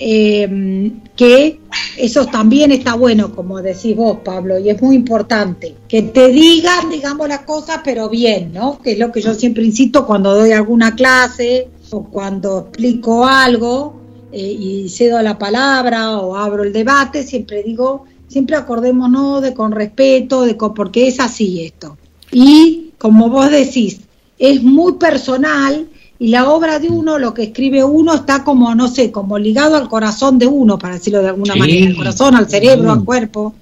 Em, 0.04 1.02
que 1.16 1.60
eso 1.96 2.26
también 2.26 2.72
está 2.72 2.96
bueno, 2.96 3.36
como 3.36 3.62
decís 3.62 3.96
vos, 3.96 4.18
Pablo, 4.26 4.58
y 4.58 4.72
es 4.72 4.82
muy 4.82 4.96
importante. 4.96 5.76
Que 5.88 6.02
te 6.02 6.30
digan, 6.30 6.90
digamos, 6.90 7.28
las 7.28 7.42
cosas, 7.42 7.82
pero 7.84 8.10
bien, 8.10 8.52
¿no? 8.52 8.80
Que 8.82 8.94
es 8.94 8.98
lo 8.98 9.12
que 9.12 9.22
yo 9.22 9.36
siempre 9.36 9.64
insisto 9.64 10.08
cuando 10.08 10.34
doy 10.34 10.54
alguna 10.54 10.96
clase 10.96 11.68
o 11.92 12.04
cuando 12.06 12.70
explico 12.70 13.28
algo 13.28 14.02
eh, 14.32 14.42
y 14.42 14.90
cedo 14.90 15.22
la 15.22 15.38
palabra 15.38 16.18
o 16.18 16.36
abro 16.36 16.64
el 16.64 16.74
debate, 16.74 17.22
siempre 17.22 17.62
digo 17.62 18.06
siempre 18.28 18.56
acordémonos 18.56 19.44
de 19.44 19.54
con 19.54 19.72
respeto, 19.72 20.46
de 20.46 20.58
con, 20.58 20.74
porque 20.74 21.08
es 21.08 21.20
así 21.20 21.64
esto. 21.64 21.98
Y 22.32 22.94
como 22.98 23.30
vos 23.30 23.52
decís, 23.52 24.00
es 24.40 24.64
muy 24.64 24.94
personal 24.94 25.90
y 26.22 26.28
la 26.28 26.52
obra 26.52 26.78
de 26.78 26.88
uno, 26.88 27.18
lo 27.18 27.34
que 27.34 27.46
escribe 27.46 27.84
uno, 27.84 28.14
está 28.14 28.44
como, 28.44 28.76
no 28.76 28.88
sé, 28.88 29.12
como 29.12 29.40
ligado 29.40 29.76
al 29.76 29.90
corazón 29.90 30.38
de 30.38 30.46
uno, 30.46 30.78
para 30.78 30.94
decirlo 30.94 31.20
de 31.20 31.30
alguna 31.30 31.56
manera, 31.56 31.88
al 31.88 31.96
corazón, 31.96 32.36
al 32.36 32.48
cerebro, 32.48 32.92
al 32.92 33.04
cuerpo. 33.04 33.56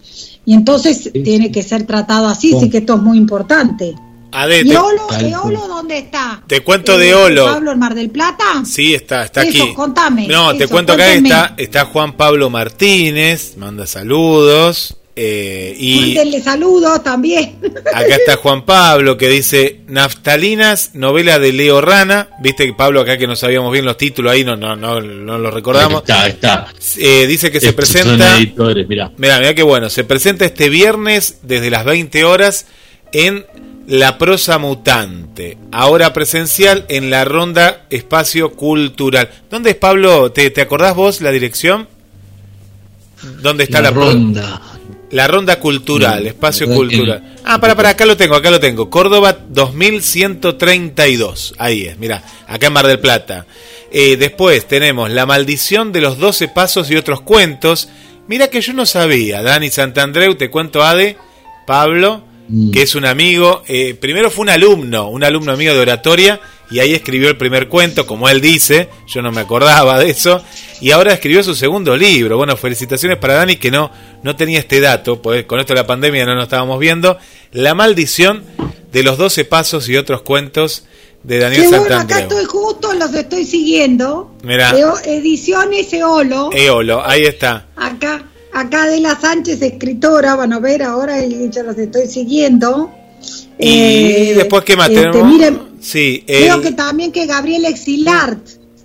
Y 0.46 0.56
entonces 0.56 1.10
tiene 1.24 1.54
que 1.54 1.64
ser 1.64 1.84
tratado 1.84 2.28
así, 2.28 2.54
sí 2.60 2.70
que 2.70 2.80
esto 2.80 2.96
es 2.96 3.02
muy 3.02 3.18
importante. 3.18 3.96
¿Y 4.66 4.76
Olo, 4.76 5.68
dónde 5.70 6.00
está? 6.00 6.44
Te 6.48 6.60
cuento 6.60 6.98
de 6.98 7.12
eh, 7.12 7.16
Olo. 7.16 7.46
¿Pablo 7.46 7.72
en 7.72 7.80
Mar 7.80 7.96
del 7.96 8.10
Plata? 8.10 8.44
Sí, 8.66 8.94
está, 8.94 9.24
está 9.24 9.40
aquí. 9.40 9.74
Contame. 9.74 10.28
No, 10.28 10.54
te 10.54 10.68
cuento 10.68 10.98
que 10.98 11.14
está, 11.14 11.54
está 11.56 11.86
Juan 11.86 12.18
Pablo 12.18 12.50
Martínez, 12.50 13.56
manda 13.56 13.88
saludos. 13.88 14.98
Eh, 15.16 15.76
y 15.78 16.16
Mándenle 16.16 16.42
saludos 16.42 17.04
también. 17.04 17.58
Acá 17.94 18.16
está 18.16 18.38
Juan 18.38 18.64
Pablo 18.66 19.18
que 19.18 19.28
dice 19.28 19.82
Naftalinas, 19.88 20.92
novela 20.94 21.40
de 21.40 21.52
Leo 21.52 21.82
Rana. 21.82 22.30
Viste 22.42 22.66
que 22.66 22.74
Pablo 22.74 23.02
acá 23.02 23.18
que 23.18 23.28
no 23.28 23.36
sabíamos 23.36 23.74
bien 23.74 23.86
los 23.86 23.98
títulos 23.98 24.32
ahí, 24.32 24.44
no, 24.46 24.56
no, 24.56 24.76
no, 24.76 25.02
no 25.02 25.38
lo 25.38 25.52
recordamos. 25.52 26.02
Está, 26.02 26.28
está. 26.28 26.68
Eh, 26.98 27.28
dice 27.28 27.52
que 27.52 27.60
se 27.60 27.74
presenta. 27.74 28.38
mira, 28.88 29.12
mira 29.18 29.54
qué 29.54 29.64
bueno. 29.64 29.90
Se 29.90 30.04
presenta 30.04 30.46
este 30.46 30.70
viernes 30.70 31.40
desde 31.42 31.70
las 31.70 31.84
20 31.84 32.24
horas 32.24 32.66
en 33.12 33.46
la 33.90 34.20
prosa 34.20 34.60
mutante, 34.60 35.58
ahora 35.72 36.14
presencial 36.14 36.86
en 36.90 37.10
la 37.10 37.26
ronda 37.26 37.88
Espacio 37.90 38.52
Cultural. 38.52 39.32
¿Dónde 39.50 39.72
es 39.72 39.76
Pablo? 39.76 40.32
¿Te, 40.32 40.52
te 40.52 40.62
acordás 40.62 40.96
vos 40.96 41.22
la 41.22 41.32
dirección? 41.32 41.88
¿Dónde 43.42 43.64
está 43.64 43.82
la, 43.82 43.90
ronda? 43.90 44.62
La 45.12 45.28
ronda 45.28 45.60
cultural, 45.60 46.28
espacio 46.28 46.68
cultural. 46.68 47.36
Ah, 47.44 47.60
para, 47.60 47.76
para, 47.76 47.90
acá 47.90 48.06
lo 48.06 48.16
tengo, 48.16 48.36
acá 48.36 48.52
lo 48.52 48.60
tengo. 48.60 48.90
Córdoba 48.90 49.40
2132. 49.50 51.56
Ahí 51.58 51.88
es, 51.88 51.98
mira, 51.98 52.24
acá 52.48 52.68
en 52.68 52.74
Mar 52.74 52.86
del 52.86 53.00
Plata. 53.00 53.48
Eh, 53.92 54.18
después 54.18 54.68
tenemos 54.68 55.10
La 55.10 55.26
maldición 55.26 55.92
de 55.92 56.02
los 56.02 56.20
doce 56.20 56.48
pasos 56.48 56.92
y 56.92 56.96
otros 56.96 57.22
cuentos. 57.22 57.90
Mira 58.28 58.50
que 58.50 58.62
yo 58.62 58.74
no 58.74 58.86
sabía. 58.86 59.42
Dani 59.42 59.72
Santandreu, 59.72 60.36
te 60.36 60.52
cuento 60.52 60.84
Ade, 60.84 61.18
Pablo. 61.66 62.30
Mm. 62.52 62.72
que 62.72 62.82
es 62.82 62.96
un 62.96 63.06
amigo, 63.06 63.62
eh, 63.68 63.94
primero 63.94 64.32
fue 64.32 64.42
un 64.42 64.50
alumno, 64.50 65.08
un 65.08 65.24
alumno 65.24 65.56
mío 65.56 65.76
de 65.76 65.82
oratoria, 65.82 66.42
y 66.72 66.80
ahí 66.80 66.94
escribió 66.94 67.30
el 67.30 67.38
primer 67.38 67.68
cuento, 67.68 68.06
como 68.06 68.30
él 68.30 68.42
dice, 68.42 68.90
yo 69.08 69.22
no 69.22 69.32
me 69.32 69.42
acordaba 69.42 70.00
de 70.00 70.10
eso, 70.10 70.44
y 70.82 70.92
ahora 70.92 71.14
escribió 71.14 71.44
su 71.44 71.56
segundo 71.56 71.98
libro. 71.98 72.38
Bueno, 72.38 72.56
felicitaciones 72.58 73.18
para 73.18 73.36
Dani, 73.36 73.58
que 73.58 73.72
no, 73.72 73.92
no 74.24 74.36
tenía 74.36 74.60
este 74.60 74.80
dato, 74.80 75.22
pues 75.22 75.46
con 75.46 75.60
esto 75.60 75.74
de 75.74 75.80
la 75.80 75.88
pandemia 75.88 76.26
no 76.26 76.36
nos 76.36 76.44
estábamos 76.44 76.80
viendo. 76.80 77.18
La 77.52 77.74
maldición 77.74 78.44
de 78.92 79.04
los 79.04 79.18
doce 79.18 79.46
pasos 79.46 79.90
y 79.90 79.98
otros 79.98 80.22
cuentos 80.22 80.86
de 81.24 81.40
Daniel 81.40 81.64
Qué 81.64 81.78
bueno, 81.80 81.96
acá 81.98 82.20
estoy 82.20 82.46
justo, 82.46 82.94
los 82.94 83.14
estoy 83.14 83.46
siguiendo. 83.46 84.36
Mira. 84.44 84.74
Ediciones 85.04 85.92
Eolo. 85.94 86.52
Eolo, 86.54 87.06
ahí 87.06 87.26
está. 87.26 87.68
Acá. 87.76 88.26
Acá 88.52 88.84
Adela 88.84 89.16
Sánchez, 89.20 89.62
escritora, 89.62 90.36
van 90.36 90.54
a 90.54 90.60
ver 90.60 90.82
ahora, 90.82 91.24
y 91.24 91.50
ya 91.52 91.62
los 91.62 91.78
estoy 91.78 92.08
siguiendo. 92.08 92.92
Y 93.60 93.70
eh, 93.70 94.34
después, 94.36 94.64
¿qué 94.64 94.76
más 94.76 94.90
este, 94.90 95.24
Miren, 95.24 95.69
sí, 95.80 96.24
creo 96.26 96.62
que 96.62 96.72
también 96.72 97.12
que 97.12 97.26
Gabriel 97.26 97.66
Exilart 97.66 98.40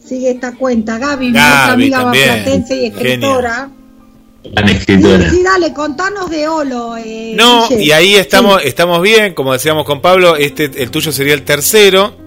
sigue 0.07 0.31
esta 0.31 0.53
cuenta. 0.55 0.99
Gaby, 0.99 1.31
otra 1.31 1.73
amiga 1.73 2.05
baplatense 2.05 2.77
y 2.77 2.87
escritora. 2.87 3.71
escritora. 4.43 5.31
Sí, 5.31 5.43
dale, 5.43 5.73
contanos 5.73 6.31
de 6.31 6.49
Olo. 6.49 6.97
Eh, 6.97 7.33
no, 7.37 7.69
y 7.71 7.91
ahí 7.91 8.15
estamos, 8.15 8.62
estamos 8.65 9.01
bien, 9.03 9.35
como 9.35 9.53
decíamos 9.53 9.85
con 9.85 10.01
Pablo, 10.01 10.37
este, 10.37 10.71
el 10.83 10.91
tuyo 10.91 11.12
sería 11.12 11.35
el 11.35 11.43
tercero. 11.43 12.23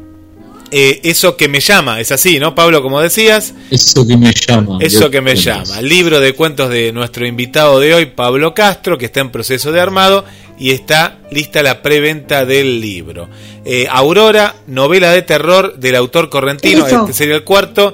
Eh, 0.69 0.99
eso 1.03 1.37
que 1.37 1.47
me 1.47 1.61
llama, 1.61 2.01
es 2.01 2.11
así, 2.11 2.39
¿no, 2.39 2.53
Pablo? 2.53 2.83
Como 2.83 2.99
decías. 2.99 3.53
Eso 3.71 4.05
que 4.05 4.17
me 4.17 4.33
llama. 4.33 4.79
Eso 4.81 5.09
que 5.09 5.21
me 5.21 5.37
llama. 5.37 5.81
Libro 5.81 6.19
de 6.19 6.33
cuentos 6.33 6.69
de 6.69 6.91
nuestro 6.91 7.25
invitado 7.25 7.79
de 7.79 7.93
hoy, 7.93 8.07
Pablo 8.07 8.53
Castro, 8.53 8.97
que 8.97 9.05
está 9.05 9.21
en 9.21 9.31
proceso 9.31 9.71
de 9.71 9.79
armado 9.79 10.25
y 10.59 10.71
está 10.71 11.19
lista 11.31 11.61
la 11.63 11.81
preventa 11.81 12.45
del 12.45 12.79
libro. 12.81 13.29
Eh, 13.65 13.87
Aurora, 13.89 14.55
novela 14.67 15.11
de 15.11 15.21
terror 15.21 15.77
del 15.77 15.95
autor 15.95 16.29
correntino, 16.29 16.87
este 16.87 17.13
sería 17.13 17.35
el 17.35 17.43
cuarto. 17.43 17.93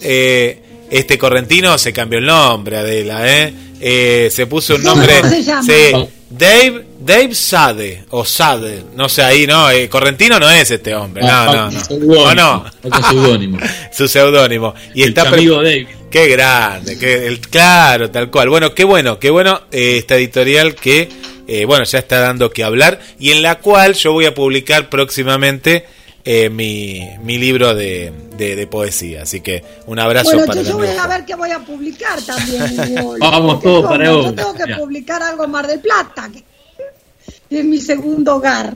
Eh, 0.00 0.60
este 0.90 1.18
correntino 1.18 1.76
se 1.78 1.92
cambió 1.92 2.18
el 2.18 2.26
nombre, 2.26 2.76
Adela, 2.76 3.22
¿eh? 3.26 4.30
se 4.30 4.46
puso 4.46 4.76
un 4.76 4.82
nombre. 4.82 5.14
Se 5.64 6.08
Dave, 6.36 6.84
Dave 6.98 7.34
Sade, 7.34 8.04
o 8.10 8.24
Sade, 8.24 8.82
no 8.96 9.08
sé 9.08 9.22
ahí, 9.22 9.46
no, 9.46 9.70
eh, 9.70 9.88
Correntino 9.88 10.40
no 10.40 10.50
es 10.50 10.68
este 10.68 10.94
hombre, 10.94 11.22
no, 11.22 11.46
no, 11.46 11.70
no, 11.70 12.34
no, 12.34 12.72
su 12.82 13.02
seudónimo. 13.02 13.58
su 13.92 14.08
seudónimo. 14.08 14.74
Y 14.94 15.04
está 15.04 15.28
amigo 15.28 15.56
Dave. 15.56 15.86
Qué 16.10 16.28
grande, 16.28 16.98
qué, 16.98 17.26
el, 17.26 17.40
claro, 17.40 18.10
tal 18.10 18.30
cual. 18.30 18.48
Bueno, 18.48 18.74
qué 18.74 18.82
bueno, 18.84 19.18
qué 19.18 19.30
bueno 19.30 19.62
eh, 19.70 19.98
esta 19.98 20.16
editorial 20.16 20.74
que, 20.74 21.08
eh, 21.46 21.64
bueno, 21.64 21.84
ya 21.84 21.98
está 21.98 22.20
dando 22.20 22.50
que 22.50 22.64
hablar 22.64 23.00
y 23.18 23.32
en 23.32 23.42
la 23.42 23.60
cual 23.60 23.94
yo 23.94 24.12
voy 24.12 24.26
a 24.26 24.34
publicar 24.34 24.88
próximamente 24.88 25.84
eh, 26.24 26.48
mi, 26.48 27.06
mi 27.22 27.36
libro 27.38 27.74
de, 27.74 28.12
de, 28.36 28.66
poesía. 28.66 29.22
Así 29.22 29.40
que 29.40 29.62
un 29.86 29.98
abrazo 29.98 30.30
bueno, 30.30 30.46
para 30.46 30.62
yo 30.62 30.78
voy 30.78 30.88
a 30.88 31.06
ver 31.06 31.24
qué 31.24 31.34
voy 31.34 31.50
a 31.50 31.58
publicar 31.58 32.20
también. 32.22 32.96
Vamos 33.20 33.62
todos 33.62 33.86
para 33.86 34.04
Yo 34.04 34.34
tengo 34.34 34.54
que 34.54 34.74
publicar 34.74 35.22
algo 35.22 35.44
en 35.44 35.50
Mar 35.50 35.66
del 35.66 35.80
Plata, 35.80 36.30
que 36.32 37.58
es 37.58 37.64
mi 37.64 37.80
segundo 37.80 38.36
hogar. 38.36 38.74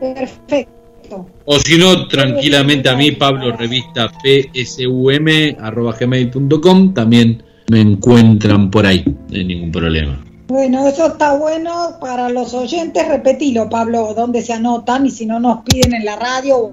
Perfecto. 0.00 1.26
O 1.44 1.60
si 1.60 1.76
no, 1.76 2.08
tranquilamente 2.08 2.88
a 2.88 2.96
mí, 2.96 3.10
Pablo 3.12 3.54
Revista 3.56 4.10
psum.gmail.com, 4.54 6.94
también 6.94 7.42
me 7.70 7.80
encuentran 7.80 8.68
por 8.70 8.86
ahí, 8.86 9.04
no 9.06 9.36
hay 9.36 9.44
ningún 9.44 9.70
problema. 9.70 10.31
Bueno, 10.48 10.86
eso 10.86 11.06
está 11.06 11.34
bueno 11.34 11.96
para 12.00 12.28
los 12.28 12.52
oyentes. 12.52 13.06
Repetilo, 13.08 13.68
Pablo, 13.68 14.12
dónde 14.14 14.42
se 14.42 14.52
anotan 14.52 15.06
y 15.06 15.10
si 15.10 15.26
no 15.26 15.40
nos 15.40 15.62
piden 15.64 15.94
en 15.94 16.04
la 16.04 16.16
radio 16.16 16.72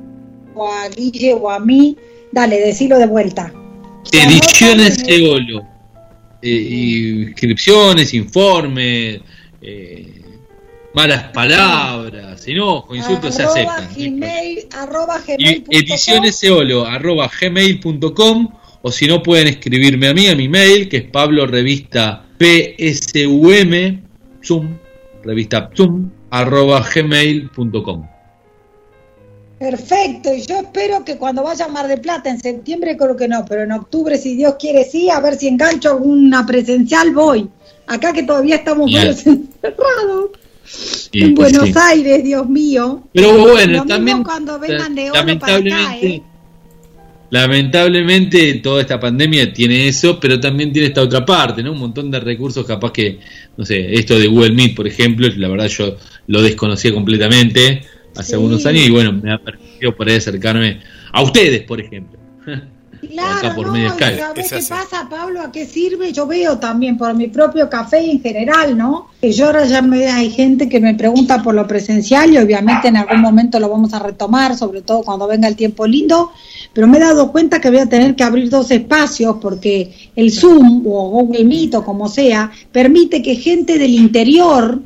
o 0.56 0.68
a 0.68 0.90
Guille 0.90 1.34
o 1.34 1.50
a 1.50 1.60
mí, 1.60 1.96
dale, 2.32 2.60
decilo 2.60 2.98
de 2.98 3.08
vuelta. 3.08 3.54
Ediciones 4.12 5.04
Eolo. 5.08 5.64
Eh, 6.41 7.26
inscripciones, 7.28 8.14
informes, 8.14 9.20
eh, 9.62 10.22
malas 10.94 11.24
palabras, 11.34 12.48
enojo, 12.48 12.96
insultos 12.96 13.36
se 13.36 13.44
aceptan. 13.44 13.90
Gmail, 13.94 14.68
arroba 14.72 15.20
gmail. 15.20 15.66
Ediciones 15.70 16.41
Eolo, 16.44 16.86
arroba 16.86 17.30
gmail.com 17.30 18.48
o 18.82 18.91
si 18.91 19.08
no 19.08 19.22
pueden 19.22 19.48
escribirme 19.48 20.08
a 20.08 20.14
mí 20.14 20.28
a 20.28 20.36
mi 20.36 20.48
mail 20.48 20.88
que 20.88 20.98
es 20.98 21.04
Pablo 21.04 21.46
Revista 21.46 22.26
psum, 22.40 24.02
zoom, 24.41 24.78
revista 25.24 25.70
zoom, 25.76 26.10
arroba 26.32 26.86
gmail.com. 26.94 28.07
Perfecto, 29.60 30.34
y 30.34 30.41
yo 30.44 30.61
espero 30.61 31.03
que 31.03 31.18
cuando 31.18 31.44
vaya 31.44 31.66
a 31.66 31.68
Mar 31.68 31.90
de 31.90 31.98
Plata 31.98 32.30
en 32.30 32.40
septiembre 32.40 32.95
creo 32.95 33.18
que 33.18 33.28
no, 33.28 33.44
pero 33.45 33.64
en 33.64 33.74
octubre 33.74 34.18
si 34.18 34.36
Dios 34.36 34.56
quiere 34.57 34.86
sí, 34.86 35.10
a 35.10 35.20
ver 35.20 35.36
si 35.36 35.49
engancho 35.49 35.90
alguna 35.90 36.45
presencial 36.45 37.11
voy. 37.14 37.49
Acá 37.86 38.14
que 38.14 38.24
todavía 38.24 38.56
estamos 38.56 38.90
encerrados. 38.94 40.30
en 41.11 41.36
Buenos 41.36 41.76
Aires, 41.76 42.24
Dios 42.24 42.48
mío. 42.48 43.03
Pero 43.11 43.38
bueno, 43.38 43.86
también 43.86 44.24
cuando 44.24 44.57
vengan 44.60 44.95
de 44.95 45.11
oro 45.11 45.40
para 45.40 45.56
acá, 45.57 45.98
¿eh? 46.02 46.24
Lamentablemente 47.31 48.56
toda 48.56 48.81
esta 48.81 48.99
pandemia 48.99 49.53
tiene 49.53 49.88
eso, 49.88 50.19
pero 50.19 50.39
también 50.39 50.73
tiene 50.73 50.88
esta 50.88 51.01
otra 51.01 51.26
parte, 51.26 51.61
¿no? 51.61 51.73
Un 51.73 51.80
montón 51.80 52.10
de 52.10 52.19
recursos 52.19 52.65
capaz 52.65 52.91
que, 52.91 53.19
no 53.56 53.65
sé, 53.65 53.93
esto 53.93 54.18
de 54.18 54.27
Google 54.27 54.53
Meet, 54.53 54.76
por 54.76 54.88
ejemplo, 54.88 55.27
la 55.38 55.47
verdad 55.47 55.68
yo 55.68 55.95
lo 56.27 56.41
desconocía 56.41 56.93
completamente 56.93 57.84
hace 58.15 58.34
algunos 58.34 58.65
años 58.65 58.88
y 58.88 58.89
bueno, 58.89 59.14
me 59.14 59.31
ha 59.31 59.38
permitido 59.38 59.95
por 59.95 60.10
ahí 60.10 60.15
acercarme 60.15 60.80
a 61.11 61.22
ustedes, 61.22 61.61
por 61.64 61.80
ejemplo. 61.80 62.19
Claro, 63.07 63.55
por 63.55 63.67
no, 63.67 63.97
¿sabes 63.97 64.49
qué 64.49 64.61
pasa, 64.67 65.07
Pablo? 65.09 65.41
¿A 65.41 65.51
qué 65.51 65.65
sirve? 65.65 66.11
Yo 66.11 66.27
veo 66.27 66.59
también 66.59 66.97
por 66.97 67.13
mi 67.13 67.27
propio 67.27 67.69
café 67.69 68.03
y 68.03 68.11
en 68.11 68.21
general, 68.21 68.77
¿no? 68.77 69.07
Que 69.21 69.31
yo 69.31 69.45
ahora 69.45 69.65
ya 69.65 69.81
me 69.81 70.07
hay 70.07 70.30
gente 70.30 70.67
que 70.67 70.81
me 70.81 70.93
pregunta 70.95 71.41
por 71.41 71.55
lo 71.55 71.65
presencial 71.65 72.34
y 72.34 72.38
obviamente 72.38 72.89
en 72.89 72.97
algún 72.97 73.21
momento 73.21 73.59
lo 73.59 73.69
vamos 73.69 73.93
a 73.93 73.99
retomar, 73.99 74.57
sobre 74.57 74.81
todo 74.81 75.03
cuando 75.03 75.27
venga 75.27 75.47
el 75.47 75.55
tiempo 75.55 75.88
lindo, 75.88 76.31
pero 76.73 76.88
me 76.88 76.97
he 76.97 77.01
dado 77.01 77.31
cuenta 77.31 77.61
que 77.61 77.69
voy 77.69 77.80
a 77.80 77.85
tener 77.85 78.15
que 78.15 78.23
abrir 78.23 78.49
dos 78.49 78.69
espacios 78.71 79.38
porque 79.41 80.11
el 80.15 80.31
Zoom 80.31 80.85
o 80.85 81.09
Google 81.09 81.45
Meet 81.45 81.76
o 81.76 81.85
como 81.85 82.09
sea, 82.09 82.51
permite 82.71 83.21
que 83.21 83.35
gente 83.35 83.77
del 83.77 83.91
interior 83.91 84.81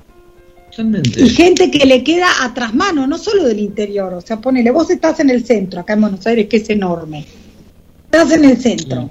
y 1.16 1.30
gente 1.30 1.72
que 1.72 1.86
le 1.86 2.04
queda 2.04 2.28
atrás 2.42 2.76
mano, 2.76 3.08
no 3.08 3.18
solo 3.18 3.46
del 3.46 3.60
interior, 3.60 4.14
o 4.14 4.22
sea, 4.22 4.40
ponele, 4.40 4.70
vos 4.70 4.92
estás 4.92 5.20
en 5.20 5.32
el 5.32 5.44
centro, 5.46 5.82
acá 5.82 5.94
en 5.94 6.02
Buenos 6.02 6.26
Aires, 6.28 6.48
que 6.48 6.58
es 6.58 6.70
enorme 6.70 7.26
estás 8.14 8.32
en 8.32 8.46
el 8.46 8.58
centro. 8.62 9.10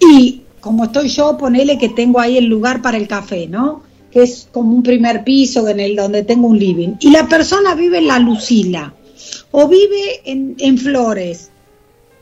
Y 0.00 0.42
como 0.60 0.84
estoy 0.84 1.08
yo, 1.08 1.36
ponele 1.36 1.78
que 1.78 1.90
tengo 1.90 2.18
ahí 2.18 2.38
el 2.38 2.46
lugar 2.46 2.80
para 2.80 2.96
el 2.96 3.06
café, 3.06 3.46
¿no? 3.46 3.82
Que 4.10 4.22
es 4.22 4.48
como 4.50 4.74
un 4.74 4.82
primer 4.82 5.22
piso 5.22 5.68
en 5.68 5.80
el 5.80 5.96
donde 5.96 6.22
tengo 6.22 6.48
un 6.48 6.58
living. 6.58 6.94
Y 7.00 7.10
la 7.10 7.28
persona 7.28 7.74
vive 7.74 7.98
en 7.98 8.08
la 8.08 8.18
Lucila 8.18 8.94
o 9.50 9.68
vive 9.68 10.22
en, 10.24 10.54
en 10.58 10.78
Flores. 10.78 11.50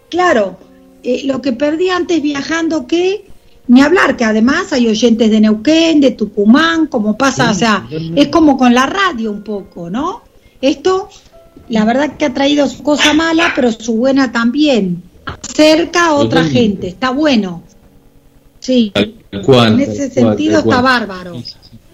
Claro, 0.09 0.59
eh, 1.03 1.23
lo 1.25 1.41
que 1.41 1.53
perdí 1.53 1.91
antes 1.91 2.21
viajando, 2.21 2.87
que 2.87 3.27
ni 3.69 3.81
hablar, 3.81 4.17
que 4.17 4.25
además 4.25 4.73
hay 4.73 4.89
oyentes 4.89 5.31
de 5.31 5.41
Neuquén, 5.41 6.01
de 6.01 6.11
Tucumán, 6.11 6.89
como 6.89 7.17
pasa, 7.17 7.53
o 7.53 7.55
sea, 7.55 7.87
es 8.17 8.29
como 8.29 8.57
con 8.57 8.75
la 8.75 8.87
radio 8.87 9.31
un 9.31 9.45
poco, 9.45 9.91
¿no? 9.91 10.23
Esto, 10.61 11.09
la 11.69 11.85
verdad 11.85 12.17
que 12.17 12.25
ha 12.25 12.35
traído 12.35 12.67
su 12.67 12.83
cosa 12.83 13.13
mala, 13.13 13.53
pero 13.55 13.71
su 13.71 13.95
buena 13.95 14.33
también 14.33 15.05
cerca 15.55 16.07
a 16.07 16.15
otra 16.15 16.45
gente, 16.45 16.89
está 16.89 17.11
bueno. 17.11 17.63
Sí, 18.61 18.93
en 18.95 19.81
ese 19.81 20.11
sentido 20.11 20.59
está 20.59 20.81
bárbaro. 20.81 21.43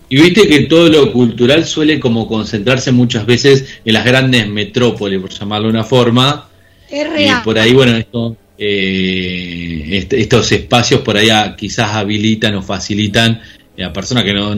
Y 0.08 0.20
viste 0.20 0.46
que 0.46 0.60
todo 0.62 0.88
lo 0.88 1.12
cultural 1.12 1.64
suele 1.64 1.98
como 1.98 2.28
concentrarse 2.28 2.92
muchas 2.92 3.26
veces 3.26 3.80
en 3.84 3.94
las 3.94 4.04
grandes 4.04 4.48
metrópolis, 4.48 5.20
por 5.20 5.30
llamarlo 5.30 5.66
de 5.66 5.72
una 5.72 5.84
forma. 5.84 6.48
Es 6.88 7.08
real. 7.08 7.40
Y 7.40 7.44
por 7.44 7.58
ahí, 7.58 7.72
bueno, 7.72 7.96
esto, 7.96 8.36
eh, 8.56 10.06
estos 10.10 10.52
espacios 10.52 11.00
por 11.00 11.16
allá 11.16 11.56
quizás 11.56 11.90
habilitan 11.90 12.54
o 12.54 12.62
facilitan 12.62 13.40
a 13.84 13.92
personas 13.92 14.24
que 14.24 14.32
no, 14.32 14.50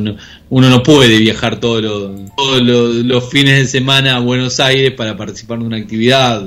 uno 0.51 0.71
no 0.71 0.83
puede 0.83 1.19
viajar 1.19 1.59
todos 1.59 1.83
los 1.83 3.31
fines 3.31 3.59
de 3.59 3.67
semana 3.67 4.17
a 4.17 4.21
Buenos 4.21 4.61
Aires 4.61 4.93
para 4.93 5.17
participar 5.17 5.59
de 5.59 5.65
una 5.65 5.77
actividad 5.79 6.45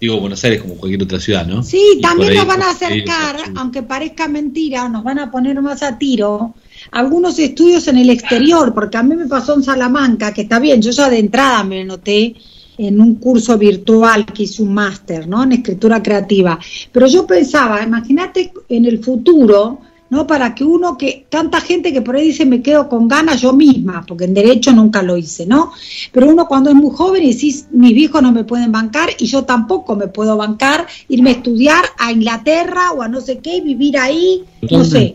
digo 0.00 0.18
Buenos 0.18 0.42
Aires 0.44 0.62
como 0.62 0.76
cualquier 0.76 1.02
otra 1.02 1.20
ciudad, 1.20 1.46
¿no? 1.46 1.62
Sí, 1.62 1.98
también 2.00 2.34
nos 2.34 2.46
van 2.46 2.62
a 2.62 2.70
acercar, 2.70 3.36
aunque 3.56 3.82
parezca 3.82 4.28
mentira, 4.28 4.88
nos 4.88 5.04
van 5.04 5.18
a 5.18 5.30
poner 5.30 5.60
más 5.60 5.82
a 5.82 5.98
tiro 5.98 6.54
algunos 6.92 7.38
estudios 7.38 7.86
en 7.88 7.98
el 7.98 8.10
exterior, 8.10 8.72
porque 8.72 8.96
a 8.96 9.02
mí 9.02 9.14
me 9.14 9.26
pasó 9.26 9.54
en 9.54 9.62
Salamanca, 9.62 10.32
que 10.32 10.42
está 10.42 10.58
bien, 10.58 10.80
yo 10.80 10.90
ya 10.90 11.10
de 11.10 11.18
entrada 11.18 11.62
me 11.62 11.84
noté 11.84 12.34
en 12.78 12.98
un 12.98 13.16
curso 13.16 13.58
virtual 13.58 14.24
que 14.24 14.44
hice 14.44 14.62
un 14.62 14.72
máster, 14.72 15.28
¿no? 15.28 15.42
En 15.42 15.52
escritura 15.52 16.02
creativa. 16.02 16.58
Pero 16.90 17.06
yo 17.06 17.26
pensaba, 17.26 17.82
imagínate 17.82 18.52
en 18.70 18.86
el 18.86 19.04
futuro, 19.04 19.80
¿no? 20.10 20.26
Para 20.26 20.54
que 20.54 20.64
uno 20.64 20.98
que, 20.98 21.24
tanta 21.28 21.60
gente 21.60 21.92
que 21.92 22.02
por 22.02 22.16
ahí 22.16 22.26
dice 22.26 22.44
me 22.44 22.62
quedo 22.62 22.88
con 22.88 23.08
ganas 23.08 23.40
yo 23.40 23.52
misma, 23.52 24.04
porque 24.06 24.24
en 24.24 24.34
derecho 24.34 24.72
nunca 24.72 25.02
lo 25.02 25.16
hice, 25.16 25.46
¿no? 25.46 25.72
Pero 26.12 26.28
uno 26.28 26.46
cuando 26.46 26.70
es 26.70 26.76
muy 26.76 26.94
joven 26.94 27.22
y 27.22 27.32
dice, 27.32 27.66
mis 27.70 27.96
hijos 27.96 28.20
no 28.20 28.32
me 28.32 28.44
pueden 28.44 28.72
bancar 28.72 29.10
y 29.18 29.26
yo 29.26 29.44
tampoco 29.44 29.96
me 29.96 30.08
puedo 30.08 30.36
bancar, 30.36 30.86
irme 31.08 31.30
a 31.30 31.34
estudiar 31.34 31.84
a 31.98 32.12
Inglaterra 32.12 32.92
o 32.92 33.02
a 33.02 33.08
no 33.08 33.20
sé 33.20 33.38
qué 33.38 33.56
y 33.56 33.60
vivir 33.60 33.96
ahí, 33.96 34.44
no 34.70 34.84
sé, 34.84 35.14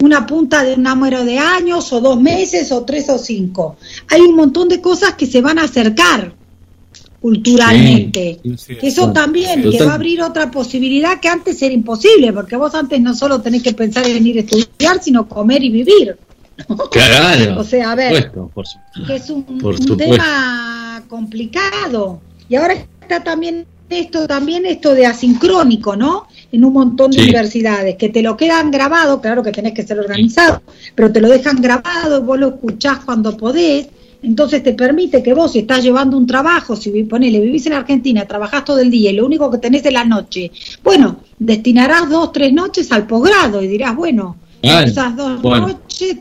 una 0.00 0.26
punta 0.26 0.62
de 0.62 0.74
un 0.74 0.82
número 0.82 1.24
de 1.24 1.38
años 1.38 1.92
o 1.92 2.00
dos 2.00 2.20
meses 2.20 2.70
o 2.70 2.84
tres 2.84 3.08
o 3.08 3.18
cinco. 3.18 3.76
Hay 4.08 4.20
un 4.20 4.36
montón 4.36 4.68
de 4.68 4.80
cosas 4.80 5.14
que 5.14 5.26
se 5.26 5.40
van 5.40 5.58
a 5.58 5.64
acercar 5.64 6.34
culturalmente. 7.26 8.38
Eso 8.80 9.12
también, 9.12 9.68
que 9.68 9.84
va 9.84 9.90
a 9.90 9.94
abrir 9.96 10.22
otra 10.22 10.48
posibilidad 10.48 11.18
que 11.18 11.26
antes 11.26 11.60
era 11.60 11.74
imposible, 11.74 12.32
porque 12.32 12.54
vos 12.54 12.72
antes 12.76 13.00
no 13.00 13.16
solo 13.16 13.40
tenés 13.40 13.64
que 13.64 13.72
pensar 13.72 14.06
en 14.06 14.24
ir 14.24 14.36
a 14.36 14.40
estudiar, 14.42 15.02
sino 15.02 15.26
comer 15.28 15.64
y 15.64 15.70
vivir. 15.70 16.16
Claro. 16.90 17.60
o 17.60 17.64
sea, 17.64 17.90
a 17.90 17.94
ver, 17.96 18.32
que 19.06 19.16
es 19.16 19.28
un, 19.28 19.44
tema 19.98 21.02
complicado. 21.08 22.20
Y 22.48 22.54
ahora 22.54 22.74
está 23.02 23.22
también 23.24 23.66
esto, 23.90 24.28
también 24.28 24.64
esto 24.64 24.94
de 24.94 25.04
asincrónico, 25.04 25.96
¿no? 25.96 26.28
En 26.52 26.64
un 26.64 26.72
montón 26.72 27.10
de 27.10 27.24
universidades, 27.24 27.96
que 27.96 28.08
te 28.08 28.22
lo 28.22 28.36
quedan 28.36 28.70
grabado, 28.70 29.20
claro 29.20 29.42
que 29.42 29.50
tenés 29.50 29.74
que 29.74 29.82
ser 29.82 29.98
organizado, 29.98 30.62
pero 30.94 31.10
te 31.12 31.20
lo 31.20 31.28
dejan 31.28 31.60
grabado, 31.60 32.22
vos 32.22 32.38
lo 32.38 32.48
escuchás 32.50 33.00
cuando 33.04 33.36
podés, 33.36 33.88
entonces 34.22 34.62
te 34.62 34.72
permite 34.72 35.22
que 35.22 35.34
vos, 35.34 35.52
si 35.52 35.60
estás 35.60 35.82
llevando 35.82 36.16
un 36.16 36.26
trabajo, 36.26 36.76
si 36.76 36.90
ponele, 37.04 37.40
vivís 37.40 37.66
en 37.66 37.74
Argentina, 37.74 38.26
trabajás 38.26 38.64
todo 38.64 38.78
el 38.78 38.90
día 38.90 39.10
y 39.10 39.14
lo 39.14 39.26
único 39.26 39.50
que 39.50 39.58
tenés 39.58 39.84
es 39.84 39.92
la 39.92 40.04
noche, 40.04 40.50
bueno, 40.82 41.18
destinarás 41.38 42.08
dos, 42.08 42.32
tres 42.32 42.52
noches 42.52 42.90
al 42.92 43.06
posgrado 43.06 43.62
y 43.62 43.68
dirás, 43.68 43.94
bueno, 43.94 44.36
esas 44.62 45.16
dos 45.16 45.42
noches, 45.42 46.18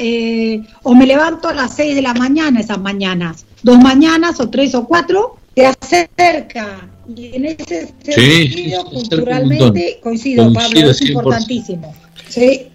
eh, 0.00 0.62
o 0.82 0.94
me 0.94 1.06
levanto 1.06 1.48
a 1.48 1.54
las 1.54 1.74
seis 1.74 1.94
de 1.94 2.02
la 2.02 2.14
mañana 2.14 2.60
esas 2.60 2.78
mañanas, 2.78 3.46
dos 3.62 3.78
mañanas 3.78 4.40
o 4.40 4.48
tres 4.48 4.74
o 4.74 4.86
cuatro, 4.86 5.36
te 5.54 5.66
acerca 5.66 6.90
Y 7.16 7.34
en 7.36 7.46
ese 7.46 7.94
sentido, 8.00 8.84
culturalmente, 8.84 9.98
coincido, 10.02 10.52
Pablo, 10.52 10.90
es 10.90 11.00
importantísimo. 11.00 11.94
Sí. 12.28 12.66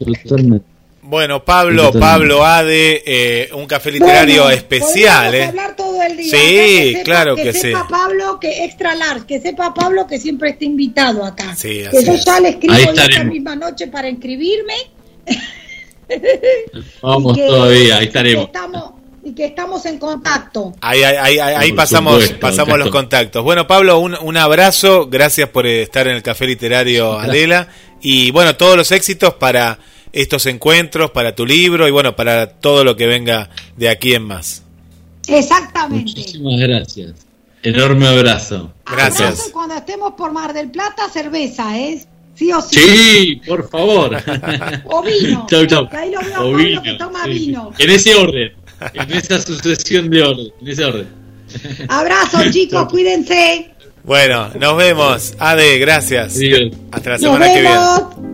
Bueno, 1.11 1.43
Pablo, 1.43 1.91
Pablo 1.91 2.45
Ade, 2.45 3.03
eh, 3.05 3.49
un 3.53 3.65
café 3.65 3.91
literario 3.91 4.49
especial. 4.49 5.35
¿eh? 5.35 5.43
hablar 5.43 5.75
todo 5.75 6.01
el 6.01 6.15
día. 6.15 6.31
Sí, 6.31 6.95
claro 7.03 7.35
que, 7.35 7.43
que 7.43 7.51
sí. 7.51 7.59
sepa 7.59 7.85
Pablo 7.89 8.39
que 8.39 8.63
extra 8.63 8.95
large, 8.95 9.25
que 9.25 9.41
sepa 9.41 9.73
Pablo 9.73 10.07
que 10.07 10.17
siempre 10.17 10.51
está 10.51 10.63
invitado 10.63 11.25
acá. 11.25 11.53
Sí, 11.53 11.83
que 11.91 12.05
yo 12.05 12.15
ya 12.15 12.39
le 12.39 12.51
escribo 12.51 12.93
esta 12.93 13.25
misma 13.25 13.57
noche 13.57 13.87
para 13.87 14.07
inscribirme. 14.07 14.73
Vamos 17.01 17.37
todavía, 17.37 17.97
ahí 17.97 18.05
estaremos. 18.05 18.49
y 19.21 19.33
que 19.33 19.47
estamos 19.47 19.85
en 19.85 19.99
contacto. 19.99 20.71
Ahí, 20.79 21.03
ahí, 21.03 21.39
ahí, 21.39 21.73
pasamos, 21.73 22.29
pasamos 22.39 22.79
los 22.79 22.89
contactos. 22.89 23.43
Bueno, 23.43 23.67
Pablo, 23.67 23.99
un, 23.99 24.15
un 24.15 24.37
abrazo, 24.37 25.09
gracias 25.09 25.49
por 25.49 25.67
estar 25.67 26.07
en 26.07 26.15
el 26.15 26.23
Café 26.23 26.47
Literario 26.47 27.19
Adela 27.19 27.67
y 27.99 28.31
bueno, 28.31 28.55
todos 28.55 28.77
los 28.77 28.93
éxitos 28.93 29.33
para 29.33 29.77
estos 30.13 30.45
encuentros, 30.45 31.11
para 31.11 31.35
tu 31.35 31.45
libro 31.45 31.87
y 31.87 31.91
bueno, 31.91 32.15
para 32.15 32.47
todo 32.47 32.83
lo 32.83 32.95
que 32.95 33.07
venga 33.07 33.49
de 33.77 33.89
aquí 33.89 34.13
en 34.13 34.23
más. 34.23 34.63
Exactamente. 35.27 36.11
Muchísimas 36.11 36.59
gracias. 36.59 37.13
Enorme 37.63 38.07
abrazo. 38.07 38.73
Gracias. 38.85 39.49
cuando 39.53 39.75
estemos 39.75 40.13
por 40.13 40.31
Mar 40.31 40.53
del 40.53 40.71
Plata, 40.71 41.09
cerveza, 41.09 41.77
¿eh? 41.77 42.03
Sí 42.33 42.51
o 42.51 42.61
sí. 42.61 42.79
Sí, 42.79 43.41
por 43.45 43.69
favor. 43.69 44.17
o 44.85 45.03
vino. 45.03 45.45
Chau, 45.49 45.65
chau. 45.67 45.87
ahí 45.91 46.11
lo 46.11 46.21
veo 46.21 46.41
o 46.41 46.53
vino. 46.55 46.81
que 46.81 46.93
toma 46.93 47.25
vino. 47.27 47.71
En 47.77 47.89
ese 47.89 48.15
orden. 48.15 48.53
En 48.93 49.11
esa 49.11 49.39
sucesión 49.41 50.09
de 50.09 50.23
orden. 50.23 50.47
En 50.61 50.67
ese 50.67 50.85
orden. 50.85 51.07
Abrazo, 51.87 52.49
chicos. 52.49 52.87
Cuídense. 52.89 53.71
Bueno, 54.03 54.49
nos 54.59 54.77
vemos. 54.77 55.33
Ade, 55.37 55.77
gracias. 55.77 56.37
Hasta 56.91 57.09
la 57.11 57.17
semana 57.19 57.53
que 57.53 57.61
viene. 57.61 58.30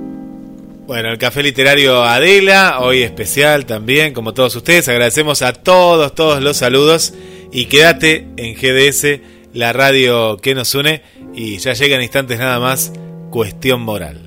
Bueno, 0.88 1.09
el 1.11 1.18
Café 1.18 1.43
Literario 1.43 2.01
Adela, 2.05 2.80
hoy 2.80 3.03
especial 3.03 3.65
también, 3.65 4.14
como 4.14 4.34
todos 4.34 4.55
ustedes. 4.55 4.88
Agradecemos 4.88 5.41
a 5.41 5.51
todos, 5.51 6.15
todos 6.15 6.41
los 6.41 6.55
saludos. 6.55 7.14
Y 7.51 7.65
quédate 7.65 8.26
en 8.38 8.55
GDS, 8.55 9.19
la 9.51 9.73
radio 9.73 10.38
que 10.38 10.55
nos 10.55 10.73
une. 10.76 11.01
Y 11.35 11.57
ya 11.57 11.73
llegan 11.73 12.01
instantes 12.01 12.39
nada 12.39 12.61
más, 12.61 12.93
cuestión 13.31 13.81
moral. 13.81 14.22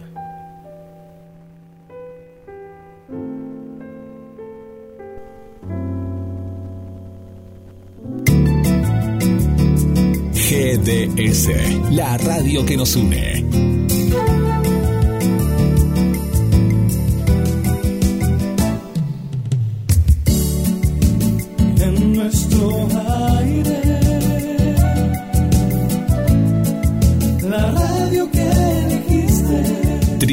GDS, 10.35 11.49
la 11.91 12.19
radio 12.19 12.67
que 12.67 12.77
nos 12.77 12.97
une. 12.97 13.80